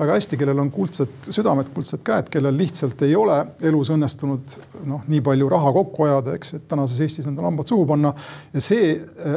väga 0.00 0.16
hästi, 0.16 0.38
kellel 0.40 0.62
on 0.62 0.70
kuldsed 0.72 1.28
südamed, 1.28 1.72
kuldsed 1.74 2.04
käed, 2.04 2.30
kellel 2.32 2.56
lihtsalt 2.56 3.02
ei 3.04 3.14
ole 3.18 3.36
elus 3.68 3.90
õnnestunud 3.92 4.56
noh, 4.88 5.04
nii 5.12 5.20
palju 5.24 5.48
raha 5.52 5.72
kokku 5.76 6.06
ajada, 6.08 6.36
eks, 6.38 6.54
et 6.56 6.68
tänases 6.70 7.02
Eestis 7.04 7.28
endale 7.28 7.50
hambad 7.50 7.68
suhu 7.68 7.84
panna. 7.88 8.14
ja 8.54 8.64
see, 8.64 8.94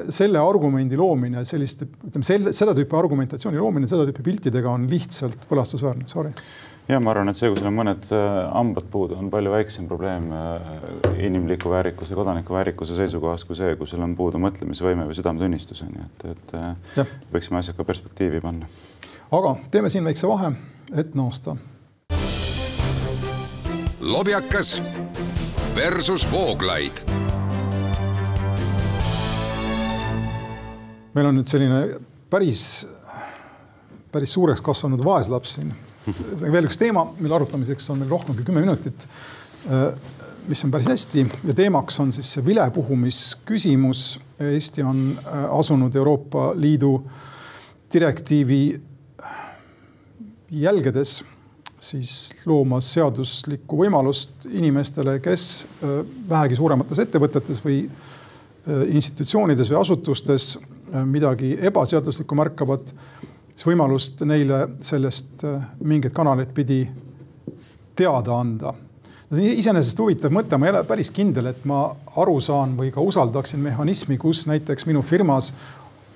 selle 0.10 0.40
argumendi 0.40 1.00
loomine, 1.00 1.44
selliste, 1.46 1.90
ütleme 2.08 2.28
selle, 2.28 2.54
seda 2.56 2.76
tüüpi 2.78 2.96
argumentatsiooni 3.00 3.60
loomine, 3.60 3.92
seda 3.92 4.08
tüüpi 4.08 4.24
piltidega 4.24 4.72
on 4.72 4.88
lihtsalt 4.92 5.50
põlastusväärne, 5.50 6.08
sorry 6.08 6.32
ja 6.88 7.00
ma 7.00 7.12
arvan, 7.14 7.32
et 7.32 7.40
see, 7.40 7.50
kui 7.52 7.60
sul 7.60 7.70
on 7.70 7.76
mõned 7.78 8.08
äh, 8.12 8.30
hambad 8.52 8.88
puudu, 8.92 9.16
on 9.20 9.30
palju 9.34 9.52
väiksem 9.54 9.88
probleem 9.88 10.30
äh, 10.36 11.20
inimliku 11.24 11.72
väärikuse, 11.72 12.16
kodaniku 12.18 12.58
väärikuse 12.58 12.98
seisukohast 12.98 13.48
kui 13.48 13.58
see, 13.58 13.76
kui 13.80 13.88
sul 13.90 14.04
on 14.04 14.16
puudu 14.20 14.42
mõtlemisvõime 14.44 15.08
või 15.08 15.18
südametunnistus 15.18 15.84
on 15.86 15.94
ju, 15.96 16.08
et, 16.08 16.26
et 16.34 16.56
äh, 16.60 16.98
ja. 17.00 17.06
võiksime 17.34 17.62
asjad 17.62 17.80
ka 17.80 17.88
perspektiivi 17.88 18.42
panna. 18.44 18.68
aga 19.32 19.56
teeme 19.72 19.92
siin 19.94 20.04
väikse 20.04 20.28
vahe, 20.28 20.52
et 20.92 21.16
naasta. 21.16 21.56
lobjakas 24.02 24.76
versus 25.78 26.28
Vooglaid. 26.32 27.00
meil 31.14 31.30
on 31.30 31.40
nüüd 31.40 31.48
selline 31.48 31.82
päris, 32.30 32.84
päris 34.12 34.34
suureks 34.34 34.62
kasvanud 34.66 35.04
vaeslaps 35.06 35.58
siin 35.60 35.74
veel 36.06 36.68
üks 36.68 36.80
teema, 36.80 37.06
mille 37.20 37.36
arutamiseks 37.38 37.90
on 37.94 38.02
meil 38.02 38.12
rohkem 38.12 38.36
kui 38.36 38.46
kümme 38.48 38.64
minutit. 38.64 39.08
Äh, 39.72 39.92
mis 40.48 40.64
on 40.66 40.72
päris 40.74 40.90
hästi 40.92 41.24
ja 41.48 41.54
teemaks 41.56 42.00
on 42.04 42.12
siis 42.12 42.34
see 42.36 42.46
vilepuhumisküsimus. 42.46 44.08
Eesti 44.44 44.84
on 44.84 45.06
äh, 45.16 45.46
asunud 45.60 45.96
Euroopa 45.96 46.52
Liidu 46.60 46.98
direktiivi 47.94 48.82
jälgedes 50.52 51.22
siis 51.84 52.34
loomas 52.46 52.94
seaduslikku 52.96 53.78
võimalust 53.84 54.48
inimestele, 54.52 55.18
kes 55.24 55.48
äh, 55.64 56.02
vähegi 56.30 56.60
suuremates 56.60 57.06
ettevõtetes 57.06 57.64
või 57.64 57.86
institutsioonides 58.64 59.68
või 59.74 59.76
asutustes 59.76 60.54
midagi 61.04 61.50
ebaseaduslikku 61.68 62.36
märkavad 62.40 62.94
siis 63.54 63.68
võimalust 63.68 64.24
neile 64.28 64.66
sellest 64.82 65.46
äh, 65.48 65.62
mingeid 65.84 66.14
kanaleid 66.16 66.54
pidi 66.56 66.82
teada 67.96 68.40
anda. 68.40 68.74
see 69.34 69.52
on 69.52 69.62
iseenesest 69.62 70.00
huvitav 70.00 70.34
mõte, 70.34 70.58
ma 70.58 70.68
ei 70.68 70.74
ole 70.74 70.84
päris 70.88 71.12
kindel, 71.14 71.50
et 71.50 71.64
ma 71.70 71.86
aru 72.22 72.40
saan 72.42 72.76
või 72.78 72.92
ka 72.94 73.02
usaldaksin 73.02 73.62
mehhanismi, 73.64 74.18
kus 74.18 74.46
näiteks 74.50 74.86
minu 74.90 75.02
firmas 75.02 75.54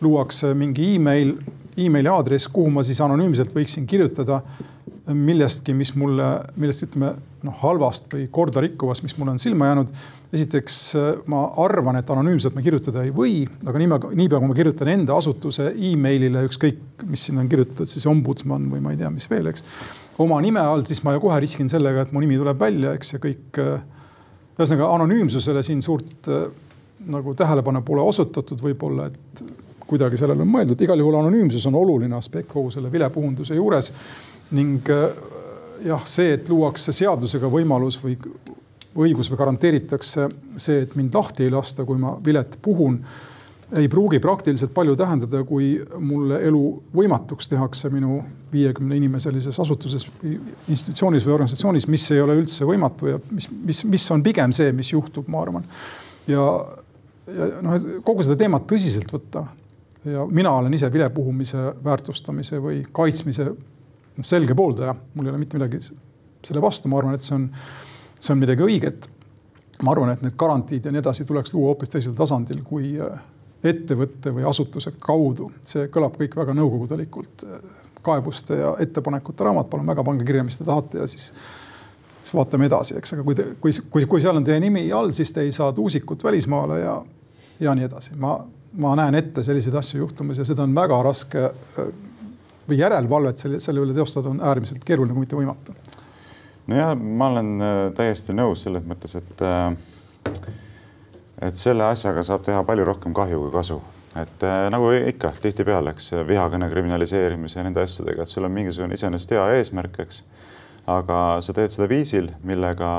luuakse 0.01 0.53
mingi 0.53 0.93
email, 0.95 1.35
emaili 1.77 2.09
aadress, 2.09 2.49
kuhu 2.53 2.69
ma 2.73 2.83
siis 2.85 3.01
anonüümselt 3.01 3.53
võiksin 3.53 3.87
kirjutada 3.89 4.41
millestki, 5.13 5.73
mis 5.73 5.93
mulle, 5.95 6.27
millest 6.59 6.83
ütleme 6.85 7.13
noh, 7.45 7.57
halvast 7.61 8.11
või 8.13 8.27
korda 8.31 8.61
rikkuvast, 8.63 9.05
mis 9.05 9.15
mulle 9.17 9.35
on 9.35 9.41
silma 9.41 9.71
jäänud. 9.71 9.93
Esiteks 10.33 10.77
ma 11.31 11.45
arvan, 11.63 11.99
et 12.01 12.09
anonüümselt 12.11 12.55
ma 12.57 12.63
kirjutada 12.65 13.05
ei 13.05 13.13
või, 13.15 13.45
aga 13.63 13.79
niipea, 13.79 14.11
niipea 14.19 14.41
kui 14.41 14.51
ma 14.51 14.57
kirjutan 14.57 14.91
enda 14.91 15.15
asutuse 15.15 15.69
emailile, 15.89 16.43
ükskõik, 16.49 16.81
mis 17.07 17.27
sinna 17.29 17.43
on 17.45 17.51
kirjutatud, 17.51 17.87
siis 17.91 18.05
ombudsman 18.09 18.67
või 18.73 18.83
ma 18.83 18.91
ei 18.93 18.99
tea, 18.99 19.11
mis 19.13 19.29
veel, 19.31 19.47
eks. 19.53 19.63
oma 20.23 20.41
nime 20.43 20.59
all, 20.59 20.83
siis 20.87 20.99
ma 21.07 21.15
ju 21.15 21.23
kohe 21.23 21.39
riskin 21.43 21.71
sellega, 21.71 22.03
et 22.03 22.11
mu 22.15 22.23
nimi 22.23 22.39
tuleb 22.39 22.59
välja, 22.59 22.95
eks 22.97 23.15
ja 23.15 23.21
kõik. 23.23 23.61
ühesõnaga 24.57 24.89
anonüümsusele 24.95 25.63
siin 25.63 25.83
suurt 25.85 26.27
nagu 27.07 27.33
tähelepanu 27.37 27.83
pole 27.85 28.01
osutatud, 28.01 28.59
võib-olla, 28.61 29.07
et 29.07 29.43
kuidagi 29.87 30.19
sellele 30.19 30.43
on 30.43 30.51
mõeldud, 30.51 30.81
igal 30.83 30.99
juhul 30.99 31.15
anonüümsus 31.21 31.65
on 31.69 31.77
oluline 31.79 32.17
aspekt 32.17 32.49
kogu 32.51 32.71
selle 32.73 32.91
vilepuhunduse 32.91 33.55
juures 33.55 33.93
ning 34.57 34.89
äh, 34.91 35.05
jah, 35.85 36.03
see, 36.09 36.33
et 36.37 36.49
luuakse 36.49 36.93
seadusega 36.95 37.49
võimalus 37.51 37.99
või 38.01 38.17
õigus 38.97 39.29
või 39.31 39.39
garanteeritakse 39.39 40.27
see, 40.57 40.83
et 40.85 40.95
mind 40.97 41.15
lahti 41.15 41.45
ei 41.45 41.53
lasta, 41.53 41.85
kui 41.85 41.99
ma 42.01 42.15
vilet 42.23 42.57
puhun, 42.61 42.97
ei 43.77 43.89
pruugi 43.91 44.19
praktiliselt 44.23 44.71
palju 44.73 44.95
tähendada, 44.95 45.41
kui 45.43 45.73
mulle 45.99 46.39
elu 46.47 46.63
võimatuks 46.95 47.49
tehakse 47.51 47.91
minu 47.91 48.21
viiekümne 48.53 48.95
inimeselises 48.95 49.59
asutuses 49.59 50.07
või 50.07 50.37
institutsioonis 50.71 51.27
või 51.27 51.35
organisatsioonis, 51.35 51.87
mis 51.91 52.07
ei 52.15 52.23
ole 52.23 52.37
üldse 52.39 52.67
võimatu 52.67 53.11
ja 53.11 53.21
mis, 53.31 53.49
mis, 53.51 53.83
mis 53.91 54.09
on 54.15 54.23
pigem 54.23 54.55
see, 54.55 54.71
mis 54.75 54.93
juhtub, 54.93 55.27
ma 55.27 55.43
arvan. 55.43 55.67
ja, 56.31 56.45
ja 57.27 57.49
noh, 57.65 57.89
kogu 58.07 58.23
seda 58.23 58.39
teemat 58.39 58.69
tõsiselt 58.71 59.11
võtta 59.11 59.45
ja 60.11 60.25
mina 60.31 60.51
olen 60.51 60.73
ise 60.73 60.89
vilepuhumise 60.93 61.73
väärtustamise 61.83 62.61
või 62.63 62.81
kaitsmise 62.91 63.49
noh, 63.49 64.25
selge 64.25 64.55
pooldaja, 64.55 64.95
mul 65.13 65.27
ei 65.27 65.33
ole 65.33 65.41
mitte 65.41 65.59
midagi 65.59 65.81
selle 65.83 66.63
vastu, 66.63 66.87
ma 66.87 67.01
arvan, 67.01 67.17
et 67.17 67.25
see 67.25 67.35
on, 67.35 67.49
see 68.19 68.33
on 68.33 68.41
midagi 68.41 68.65
õiget. 68.65 69.09
ma 69.83 69.91
arvan, 69.93 70.09
et 70.09 70.21
need 70.25 70.33
garantiid 70.37 70.85
ja 70.85 70.91
nii 70.91 71.03
edasi 71.03 71.25
tuleks 71.25 71.53
luua 71.53 71.71
hoopis 71.71 71.91
teisel 71.93 72.15
tasandil 72.17 72.63
kui 72.65 72.95
äh, 72.97 73.19
ettevõtte 73.63 74.33
või 74.33 74.47
asutuse 74.49 74.93
kaudu. 74.99 75.51
see 75.65 75.87
kõlab 75.93 76.17
kõik 76.17 76.35
väga 76.35 76.53
nõukogudelikult. 76.57 77.45
kaebuste 78.01 78.55
ja 78.55 78.75
ettepanekute 78.79 79.43
raamat, 79.43 79.69
palun 79.69 79.87
väga, 79.87 80.03
pange 80.03 80.23
kirja, 80.23 80.43
mis 80.43 80.57
te 80.57 80.63
tahate 80.63 81.01
ja 81.01 81.07
siis, 81.11 81.33
siis 82.21 82.33
vaatame 82.33 82.69
edasi, 82.69 82.95
eks, 82.97 83.13
aga 83.13 83.23
kui 83.23 83.35
te, 83.35 83.43
kui, 83.59 83.71
kui, 83.91 84.05
kui 84.05 84.21
seal 84.23 84.37
on 84.37 84.45
teie 84.47 84.61
nimi 84.63 84.85
all, 84.95 85.11
siis 85.11 85.33
te 85.35 85.43
ei 85.43 85.51
saa 85.51 85.73
tuusikut 85.75 86.23
välismaale 86.23 86.79
ja, 86.79 86.93
ja 87.59 87.73
nii 87.75 87.83
edasi. 87.89 88.15
ma, 88.15 88.37
ma 88.79 88.93
näen 88.95 89.15
ette 89.19 89.43
selliseid 89.43 89.75
asju 89.75 89.99
juhtumas 90.05 90.39
ja 90.39 90.45
seda 90.47 90.63
on 90.63 90.75
väga 90.75 91.01
raske 91.03 91.49
äh, 91.49 91.91
või 92.69 92.79
järelevalvet 92.79 93.43
selle, 93.43 93.59
selle 93.63 93.83
üle 93.83 93.95
teostada 93.97 94.31
on 94.31 94.41
äärmiselt 94.43 94.85
keeruline, 94.87 95.13
kui 95.15 95.25
mitte 95.25 95.39
võimatu. 95.39 95.75
Nojah, 96.67 96.95
ma 96.95 97.29
olen 97.33 97.51
äh, 97.61 97.75
täiesti 97.97 98.35
nõus 98.35 98.65
selles 98.67 98.85
mõttes, 98.87 99.17
et 99.19 99.43
äh, 99.45 99.71
et 101.47 101.59
selle 101.59 101.85
asjaga 101.85 102.23
saab 102.25 102.43
teha 102.47 102.63
palju 102.65 102.85
rohkem 102.87 103.13
kahju 103.13 103.43
kui 103.45 103.53
kasu. 103.53 103.81
et 104.17 104.41
nagu 104.73 104.87
ikka 104.95 105.29
tihtipeale, 105.41 105.91
eks 105.93 106.07
vihakõne 106.25 106.71
kriminaliseerimise 106.71 107.59
ja 107.59 107.65
nende 107.67 107.83
asjadega, 107.85 108.23
et 108.23 108.31
sul 108.31 108.47
on 108.47 108.51
mingisugune 108.55 108.97
iseenesest 108.97 109.35
hea 109.35 109.43
eesmärk, 109.59 109.99
eks. 110.01 110.23
aga 110.89 111.17
sa 111.45 111.53
teed 111.53 111.69
seda 111.75 111.85
viisil, 111.91 112.31
millega 112.41 112.89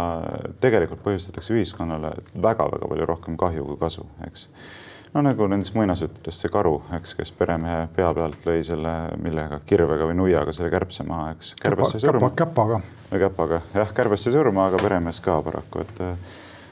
tegelikult 0.63 1.03
põhjustatakse 1.03 1.57
ühiskonnale 1.57 2.13
väga-väga 2.39 2.93
palju 2.93 3.09
rohkem 3.11 3.41
kahju 3.41 3.67
kui 3.67 3.81
kasu, 3.81 4.07
eks 4.29 4.47
no 5.15 5.23
nagu 5.25 5.49
nendes 5.51 5.71
muinasjuttudest 5.77 6.45
see 6.45 6.53
karu, 6.53 6.79
eks, 6.99 7.15
kes 7.19 7.33
peremehe 7.39 7.87
pea 7.97 8.11
pealt 8.17 8.49
lõi 8.49 8.61
selle 8.67 8.95
millega, 9.23 9.61
kirvega 9.69 10.09
või 10.11 10.19
nuiaga 10.19 10.55
selle 10.57 10.73
kärbse 10.75 11.07
maha, 11.09 11.33
eks. 11.37 11.55
kärbes 11.63 11.95
sai 11.95 12.05
surma. 12.05 12.33
käpaga. 12.37 12.83
käpaga, 13.15 13.63
jah, 13.75 13.95
kärbes 13.97 14.27
sai 14.27 14.37
surma, 14.37 14.69
aga 14.69 14.83
peremees 14.83 15.23
ka 15.25 15.41
paraku, 15.45 15.87
et 15.87 16.05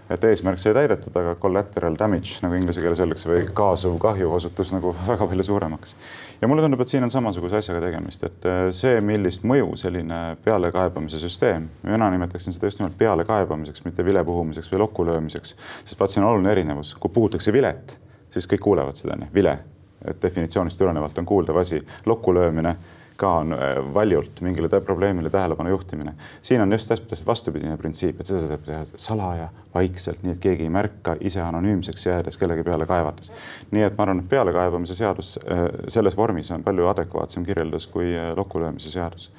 et 0.07 0.22
eesmärk 0.22 0.61
sai 0.62 0.70
täidetud, 0.70 1.11
aga 1.18 1.32
collateral 1.43 1.97
damage 1.99 2.37
nagu 2.45 2.55
inglise 2.55 2.78
keeles 2.78 3.01
öeldakse 3.03 3.26
või 3.26 3.49
kaasuv 3.59 3.97
kahju 3.99 4.30
osutus 4.37 4.70
nagu 4.70 4.93
väga 5.09 5.26
palju 5.26 5.47
suuremaks. 5.49 5.97
ja 6.41 6.47
mulle 6.47 6.62
tundub, 6.62 6.84
et 6.84 6.93
siin 6.93 7.03
on 7.03 7.11
samasuguse 7.11 7.59
asjaga 7.59 7.82
tegemist, 7.89 8.22
et 8.28 8.49
see, 8.70 9.01
millist 9.03 9.43
mõju 9.43 9.74
selline 9.80 10.20
pealekaebamise 10.45 11.18
süsteem, 11.18 11.66
mina 11.82 12.11
nimetaksin 12.14 12.55
seda 12.55 12.70
just 12.70 12.84
nimelt 12.84 12.99
pealekaebamiseks, 13.01 13.82
mitte 13.89 14.07
vilepuhumiseks 14.07 14.70
või 14.72 14.84
lokkulöömiseks, 14.84 15.57
sest 15.82 15.99
vaat 15.99 16.14
siin 16.14 16.22
on 16.22 16.37
oluline 16.37 16.55
erinevus, 16.55 16.95
kui 17.01 17.11
puhutakse 17.11 17.55
vilet 17.57 17.99
siis 18.37 18.49
kõik 18.53 18.62
kuulevad 18.68 18.99
seda, 18.99 19.16
vile. 19.34 19.59
et 20.07 20.22
definitsioonist 20.22 20.78
tulenevalt 20.78 21.18
on 21.18 21.26
kuuldav 21.26 21.57
asi, 21.57 21.80
lokkulöömine 22.07 22.76
ka 23.21 23.33
on 23.43 23.53
äh, 23.57 23.77
valjult 23.95 24.41
mingile 24.41 24.81
probleemile 24.81 25.31
tähelepanu 25.31 25.71
juhtimine. 25.71 26.14
siin 26.43 26.61
on 26.61 26.73
just 26.73 26.89
täpselt 26.89 27.27
vastupidine 27.27 27.77
printsiip, 27.77 28.21
et 28.21 28.27
seda 28.27 28.43
saab 28.47 28.67
teha 28.67 28.85
salaja, 28.97 29.49
vaikselt, 29.75 30.23
nii 30.23 30.37
et 30.37 30.43
keegi 30.43 30.67
ei 30.67 30.73
märka, 30.73 31.17
ise 31.21 31.43
anonüümseks 31.45 32.07
jäädes 32.07 32.39
kellegi 32.39 32.64
peale 32.64 32.87
kaevates. 32.87 33.33
nii 33.71 33.87
et 33.87 33.99
ma 33.99 34.07
arvan, 34.07 34.25
et 34.25 34.29
pealekaebamise 34.29 34.99
seadus 34.99 35.37
äh, 35.45 35.67
selles 35.89 36.17
vormis 36.17 36.51
on 36.51 36.64
palju 36.67 36.89
adekvaatsem 36.95 37.45
kirjeldus 37.45 37.87
kui 37.93 38.12
äh, 38.17 38.33
lokkulöömise 38.37 38.91
seadus 38.91 39.31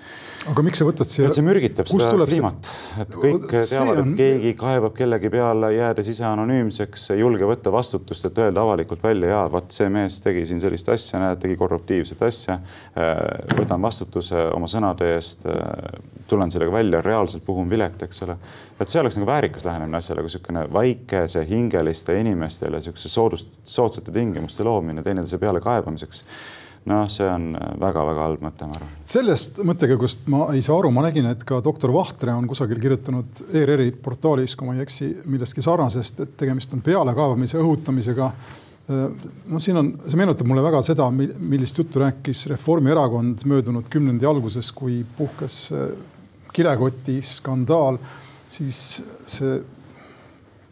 aga 0.51 0.63
miks 0.65 0.79
sa 0.81 0.85
võtad 0.87 1.09
siia? 1.09 1.29
see 1.33 1.43
mürgitab 1.45 1.89
seda 1.89 2.25
kliimat, 2.27 2.69
et 3.01 3.15
kõik 3.15 3.47
teavad, 3.51 4.01
et 4.03 4.11
keegi 4.19 4.53
kaebab 4.59 4.95
kellegi 4.97 5.31
peale, 5.33 5.71
jäädes 5.75 6.11
ise 6.13 6.25
anonüümseks, 6.29 7.07
ei 7.15 7.21
julge 7.21 7.47
võtta 7.49 7.73
vastutust, 7.73 8.27
et 8.29 8.41
öelda 8.43 8.63
avalikult 8.63 9.03
välja, 9.03 9.31
ja 9.33 9.41
vot 9.51 9.73
see 9.73 9.89
mees 9.93 10.19
tegi 10.23 10.45
siin 10.49 10.61
sellist 10.63 10.89
asja, 10.93 11.21
näed, 11.23 11.41
tegi 11.43 11.57
korruptiivset 11.59 12.21
asja. 12.27 12.59
Võtan 13.67 13.83
vastutuse 13.83 14.45
oma 14.55 14.69
sõnade 14.71 15.09
eest, 15.17 15.43
tulen 16.31 16.51
sellega 16.53 16.71
välja, 16.71 17.01
reaalselt 17.03 17.43
puhun 17.45 17.67
vilet, 17.69 17.99
eks 18.07 18.23
ole. 18.23 18.37
et 18.79 18.89
see 18.89 19.01
oleks 19.01 19.17
nagu 19.19 19.27
väärikas 19.27 19.65
lähenemine 19.67 19.99
asjale, 19.99 20.23
kui 20.23 20.31
niisugune 20.31 20.63
väikese 20.71 21.43
hingeliste 21.49 22.15
inimestele 22.19 22.79
niisuguse 22.79 23.11
soodust, 23.11 23.59
soodsate 23.67 24.13
tingimuste 24.15 24.63
loomine 24.63 25.03
teineteise 25.03 25.41
peale 25.41 25.59
kaebamiseks 25.59 26.23
noh, 26.87 27.07
see 27.11 27.27
on 27.27 27.49
väga-väga 27.81 28.23
halb 28.23 28.43
mõte, 28.45 28.67
ma 28.67 28.77
arvan. 28.77 28.93
sellest 29.07 29.59
mõttekäigust 29.67 30.27
ma 30.31 30.45
ei 30.55 30.63
saa 30.65 30.77
aru, 30.79 30.91
ma 30.95 31.03
nägin, 31.07 31.27
et 31.31 31.43
ka 31.47 31.59
doktor 31.63 31.91
Vahtre 31.95 32.33
on 32.35 32.47
kusagil 32.49 32.79
kirjutanud 32.83 33.43
ERR-i 33.51 33.91
portaalis, 33.91 34.55
kui 34.55 34.69
ma 34.69 34.77
ei 34.77 34.85
eksi, 34.85 35.09
millestki 35.27 35.63
sarnasest, 35.65 36.23
et 36.23 36.37
tegemist 36.39 36.73
on 36.77 36.83
pealekaevamise 36.85 37.59
õhutamisega. 37.59 38.31
No 38.87 39.59
siin 39.59 39.77
on, 39.79 39.93
see 40.07 40.19
meenutab 40.19 40.47
mulle 40.47 40.63
väga 40.63 40.81
seda, 40.85 41.09
millist 41.11 41.79
juttu 41.79 41.99
rääkis 41.99 42.45
Reformierakond 42.53 43.43
möödunud 43.49 43.89
kümnendi 43.91 44.27
alguses, 44.29 44.71
kui 44.75 45.01
puhkes 45.17 45.65
kilekoti 46.55 47.19
skandaal, 47.27 47.99
siis 48.47 48.79
see 49.27 49.57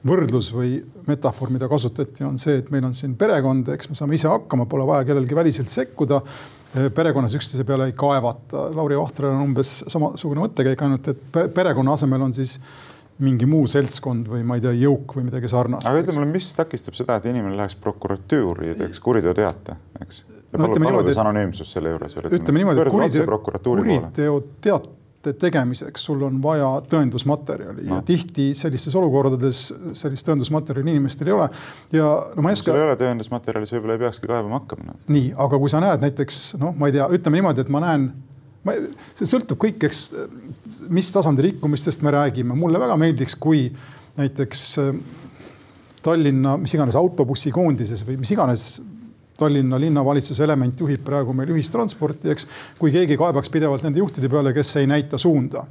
võrdlus 0.05 0.51
või 0.53 0.77
metafoor, 1.07 1.51
mida 1.53 1.67
kasutati, 1.69 2.23
on 2.25 2.37
see, 2.41 2.59
et 2.61 2.69
meil 2.73 2.85
on 2.85 2.93
siin 2.97 3.15
perekond, 3.17 3.69
eks 3.73 3.89
me 3.89 3.97
saame 3.97 4.17
ise 4.17 4.29
hakkama, 4.29 4.67
pole 4.69 4.85
vaja 4.87 5.07
kellelgi 5.07 5.37
väliselt 5.37 5.73
sekkuda. 5.73 6.21
perekonnas 6.95 7.33
üksteise 7.37 7.63
peale 7.63 7.85
ei 7.87 7.93
kaevata. 7.95 8.69
Lauri 8.75 8.97
Vahtral 8.99 9.31
on 9.31 9.45
umbes 9.45 9.77
samasugune 9.87 10.43
mõttekäik, 10.43 10.81
ainult 10.83 11.07
et 11.07 11.21
perekonna 11.55 11.93
asemel 11.93 12.21
on 12.21 12.33
siis 12.33 12.59
mingi 13.23 13.47
muu 13.47 13.67
seltskond 13.71 14.27
või 14.27 14.43
ma 14.47 14.57
ei 14.57 14.63
tea, 14.65 14.73
jõuk 14.75 15.15
või 15.17 15.29
midagi 15.29 15.49
sarnast. 15.51 15.87
aga 15.87 16.03
ütle 16.03 16.17
mulle, 16.17 16.31
mis 16.33 16.49
takistab 16.57 16.97
seda, 16.97 17.19
et 17.19 17.29
inimene 17.31 17.55
läheks 17.55 17.77
prokuratuuri 17.83 18.73
ja 18.73 18.79
teeks 18.81 18.99
kuriteoteate, 19.03 19.77
eks? 20.03 20.25
no, 20.55 20.67
paludes 20.73 21.19
anonüümsust 21.23 21.77
selle 21.77 21.95
juures. 21.95 22.17
ütleme 22.27 22.61
niimoodi, 22.61 22.83
et 22.83 22.91
kuriteo, 22.91 23.39
kuriteo 23.63 24.37
teat-, 24.63 24.91
tegemiseks 25.33 26.05
sul 26.05 26.21
on 26.27 26.37
vaja 26.43 26.67
tõendusmaterjali 26.91 27.87
no. 27.87 27.95
ja 27.95 28.01
tihti 28.05 28.51
sellistes 28.57 28.95
olukordades 28.99 29.61
sellist 29.97 30.27
tõendusmaterjali 30.27 30.93
inimestel 30.93 31.31
ei 31.31 31.37
ole. 31.37 31.49
ja 31.95 32.11
no 32.35 32.45
ma 32.45 32.51
ei 32.51 32.59
oska. 32.59 32.71
sul 32.71 32.81
ei 32.81 32.87
ole 32.89 32.99
tõendusmaterjali, 32.99 33.65
siis 33.65 33.79
võib-olla 33.79 33.97
ei 33.97 34.03
peakski 34.05 34.29
kaevama 34.29 34.59
hakkama 34.59 34.91
no.. 34.91 34.99
nii, 35.15 35.33
aga 35.47 35.59
kui 35.63 35.71
sa 35.73 35.81
näed 35.83 36.05
näiteks 36.05 36.45
noh, 36.61 36.75
ma 36.77 36.91
ei 36.91 36.97
tea, 36.97 37.09
ütleme 37.17 37.41
niimoodi, 37.41 37.65
et 37.65 37.73
ma 37.73 37.81
näen 37.87 38.09
ma, 38.65 38.75
see 39.17 39.29
sõltub 39.29 39.59
kõik, 39.61 39.85
eks, 39.89 40.01
mis 40.93 41.11
tasandi 41.13 41.49
rikkumistest 41.49 42.03
me 42.05 42.13
räägime, 42.15 42.57
mulle 42.57 42.81
väga 42.81 42.97
meeldiks, 42.99 43.37
kui 43.39 43.67
näiteks 44.19 44.65
Tallinna, 46.05 46.55
mis 46.61 46.73
iganes 46.75 46.97
autobussikoondises 46.99 48.03
või 48.05 48.19
mis 48.21 48.33
iganes 48.35 48.67
Tallinna 49.35 49.79
linnavalitsuse 49.81 50.43
element 50.45 50.79
juhib 50.79 51.01
praegu 51.03 51.33
meil 51.35 51.49
ühistransporti, 51.55 52.29
eks. 52.31 52.47
kui 52.79 52.93
keegi 52.93 53.17
kaebaks 53.19 53.51
pidevalt 53.51 53.83
nende 53.83 53.99
juhtide 53.99 54.29
peale, 54.31 54.53
kes 54.55 54.75
ei 54.79 54.87
näita 54.87 55.19
suunda. 55.19 55.65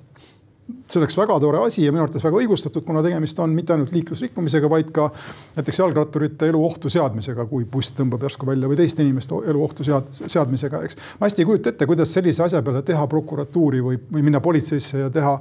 See 0.64 1.00
oleks 1.00 1.16
väga 1.18 1.36
tore 1.40 1.60
asi 1.66 1.84
ja 1.84 1.92
minu 1.92 2.04
arvates 2.04 2.24
väga 2.24 2.38
õigustatud, 2.40 2.84
kuna 2.86 3.02
tegemist 3.04 3.38
on 3.42 3.52
mitte 3.56 3.74
ainult 3.74 3.92
liiklusrikkumisega, 3.92 4.70
vaid 4.70 4.90
ka 4.96 5.10
näiteks 5.58 5.80
jalgratturite 5.82 6.48
elu 6.48 6.64
ohtu 6.64 6.92
seadmisega, 6.92 7.44
kui 7.50 7.66
buss 7.68 7.92
tõmbab 7.96 8.24
järsku 8.24 8.48
välja 8.48 8.70
või 8.70 8.78
teiste 8.80 9.04
inimeste 9.04 9.36
elu 9.52 9.64
ohtu 9.64 9.84
sead, 9.84 10.08
seadmisega, 10.22 10.80
eks. 10.88 11.00
ma 11.20 11.28
hästi 11.28 11.44
ei 11.44 11.50
kujuta 11.50 11.72
ette, 11.74 11.88
kuidas 11.90 12.12
sellise 12.16 12.46
asja 12.46 12.62
peale 12.64 12.82
teha 12.86 13.06
prokuratuuri 13.12 13.82
või, 13.84 14.00
või 14.16 14.24
minna 14.30 14.40
politseisse 14.44 15.04
ja 15.04 15.10
teha 15.12 15.36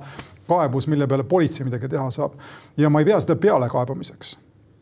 kaebus, 0.50 0.90
mille 0.92 1.08
peale 1.08 1.24
politsei 1.24 1.68
midagi 1.68 1.92
teha 1.96 2.10
saab. 2.12 2.36
ja 2.78 2.92
ma 2.92 3.00
ei 3.00 3.08
pea 3.08 3.20
seda 3.24 3.40
pealekaebamiseks 3.40 4.36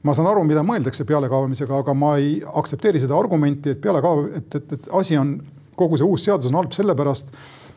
ma 0.03 0.13
saan 0.17 0.31
aru, 0.31 0.43
mida 0.47 0.63
mõeldakse 0.65 1.05
pealekaevamisega, 1.05 1.83
aga 1.83 1.93
ma 1.93 2.15
ei 2.17 2.39
aktsepteeri 2.41 3.03
seda 3.03 3.17
argumenti, 3.17 3.75
et 3.75 3.81
pealekaev, 3.81 4.23
et, 4.39 4.55
et, 4.57 4.77
et 4.77 4.87
asi 4.97 5.17
on, 5.17 5.35
kogu 5.77 5.99
see 5.99 6.07
uus 6.07 6.25
seadus 6.25 6.49
on 6.49 6.57
halb 6.57 6.73
sellepärast, 6.73 7.29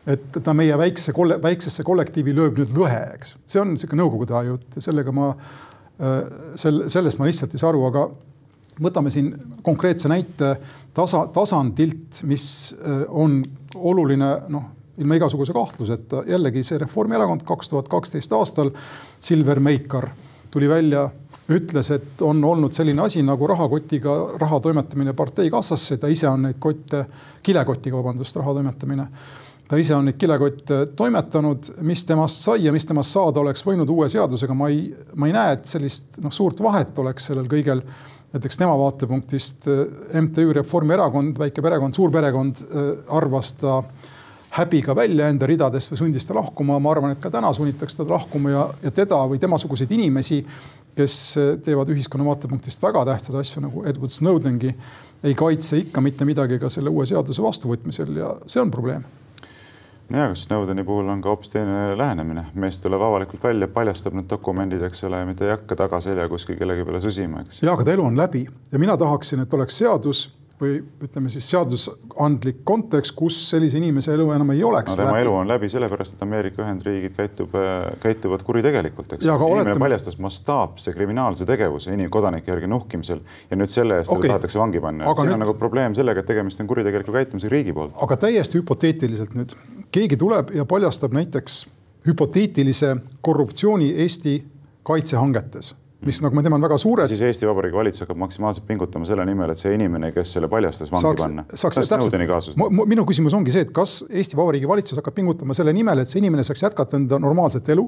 et 0.05 0.37
ta 0.43 0.53
meie 0.53 0.77
väikse, 0.77 1.13
väiksesse 1.41 1.83
kollektiivi 1.85 2.33
lööb 2.35 2.59
nüüd 2.61 2.75
lõhe, 2.77 3.01
eks. 3.15 3.35
see 3.49 3.61
on 3.61 3.73
niisugune 3.73 4.03
nõukogude 4.03 4.37
aja 4.37 4.53
jutt 4.53 4.77
ja 4.77 4.85
sellega 4.85 5.13
ma, 5.15 5.31
sel-, 6.61 6.85
sellest 6.91 7.19
ma 7.19 7.29
lihtsalt 7.29 7.55
ei 7.55 7.61
saa 7.61 7.71
aru, 7.71 7.83
aga 7.89 8.05
võtame 8.85 9.11
siin 9.13 9.31
konkreetse 9.65 10.11
näite 10.11 10.55
tasa, 10.93 11.25
tasandilt, 11.33 12.21
mis 12.27 12.47
on 13.07 13.39
oluline, 13.75 14.31
noh, 14.51 14.71
ilma 14.97 15.17
igasuguse 15.17 15.53
kahtluseta 15.55 16.23
jällegi 16.27 16.63
see 16.63 16.79
Reformierakond 16.79 17.43
kaks 17.47 17.71
tuhat 17.71 17.89
kaksteist 17.91 18.33
aastal, 18.35 18.71
Silver 19.19 19.59
Meikar 19.59 20.09
tuli 20.51 20.69
välja 20.71 21.09
ütles, 21.51 21.91
et 21.93 22.21
on 22.25 22.43
olnud 22.43 22.73
selline 22.73 23.03
asi 23.05 23.21
nagu 23.23 23.47
rahakotiga 23.47 24.15
raha 24.41 24.59
toimetamine 24.59 25.13
parteikassasse, 25.13 25.97
ta 26.01 26.09
ise 26.09 26.29
on 26.29 26.47
neid 26.47 26.57
kotte, 26.59 27.05
kilekotiga, 27.45 27.97
vabandust, 27.99 28.39
raha 28.39 28.55
toimetamine. 28.57 29.07
Ta 29.67 29.77
ise 29.81 29.95
on 29.95 30.05
neid 30.05 30.17
kilekotte 30.21 30.81
toimetanud, 30.97 31.71
mis 31.85 32.05
temast 32.05 32.43
sai 32.45 32.65
ja 32.67 32.73
mis 32.73 32.85
temast 32.85 33.15
saada 33.15 33.41
oleks 33.41 33.65
võinud 33.65 33.89
uue 33.89 34.09
seadusega, 34.11 34.53
ma 34.57 34.69
ei, 34.69 34.89
ma 35.15 35.29
ei 35.29 35.33
näe, 35.35 35.55
et 35.57 35.69
sellist 35.69 36.19
noh, 36.23 36.33
suurt 36.33 36.61
vahet 36.63 36.97
oleks 37.01 37.31
sellel 37.31 37.49
kõigel. 37.51 37.81
näiteks 38.35 38.57
tema 38.59 38.75
vaatepunktist 38.77 39.67
MTÜ 40.21 40.53
Reformierakond, 40.53 41.37
väike 41.39 41.61
perekond, 41.63 41.95
suur 41.95 42.11
perekond 42.11 42.61
arvas 43.07 43.53
ta 43.61 43.81
häbiga 44.55 44.95
välja 44.95 45.29
enda 45.29 45.47
ridadest 45.47 45.91
või 45.91 45.97
sundis 45.97 46.25
ta 46.27 46.35
lahkuma. 46.35 46.79
ma 46.79 46.91
arvan, 46.91 47.11
et 47.11 47.21
ka 47.21 47.31
täna 47.31 47.53
sunnitakse 47.53 47.97
teda 47.97 48.13
lahkuma 48.13 48.51
ja, 48.51 48.69
ja 48.83 48.91
teda 48.91 49.23
või 49.27 49.39
temasuguseid 49.39 49.91
inimesi 49.91 50.45
kes 50.95 51.35
teevad 51.63 51.89
ühiskonna 51.91 52.25
vaatepunktist 52.25 52.83
väga 52.83 53.03
tähtsaid 53.05 53.35
asju 53.39 53.65
nagu 53.65 53.83
Edward 53.83 54.13
Snowdengi, 54.15 54.71
ei 55.23 55.35
kaitse 55.35 55.81
ikka 55.83 56.01
mitte 56.01 56.25
midagi 56.25 56.59
ka 56.59 56.69
selle 56.71 56.93
uue 56.93 57.05
seaduse 57.09 57.43
vastuvõtmisel 57.43 58.15
ja 58.15 58.31
see 58.47 58.63
on 58.63 58.71
probleem 58.71 59.03
ja, 60.13 60.35
Snowdeni 60.35 60.83
puhul 60.83 61.09
on 61.09 61.21
ka 61.21 61.29
hoopis 61.29 61.53
teine 61.53 61.97
lähenemine, 61.97 62.45
mees 62.53 62.79
tuleb 62.83 63.01
avalikult 63.01 63.43
välja, 63.43 63.67
paljastab 63.67 64.15
need 64.17 64.29
dokumendid, 64.29 64.83
eks 64.85 65.03
ole, 65.07 65.23
mitte 65.25 65.47
ei 65.47 65.55
hakka 65.55 65.77
tagaselja 65.85 66.27
kuskil 66.29 66.59
kellegi 66.59 66.85
peale 66.85 67.01
sõsima, 67.03 67.45
eks. 67.45 67.61
ja, 67.63 67.73
aga 67.73 67.85
ta 67.87 67.95
elu 67.95 68.05
on 68.05 68.17
läbi 68.19 68.45
ja 68.71 68.81
mina 68.81 68.97
tahaksin, 68.97 69.45
et 69.45 69.53
oleks 69.53 69.77
seadus 69.81 70.27
või 70.61 70.77
ütleme 71.03 71.29
siis 71.31 71.47
seadusandlik 71.51 72.61
kontekst, 72.67 73.11
kus 73.17 73.37
sellise 73.49 73.77
inimese 73.79 74.13
elu 74.15 74.29
enam 74.37 74.53
ei 74.53 74.63
oleks 74.63 74.93
no,. 74.93 75.01
tema 75.01 75.11
läbi. 75.15 75.25
elu 75.25 75.33
on 75.35 75.49
läbi 75.49 75.69
sellepärast, 75.71 76.15
et 76.15 76.23
Ameerika 76.23 76.63
Ühendriigid 76.63 77.15
käitub, 77.17 77.57
äh, 77.59 77.89
käituvad 78.03 78.45
kuritegelikult, 78.47 79.17
eks. 79.17 79.25
inimene 79.25 79.49
oletame... 79.59 79.83
paljastas 79.83 80.17
mastaapse 80.23 80.93
kriminaalse 80.95 81.47
tegevuse 81.49 81.93
inimkodanike 81.93 82.53
järgi 82.53 82.71
nuhkimisel 82.71 83.21
ja 83.51 83.59
nüüd 83.59 83.73
selle 83.73 83.99
eest 83.99 84.13
okay. 84.15 84.31
tahetakse 84.31 84.61
vangi 84.61 84.83
panna. 84.83 85.11
siin 85.11 85.27
nüüd... 85.27 85.37
on 85.37 85.45
nagu 85.45 85.57
probleem 85.59 85.95
sellega, 85.97 86.23
et 86.23 86.31
tegemist 86.31 86.63
on 86.63 86.71
kuritegeliku 86.71 87.15
käitumisega 87.15 87.55
riigi 87.57 87.75
poolt. 87.75 87.95
aga 88.07 88.19
täiesti 88.27 88.61
hüpoteetiliselt 88.61 89.35
nüüd 89.35 89.57
keegi 89.95 90.19
tuleb 90.19 90.55
ja 90.55 90.65
paljastab 90.65 91.15
näiteks 91.15 91.65
hüpoteetilise 92.07 92.95
korruptsiooni 93.25 93.91
Eesti 94.05 94.39
kaitsehangetes 94.87 95.75
mis 96.05 96.21
nagu 96.23 96.37
ma 96.37 96.43
tean, 96.45 96.55
on 96.57 96.65
väga 96.65 96.77
suured. 96.81 97.09
siis 97.09 97.21
Eesti 97.25 97.47
Vabariigi 97.49 97.77
valitsus 97.77 98.05
hakkab 98.05 98.19
maksimaalselt 98.23 98.67
pingutama 98.67 99.07
selle 99.09 99.25
nimel, 99.27 99.53
et 99.53 99.61
see 99.61 99.75
inimene, 99.75 100.11
kes 100.15 100.35
selle 100.37 100.49
paljastas, 100.51 100.91
vangi 100.93 101.07
saaks, 101.07 101.23
panna. 101.25 101.45
saaks 101.53 101.81
täpselt, 101.89 102.65
minu 102.93 103.05
küsimus 103.09 103.35
ongi 103.37 103.53
see, 103.55 103.65
et 103.67 103.73
kas 103.75 104.03
Eesti 104.09 104.37
Vabariigi 104.39 104.69
valitsus 104.69 105.01
hakkab 105.01 105.17
pingutama 105.17 105.57
selle 105.57 105.73
nimel, 105.75 106.03
et 106.03 106.11
see 106.11 106.21
inimene 106.23 106.45
saaks 106.47 106.65
jätkata 106.67 106.99
enda 107.01 107.19
normaalset 107.21 107.73
elu 107.75 107.87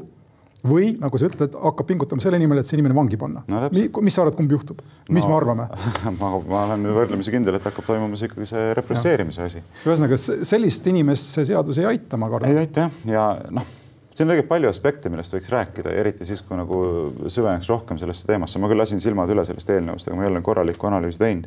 või 0.68 0.92
nagu 0.98 1.20
sa 1.22 1.30
ütled, 1.30 1.56
hakkab 1.62 1.88
pingutama 1.88 2.24
selle 2.24 2.40
nimel, 2.42 2.62
et 2.62 2.68
see 2.70 2.78
inimene 2.80 2.98
vangi 2.98 3.20
panna 3.20 3.44
no,. 3.48 3.64
mis 4.02 4.16
sa 4.16 4.24
arvad, 4.24 4.38
kumb 4.40 4.52
juhtub, 4.52 4.82
mis 5.14 5.26
no, 5.26 5.32
me 5.32 5.38
arvame 5.38 5.68
ma, 6.20 6.32
ma 6.50 6.64
olen 6.66 6.88
võrdlemisi 6.98 7.34
kindel, 7.34 7.60
et 7.60 7.68
hakkab 7.70 7.86
toimuma 7.88 8.18
see 8.20 8.32
ikkagi 8.32 8.50
see 8.50 8.70
represseerimise 8.82 9.46
asi. 9.46 9.66
ühesõnaga 9.86 10.18
sellist 10.20 10.90
inimest 10.90 11.38
see 11.38 11.52
seadus 11.52 11.82
ei 11.82 11.92
aita, 11.94 12.18
ma 12.20 12.32
kardan. 12.34 12.54
ei 12.54 12.66
aita 12.66 12.88
jah, 12.88 13.04
ja 13.14 13.28
noh 13.54 13.76
siin 14.18 14.26
on 14.26 14.32
tegelikult 14.32 14.50
palju 14.50 14.70
aspekte, 14.72 15.10
millest 15.14 15.36
võiks 15.36 15.50
rääkida, 15.54 15.92
eriti 15.94 16.26
siis, 16.26 16.42
kui 16.46 16.58
nagu 16.58 16.80
süveneks 17.30 17.70
rohkem 17.70 18.00
sellesse 18.02 18.26
teemasse. 18.26 18.60
ma 18.60 18.70
küll 18.72 18.82
lasin 18.82 19.02
silmad 19.04 19.30
üle 19.30 19.46
sellest 19.46 19.70
eelnõust, 19.70 20.10
aga 20.10 20.18
ma 20.18 20.26
ei 20.26 20.32
ole 20.32 20.42
korralikku 20.42 20.90
analüüsi 20.90 21.22
teinud. 21.22 21.46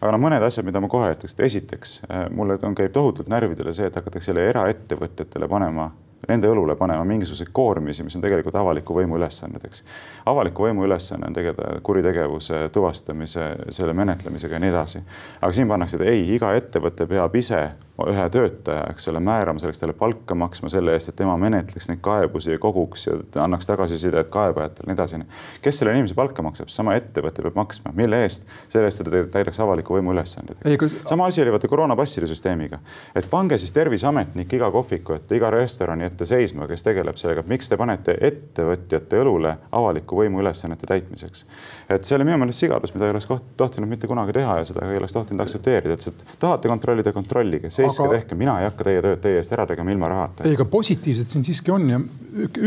aga 0.00 0.12
no 0.14 0.20
mõned 0.22 0.46
asjad, 0.46 0.66
mida 0.68 0.80
ma 0.80 0.90
kohe 0.92 1.10
ütleks, 1.16 1.34
et 1.34 1.44
esiteks 1.48 1.98
äh, 2.06 2.28
mulle 2.30 2.60
on, 2.62 2.78
käib 2.78 2.94
tohutult 2.94 3.32
närvidele 3.32 3.74
see, 3.74 3.90
et 3.90 3.98
hakatakse 3.98 4.30
jälle 4.30 4.46
eraettevõtjatele 4.52 5.48
panema 5.50 5.90
nende 6.28 6.50
õlule 6.50 6.76
panema 6.78 7.04
mingisuguseid 7.04 7.50
koormisi, 7.52 8.04
mis 8.06 8.16
on 8.16 8.24
tegelikult 8.24 8.56
avaliku 8.60 8.96
võimu 8.96 9.18
ülesanded, 9.18 9.64
eks. 9.66 9.84
avaliku 10.30 10.68
võimu 10.68 10.86
ülesanne 10.86 11.26
on 11.28 11.36
tegeleda 11.36 11.80
kuritegevuse 11.82 12.68
tuvastamise, 12.72 13.48
selle 13.74 13.94
menetlemisega 13.96 14.58
ja 14.58 14.62
nii 14.62 14.74
edasi. 14.74 15.02
aga 15.40 15.52
siin 15.52 15.68
pannakse, 15.68 15.98
et 15.98 16.08
ei, 16.12 16.26
iga 16.36 16.54
ettevõte 16.58 17.06
peab 17.10 17.34
ise 17.36 17.62
ühe 18.08 18.24
töötaja, 18.32 18.86
eks 18.90 19.08
ole, 19.10 19.20
määrama 19.20 19.60
selleks 19.60 19.82
talle 19.82 19.92
palka 19.96 20.34
maksma 20.34 20.70
selle 20.72 20.94
eest, 20.96 21.10
et 21.12 21.16
tema 21.18 21.34
menetleks 21.40 21.90
neid 21.90 22.00
kaebusi 22.04 22.54
ja 22.54 22.60
koguks 22.62 23.06
ja 23.06 23.18
annaks 23.42 23.68
tagasisidet 23.68 24.30
kaebajatele, 24.32 24.88
nii 24.88 24.96
edasi. 24.96 25.20
kes 25.62 25.78
selle 25.78 25.92
inimese 25.94 26.16
palka 26.18 26.42
maksab, 26.42 26.70
sama 26.72 26.96
ettevõte 26.98 27.44
peab 27.44 27.58
maksma, 27.58 27.92
mille 27.96 28.22
eest? 28.24 28.46
selle 28.72 28.88
eest, 28.88 29.02
et 29.02 29.10
ta 29.12 29.22
täidaks 29.36 29.60
avaliku 29.60 29.98
võimu 29.98 30.14
ülesandeid. 30.14 30.64
Kus... 30.80 30.96
sama 31.08 31.28
asi 31.28 31.42
oli 31.44 31.52
vaata 31.52 31.68
koroonapasside 31.68 32.26
süsteemiga, 32.30 32.80
et 33.14 33.28
pange 33.30 33.58
siis 33.60 33.74
terviseametnik 33.76 34.56
iga 34.56 34.70
kohviku 34.72 35.18
ette, 35.18 35.36
iga 35.36 35.52
restorani 35.52 36.08
ette 36.08 36.11
seisma, 36.28 36.66
kes 36.70 36.84
tegeleb 36.86 37.18
sellega, 37.18 37.44
miks 37.48 37.70
te 37.70 37.78
panete 37.80 38.14
ettevõtjate 38.28 39.20
õlule 39.22 39.54
avaliku 39.72 40.18
võimu 40.20 40.42
ülesannete 40.42 40.86
täitmiseks. 40.88 41.44
et 41.88 42.04
see 42.04 42.16
oli 42.16 42.26
minu 42.28 42.38
meelest 42.42 42.64
sigadus, 42.64 42.94
mida 42.94 43.08
ei 43.08 43.14
oleks 43.14 43.28
tohtinud 43.56 43.88
mitte 43.90 44.10
kunagi 44.10 44.34
teha 44.36 44.58
ja 44.60 44.64
seda 44.68 44.86
ei 44.88 44.98
oleks 45.00 45.14
tohtinud 45.16 45.44
aktsepteerida, 45.44 45.96
ütles, 45.98 46.12
et 46.12 46.38
tahate 46.42 46.68
kontrollida, 46.68 47.12
kontrollige, 47.12 47.70
seiske 47.70 48.06
aga... 48.06 48.18
tehke, 48.18 48.38
mina 48.38 48.58
ei 48.60 48.68
hakka 48.70 48.88
teie 48.88 49.04
tööd 49.04 49.22
teie 49.22 49.40
eest 49.42 49.54
ära 49.56 49.66
tegema 49.70 49.94
ilma 49.94 50.10
rahata. 50.12 50.46
ei, 50.48 50.56
aga 50.56 50.68
positiivset 50.70 51.32
siin 51.32 51.46
siiski 51.46 51.74
on 51.74 51.88
ja 51.90 52.02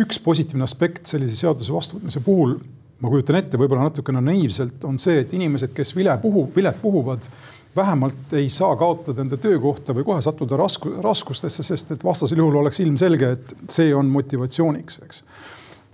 üks 0.04 0.20
positiivne 0.24 0.66
aspekt 0.66 1.06
sellise 1.12 1.38
seaduse 1.40 1.74
vastuvõtmise 1.74 2.22
puhul, 2.26 2.58
ma 3.02 3.12
kujutan 3.12 3.40
ette, 3.40 3.60
võib-olla 3.60 3.90
natukene 3.90 4.22
naiivselt, 4.24 4.84
on 4.88 4.98
see, 5.02 5.20
et 5.26 5.34
inimesed, 5.36 5.74
kes 5.76 5.96
vile 5.98 6.16
puhu, 6.22 6.48
vilet 6.56 6.78
puhuvad 6.82 7.28
vähemalt 7.76 8.34
ei 8.34 8.50
saa 8.50 8.76
kaotada 8.76 9.22
enda 9.22 9.38
töökohta 9.38 9.96
või 9.96 10.06
kohe 10.08 10.22
sattuda 10.22 10.58
rasku, 10.58 10.94
raskustesse, 11.04 11.64
sest 11.64 11.92
et 11.96 12.04
vastasel 12.04 12.40
juhul 12.40 12.62
oleks 12.62 12.80
ilmselge, 12.80 13.32
et 13.36 13.56
see 13.72 13.94
on 13.96 14.10
motivatsiooniks, 14.14 15.02
eks. 15.06 15.24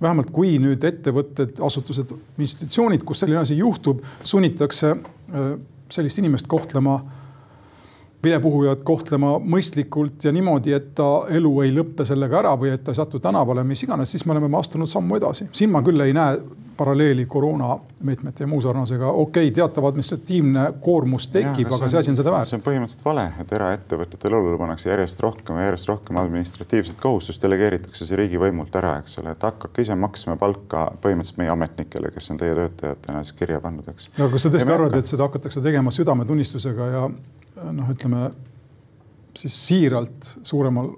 vähemalt 0.01 0.31
kui 0.33 0.57
nüüd 0.61 0.83
ettevõtted, 0.83 1.59
asutused, 1.61 2.13
institutsioonid, 2.37 3.03
kus 3.05 3.23
selline 3.23 3.41
asi 3.41 3.57
juhtub, 3.57 4.03
sunnitakse 4.23 4.93
äh, 4.93 5.51
sellist 5.91 6.21
inimest 6.21 6.47
kohtlema, 6.47 6.99
vilepuhujat 8.23 8.83
kohtlema 8.83 9.35
mõistlikult 9.39 10.23
ja 10.23 10.31
niimoodi, 10.31 10.73
et 10.77 10.91
ta 10.95 11.09
elu 11.29 11.53
ei 11.65 11.75
lõppe 11.75 12.05
sellega 12.07 12.41
ära 12.41 12.55
või 12.59 12.73
et 12.75 12.83
ta 12.83 12.93
ei 12.93 12.99
satu 12.99 13.19
tänavale, 13.19 13.63
mis 13.67 13.83
iganes, 13.83 14.11
siis 14.13 14.25
me 14.25 14.35
oleme 14.35 14.57
astunud 14.57 14.89
sammu 14.89 15.17
edasi. 15.17 15.49
siin 15.51 15.71
ma 15.71 15.81
küll 15.85 16.01
ei 16.05 16.13
näe 16.13 16.41
paralleeli 16.81 17.25
koroonameetmete 17.25 18.43
ja 18.43 18.47
muu 18.47 18.61
sarnasega, 18.61 19.07
okei 19.07 19.47
okay,, 19.47 19.55
teatav 19.55 19.85
administratiivne 19.85 20.63
koormus 20.81 21.27
tekib, 21.33 21.69
aga 21.75 21.89
see 21.91 21.99
asi 21.99 22.09
on 22.13 22.17
seda 22.17 22.31
väärt. 22.33 22.49
see 22.49 22.57
on 22.57 22.63
põhimõtteliselt 22.65 23.03
vale, 23.05 23.25
et 23.43 23.51
eraettevõtetele 23.57 24.39
õlule 24.39 24.57
pannakse 24.61 24.89
järjest 24.89 25.21
rohkem 25.21 25.59
ja 25.59 25.67
järjest 25.67 25.91
rohkem 25.91 26.17
administratiivset 26.21 26.97
kohustust 27.03 27.43
delegeeritakse 27.45 28.07
see 28.07 28.17
riigivõimult 28.21 28.77
ära, 28.81 28.95
eks 29.03 29.19
ole, 29.21 29.35
et 29.35 29.45
hakake 29.45 29.85
ise 29.85 29.97
maksma 30.05 30.37
palka 30.41 30.87
põhimõtteliselt 31.03 31.43
meie 31.43 31.53
ametnikele, 31.53 32.13
kes 32.15 32.31
on 32.33 32.41
teie 32.41 32.55
töötajatena 32.57 33.21
siis 33.27 33.37
kirja 33.43 33.61
pannud, 33.61 33.91
eks. 33.93 34.09
no 34.17 34.31
kas 34.33 34.47
sa 34.47 34.53
tõesti 34.55 34.77
arvad, 34.77 34.97
et 34.97 35.13
seda 35.13 35.29
hakatakse 35.29 35.61
tegema 35.61 35.93
südametunnistusega 35.93 36.89
ja 36.95 37.05
noh, 37.69 37.89
ütleme 37.93 38.29
siis 39.37 39.55
siiralt 39.67 40.31
suuremal 40.43 40.89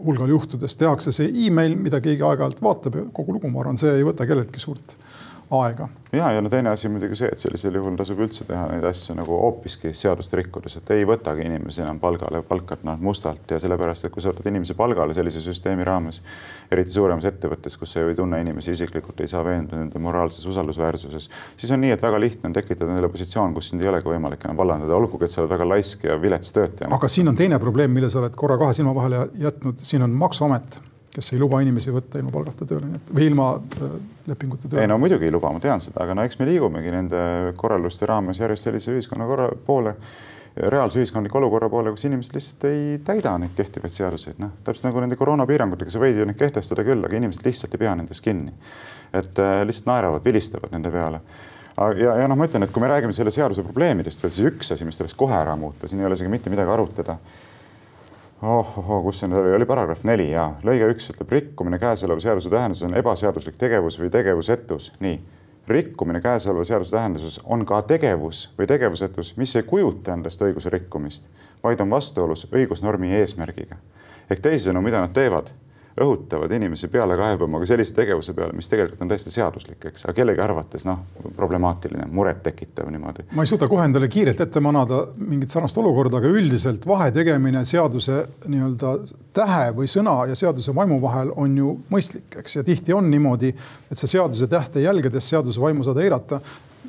hulgal 0.00 0.30
juhtudes 0.32 0.76
tehakse 0.80 1.12
see 1.12 1.28
email, 1.46 1.74
mida 1.76 2.00
keegi 2.02 2.24
aeg-ajalt 2.24 2.62
vaatab 2.64 2.96
ja 2.96 3.06
kogu 3.14 3.36
lugu, 3.36 3.50
ma 3.50 3.62
arvan, 3.62 3.78
see 3.80 3.92
ei 3.98 4.06
võta 4.06 4.26
kelleltki 4.28 4.62
suurt 4.62 4.96
aega. 5.50 5.88
ja, 6.12 6.32
ja 6.32 6.40
no 6.42 6.48
teine 6.50 6.70
asi 6.70 6.88
muidugi 6.88 7.16
see, 7.18 7.28
et 7.32 7.42
sellisel 7.42 7.74
juhul 7.74 7.96
tasub 7.98 8.20
üldse 8.22 8.44
teha 8.46 8.66
neid 8.70 8.84
asju 8.86 9.14
nagu 9.18 9.36
hoopiski 9.42 9.92
seadust 9.96 10.34
rikkudes, 10.38 10.76
et 10.78 10.90
ei 10.94 11.04
võtagi 11.06 11.44
inimesi 11.46 11.82
enam 11.82 11.98
palgale, 12.02 12.42
palkad 12.46 12.84
noh 12.86 12.98
mustalt 13.02 13.50
ja 13.50 13.58
sellepärast, 13.62 14.06
et 14.06 14.14
kui 14.14 14.22
sa 14.22 14.30
võtad 14.32 14.46
inimesi 14.50 14.76
palgale 14.78 15.14
sellise 15.16 15.42
süsteemi 15.44 15.86
raames, 15.86 16.20
eriti 16.70 16.94
suuremas 16.94 17.26
ettevõttes, 17.30 17.78
kus 17.78 17.94
sa 17.94 18.04
ju 18.04 18.12
ei 18.12 18.18
tunne 18.18 18.40
inimesi 18.42 18.74
isiklikult, 18.76 19.22
ei 19.22 19.30
saa 19.30 19.42
veenduda 19.46 19.80
nende 19.80 20.02
moraalses 20.02 20.46
usaldusväärsuses, 20.50 21.30
siis 21.56 21.74
on 21.74 21.82
nii, 21.84 21.94
et 21.96 22.02
väga 22.02 22.20
lihtne 22.22 22.50
on 22.50 22.58
tekitada 22.58 22.90
endale 22.90 23.10
positsioon, 23.10 23.54
kus 23.56 23.72
sind 23.72 23.82
ei 23.82 23.90
olegi 23.90 24.10
võimalik 24.10 24.46
enam 24.46 24.60
vallandada, 24.60 24.94
olgugi 24.98 25.26
et 25.26 25.34
sa 25.34 25.42
oled 25.42 25.54
väga 25.54 25.68
laisk 25.74 26.06
ja 26.06 26.18
vilets 26.20 26.54
töötaja. 26.54 26.92
aga 26.94 27.10
siin 27.10 27.30
on 27.30 27.38
teine 27.38 27.58
probleem, 27.58 27.90
mille 27.94 28.10
sa 28.10 28.22
oled 28.22 28.38
korra 28.38 28.58
kahe 28.60 28.76
silma 28.76 28.94
vahele 28.94 29.26
jätnud, 29.38 29.82
siin 29.82 30.06
on 30.06 30.14
maksuamet 30.26 30.80
kes 31.14 31.32
ei 31.34 31.40
luba 31.42 31.60
inimesi 31.62 31.92
võtta 31.94 32.20
ilma 32.20 32.32
palgata 32.34 32.66
tööle 32.68 33.00
või 33.10 33.26
ilma 33.26 33.52
äh, 33.58 33.94
lepinguta 34.30 34.68
tööle. 34.68 34.84
ei 34.84 34.90
no 34.90 34.98
muidugi 35.02 35.26
ei 35.26 35.34
luba, 35.34 35.52
ma 35.52 35.62
tean 35.62 35.82
seda, 35.82 36.04
aga 36.04 36.16
no 36.16 36.26
eks 36.26 36.38
me 36.40 36.48
liigumegi 36.48 36.92
nende 36.94 37.22
korralduste 37.60 38.08
raames 38.10 38.40
järjest 38.42 38.68
sellise 38.68 38.94
ühiskonna 38.94 39.26
korra 39.28 39.48
poole, 39.66 39.96
reaalse 40.60 41.00
ühiskondliku 41.02 41.40
olukorra 41.40 41.70
poole, 41.72 41.92
kus 41.94 42.06
inimesed 42.06 42.36
lihtsalt 42.36 42.66
ei 42.70 42.98
täida 43.06 43.36
neid 43.42 43.54
kehtivaid 43.58 43.94
seaduseid, 43.94 44.40
noh 44.42 44.56
täpselt 44.66 44.88
nagu 44.88 45.02
nende 45.02 45.18
koroonapiirangutega, 45.18 45.92
sa 45.94 46.02
võid 46.02 46.18
ju 46.22 46.26
neid 46.30 46.38
kehtestada 46.38 46.86
küll, 46.86 47.02
aga 47.06 47.18
inimesed 47.18 47.46
lihtsalt 47.46 47.74
ei 47.74 47.84
pea 47.84 47.94
nendest 47.98 48.24
kinni. 48.26 48.54
et 49.10 49.38
äh, 49.42 49.62
lihtsalt 49.66 49.90
naeravad, 49.90 50.24
vilistavad 50.24 50.74
nende 50.74 50.94
peale 50.94 51.24
ja, 51.98 52.16
ja 52.22 52.26
noh, 52.28 52.38
ma 52.38 52.46
ütlen, 52.46 52.64
et 52.66 52.72
kui 52.74 52.82
me 52.82 52.90
räägime 52.90 53.14
selle 53.16 53.32
seaduse 53.34 53.64
probleemidest 53.66 54.22
veel, 54.22 54.34
siis 54.34 54.50
üks 54.50 54.74
asi, 54.74 54.86
mis 54.86 54.98
tuleks 55.00 55.16
kohe 55.18 55.34
ära 55.36 55.56
muuta, 55.58 55.88
siin 55.88 56.02
ei 56.02 56.08
ole 56.08 56.18
isegi 56.18 56.30
mitte 56.32 56.52
midagi 56.52 56.70
arutada 56.70 57.16
ohohoo, 58.42 59.02
kus 59.02 59.20
see 59.20 59.28
nüüd 59.28 59.42
oli, 59.42 59.52
oli 59.58 59.66
paragrahv 59.68 60.06
neli 60.08 60.30
ja 60.30 60.46
lõige 60.64 60.88
üks 60.94 61.10
ütleb 61.12 61.32
rikkumine 61.34 61.78
käesoleva 61.80 62.22
seaduse 62.24 62.50
tähenduses 62.52 62.86
on 62.88 62.96
ebaseaduslik 62.96 63.58
tegevus 63.60 63.98
või 64.00 64.10
tegevusetus, 64.12 64.90
nii. 65.04 65.20
rikkumine 65.68 66.20
käesoleva 66.24 66.64
seaduse 66.64 66.96
tähenduses 66.96 67.40
on 67.44 67.66
ka 67.66 67.82
tegevus 67.82 68.48
või 68.58 68.66
tegevusetus, 68.66 69.34
mis 69.36 69.56
ei 69.56 69.62
kujuta 69.62 70.16
endast 70.16 70.42
õiguse 70.42 70.72
rikkumist, 70.72 71.28
vaid 71.62 71.80
on 71.80 71.90
vastuolus 71.90 72.46
õigusnormi 72.52 73.12
eesmärgiga. 73.20 73.76
ehk 74.30 74.40
teisisõnu, 74.40 74.80
mida 74.82 75.00
nad 75.00 75.12
teevad 75.12 75.50
õhutavad 76.00 76.52
inimesi 76.54 76.88
peale 76.88 77.16
kaebama 77.18 77.60
ka 77.60 77.68
sellise 77.70 77.94
tegevuse 77.96 78.34
peale, 78.36 78.54
mis 78.56 78.68
tegelikult 78.70 79.02
on 79.04 79.10
täiesti 79.10 79.32
seaduslik, 79.34 79.84
eks, 79.90 80.04
aga 80.06 80.14
kellegi 80.16 80.42
arvates 80.44 80.86
noh, 80.88 81.02
problemaatiline, 81.36 82.06
murettekitav 82.14 82.90
niimoodi. 82.92 83.26
ma 83.36 83.46
ei 83.46 83.50
suuda 83.50 83.68
kohe 83.70 83.84
endale 83.88 84.08
kiirelt 84.12 84.40
ette 84.40 84.62
manada 84.64 85.02
mingit 85.18 85.50
sarnast 85.50 85.78
olukorda, 85.82 86.20
aga 86.20 86.30
üldiselt 86.30 86.86
vahe 86.88 87.10
tegemine 87.14 87.64
seaduse 87.68 88.22
nii-öelda 88.46 88.94
tähe 89.36 89.70
või 89.76 89.90
sõna 89.90 90.16
ja 90.30 90.38
seaduse 90.38 90.74
vaimu 90.76 91.00
vahel 91.02 91.34
on 91.36 91.58
ju 91.58 91.76
mõistlik, 91.92 92.40
eks, 92.42 92.60
ja 92.60 92.66
tihti 92.66 92.96
on 92.96 93.10
niimoodi, 93.10 93.52
et 93.90 93.98
sa 93.98 94.10
seaduse 94.10 94.48
tähte 94.50 94.82
jälgedes 94.84 95.28
seaduse 95.34 95.60
vaimu 95.60 95.86
saad 95.86 96.02
eirata 96.02 96.40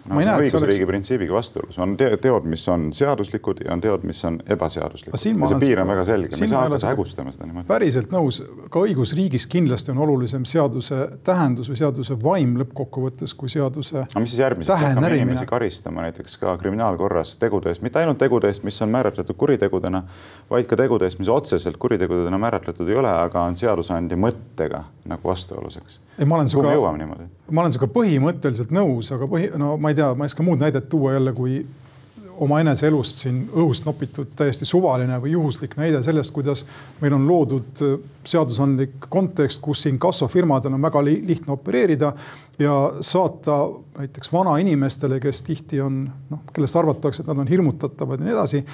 no,. 0.10 0.22
see 0.22 0.32
on 0.32 0.42
õigusriigi 0.42 0.84
oleks... 0.84 0.90
printsiibiga 0.90 1.36
vastuolus, 1.36 1.78
on 1.82 1.96
teod, 1.98 2.48
mis 2.50 2.64
on 2.72 2.88
seaduslikud 2.96 3.64
ja 3.66 3.74
on 3.76 3.82
teod, 3.84 4.06
mis 4.08 4.22
on 4.28 4.40
ebaseaduslikud. 4.50 5.20
see 5.22 5.60
piir 5.62 5.82
on 5.84 5.92
väga 5.92 6.06
selge, 6.10 6.32
me 6.40 6.48
ei 6.48 6.52
saa 6.52 6.64
hakata 6.66 6.92
hägustama 6.92 7.34
seda 7.36 7.48
niimoodi. 7.50 7.68
päriselt 7.70 8.14
nõus, 8.14 8.42
ka 8.74 8.84
õigusriigis 8.88 9.48
kindlasti 9.52 9.94
on 9.94 10.02
olulisem 10.06 10.46
seaduse 10.50 11.02
tähendus 11.28 11.72
või 11.72 11.82
seaduse 11.82 12.18
vaim 12.24 12.56
lõppkokkuvõttes 12.62 13.36
kui 13.38 13.52
seaduse. 13.52 14.06
aga 14.08 14.24
mis 14.24 14.34
siis 14.34 14.44
järgmiseks, 14.44 14.86
hakkame 14.86 15.14
inimesi 15.16 15.46
karistama 15.50 16.08
näiteks 16.08 16.38
ka 16.42 16.56
kriminaalkorras 16.62 17.36
tegude 17.42 17.72
eest, 17.74 17.86
mitte 17.86 18.02
ainult 18.02 18.22
tegude 18.22 18.50
eest, 18.52 18.66
mis 18.68 18.82
on 18.82 18.94
määratletud 18.94 19.38
kuritegudena, 19.38 20.04
vaid 20.50 20.70
ka 20.70 20.80
tegude 20.80 21.10
eest, 21.10 21.22
mis 21.22 21.30
otseselt 21.32 21.78
kuritegudena 21.82 22.42
määratletud 22.42 22.90
ei 22.90 22.98
ole, 23.02 23.12
aga 23.12 23.46
on 23.50 23.60
seadusandja 23.60 24.18
mõttega 24.20 24.86
nagu 25.12 25.30
vastuolus, 25.30 25.78
eks. 25.82 26.00
kuhu 26.18 26.66
me 26.66 26.74
jõuame 26.76 27.02
niimoodi? 27.02 27.30
ma 27.52 27.64
olen 27.66 27.74
sinuga 27.74 27.90
põhimõtteliselt 27.92 28.72
nõus, 28.76 29.10
aga 29.14 29.28
põhi, 29.30 29.50
no 29.60 29.74
ma 29.82 29.91
ei 29.92 30.00
tea, 30.00 30.14
ma 30.16 30.26
ei 30.26 30.32
oska 30.32 30.44
muud 30.46 30.62
näidet 30.62 30.90
tuua 30.90 31.14
jälle, 31.14 31.34
kui 31.38 31.62
omaenese 32.42 32.88
elust 32.90 33.22
siin 33.22 33.42
õhust 33.54 33.86
nopitud 33.86 34.32
täiesti 34.38 34.66
suvaline 34.66 35.20
või 35.22 35.36
juhuslik 35.36 35.76
näide 35.78 36.02
sellest, 36.04 36.34
kuidas 36.34 36.64
meil 37.02 37.14
on 37.18 37.28
loodud 37.30 37.84
äh, 37.86 37.98
seadusandlik 38.28 39.10
kontekst, 39.10 39.62
kus 39.62 39.86
inkassofirmadel 39.92 40.74
on 40.74 40.82
väga 40.82 41.04
li 41.06 41.20
lihtne 41.28 41.54
opereerida 41.54 42.14
ja 42.62 42.78
saata 43.02 43.60
näiteks 44.00 44.34
vanainimestele, 44.34 45.20
kes 45.22 45.44
tihti 45.46 45.82
on 45.82 46.04
noh, 46.30 46.44
kellest 46.54 46.80
arvatakse, 46.82 47.22
et 47.22 47.30
nad 47.30 47.44
on 47.44 47.52
hirmutatavad 47.52 48.22
ja 48.22 48.30
nii 48.30 48.36
edasi, 48.38 48.66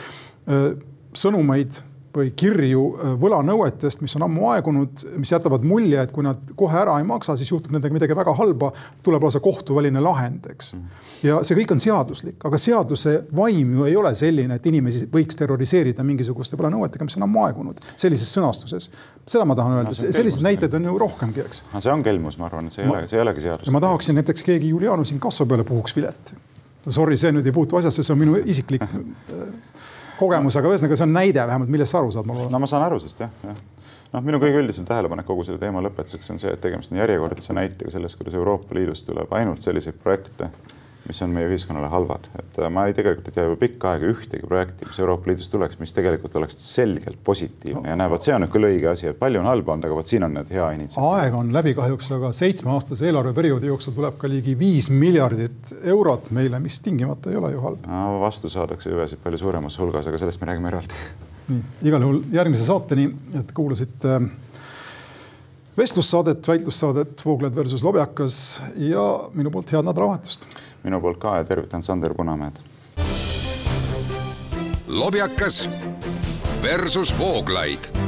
äh, 0.47 0.69
sõnumeid 1.17 1.81
või 2.15 2.31
kirju 2.37 2.83
äh, 2.95 3.13
võlanõuetest, 3.21 4.01
mis 4.03 4.15
on 4.17 4.25
ammu 4.27 4.47
aegunud, 4.53 5.03
mis 5.19 5.31
jätavad 5.33 5.65
mulje, 5.67 5.99
et 6.01 6.13
kui 6.15 6.25
nad 6.25 6.53
kohe 6.57 6.79
ära 6.79 6.97
ei 7.01 7.05
maksa, 7.07 7.35
siis 7.39 7.51
juhtub 7.51 7.73
nendega 7.75 7.95
midagi 7.95 8.15
väga 8.17 8.33
halba, 8.37 8.71
tuleb 9.05 9.27
lausa 9.27 9.41
kohtuväline 9.43 10.01
lahend, 10.03 10.47
eks. 10.53 10.73
ja 11.25 11.39
see 11.47 11.57
kõik 11.59 11.75
on 11.75 11.83
seaduslik, 11.83 12.39
aga 12.47 12.61
seaduse 12.61 13.15
vaim 13.37 13.75
ju 13.77 13.87
ei 13.89 13.95
ole 13.99 14.13
selline, 14.17 14.57
et 14.57 14.69
inimesi 14.71 15.05
võiks 15.13 15.39
terroriseerida 15.39 16.05
mingisuguste 16.07 16.59
võlanõuetega, 16.59 17.07
mis 17.07 17.19
on 17.19 17.27
ammu 17.27 17.45
aegunud 17.45 17.81
sellises 17.95 18.31
sõnastuses. 18.33 18.89
seda 19.27 19.45
ma 19.47 19.57
tahan 19.57 19.79
öelda 19.79 19.93
no,, 19.93 20.13
selliseid 20.19 20.45
näiteid 20.47 20.77
on 20.79 20.89
ju 20.91 20.97
rohkemgi, 21.05 21.45
eks. 21.45 21.63
no 21.73 21.83
see 21.83 21.93
on 21.93 22.05
kelmus, 22.05 22.39
ma 22.41 22.49
arvan, 22.49 22.69
et 22.69 22.77
see 22.77 22.85
ei 22.85 22.91
ma, 22.91 22.99
ole, 22.99 23.11
see 23.11 23.19
ei 23.19 23.25
olegi 23.25 23.45
seadus. 23.47 23.73
ma 23.73 23.83
tahaksin 23.83 24.17
näiteks 24.19 24.45
keegi 24.47 24.73
Julianus 24.73 25.13
inkasso 25.15 25.45
peale 25.45 25.67
puhuks 25.67 25.95
vilet. 25.97 26.35
Sorry, 26.87 27.17
see 27.19 27.33
nüüd 27.35 27.47
ei 27.47 27.51
puutu 27.51 27.75
asjasse, 27.75 28.03
see 28.05 28.13
on 28.13 28.21
minu 28.21 28.37
isiklik 28.47 28.85
kogemus, 30.19 30.57
aga 30.59 30.71
ühesõnaga 30.71 30.99
see 30.99 31.07
on 31.07 31.13
näide 31.15 31.47
vähemalt, 31.47 31.71
millest 31.73 31.93
sa 31.95 32.01
aru 32.01 32.13
saad. 32.13 32.27
no 32.27 32.59
ma 32.59 32.69
saan 32.69 32.85
aru 32.85 32.99
sellest 33.03 33.23
jah, 33.25 33.33
jah. 33.43 33.59
noh, 34.13 34.23
minu 34.25 34.39
kõige 34.43 34.63
üldisem 34.63 34.87
tähelepanek 34.87 35.27
kogu 35.27 35.45
selle 35.47 35.61
teema 35.61 35.83
lõpetuseks 35.85 36.33
on 36.33 36.41
see, 36.41 36.53
et 36.53 36.61
tegemist 36.63 36.93
on 36.93 37.01
järjekordse 37.01 37.55
näitega 37.57 37.93
sellest, 37.93 38.19
kuidas 38.19 38.37
Euroopa 38.39 38.77
Liidust 38.77 39.07
tuleb 39.09 39.33
ainult 39.37 39.63
selliseid 39.65 39.99
projekte 40.03 40.51
mis 41.07 41.21
on 41.23 41.31
meie 41.31 41.47
ühiskonnale 41.47 41.87
halvad, 41.91 42.27
et 42.39 42.57
äh, 42.59 42.69
ma 42.73 42.87
ei, 42.87 42.95
tegelikult 42.95 43.29
ei 43.29 43.35
tea 43.35 43.45
juba 43.47 43.57
pikka 43.61 43.93
aega 43.93 44.09
ühtegi 44.11 44.47
projekti, 44.47 44.87
mis 44.89 44.99
Euroopa 44.99 45.29
Liidust 45.31 45.53
tuleks, 45.53 45.79
mis 45.79 45.93
tegelikult 45.95 46.35
oleks 46.39 46.57
selgelt 46.59 47.19
positiivne 47.27 47.83
no, 47.83 47.91
ja 47.91 47.97
näe, 47.99 48.11
vot 48.11 48.25
see 48.25 48.35
on 48.35 48.43
nüüd 48.43 48.53
küll 48.53 48.67
õige 48.67 48.89
asi, 48.91 49.07
et 49.11 49.19
palju 49.19 49.41
on 49.41 49.47
halba 49.47 49.75
olnud, 49.75 49.87
aga 49.87 49.99
vot 49.99 50.11
siin 50.11 50.27
on 50.27 50.35
need 50.37 50.51
hea 50.53 50.67
initsiatiiv. 50.77 51.13
aeg 51.19 51.37
on 51.39 51.53
läbi 51.55 51.75
kahjuks, 51.77 52.11
aga 52.17 52.31
seitsmeaastase 52.35 53.07
eelarveperioodi 53.09 53.71
jooksul 53.71 53.95
tuleb 53.97 54.17
ka 54.19 54.31
ligi 54.31 54.57
viis 54.59 54.89
miljardit 54.91 55.71
eurot 55.83 56.31
meile, 56.35 56.59
mis 56.63 56.81
tingimata 56.83 57.31
ei 57.31 57.39
ole 57.39 57.53
ju 57.55 57.63
halb 57.63 57.87
no,. 57.87 58.03
vastu 58.23 58.51
saadakse 58.51 58.91
hüvesid 58.91 59.23
palju 59.23 59.39
suuremas 59.45 59.79
hulgas, 59.79 60.09
aga 60.11 60.19
sellest 60.21 60.43
me 60.43 60.51
räägime 60.51 60.73
eraldi. 60.73 61.05
nii, 61.53 61.63
igal 61.87 62.03
juhul 62.03 62.21
järgmise 62.35 62.67
saateni, 62.67 63.07
et 63.39 63.55
kuulasite 63.55 64.17
äh, 64.19 64.29
vestlussaadet, 65.77 66.47
väitlussaadet 66.47 67.25
Vooglaid 67.25 67.55
versus 67.55 67.83
Lobjakas 67.83 68.61
ja 68.75 69.29
minu 69.33 69.51
poolt 69.53 69.71
head 69.71 69.85
nädalavahetust 69.85 70.47
minu 70.83 71.01
poolt 71.01 71.17
ka 71.17 71.37
ja 71.37 71.43
tervitan 71.43 71.83
Sander 71.83 72.13
Punamäed. 72.13 72.59
lobjakas 74.87 75.69
versus 76.61 77.19
Vooglaid 77.19 78.06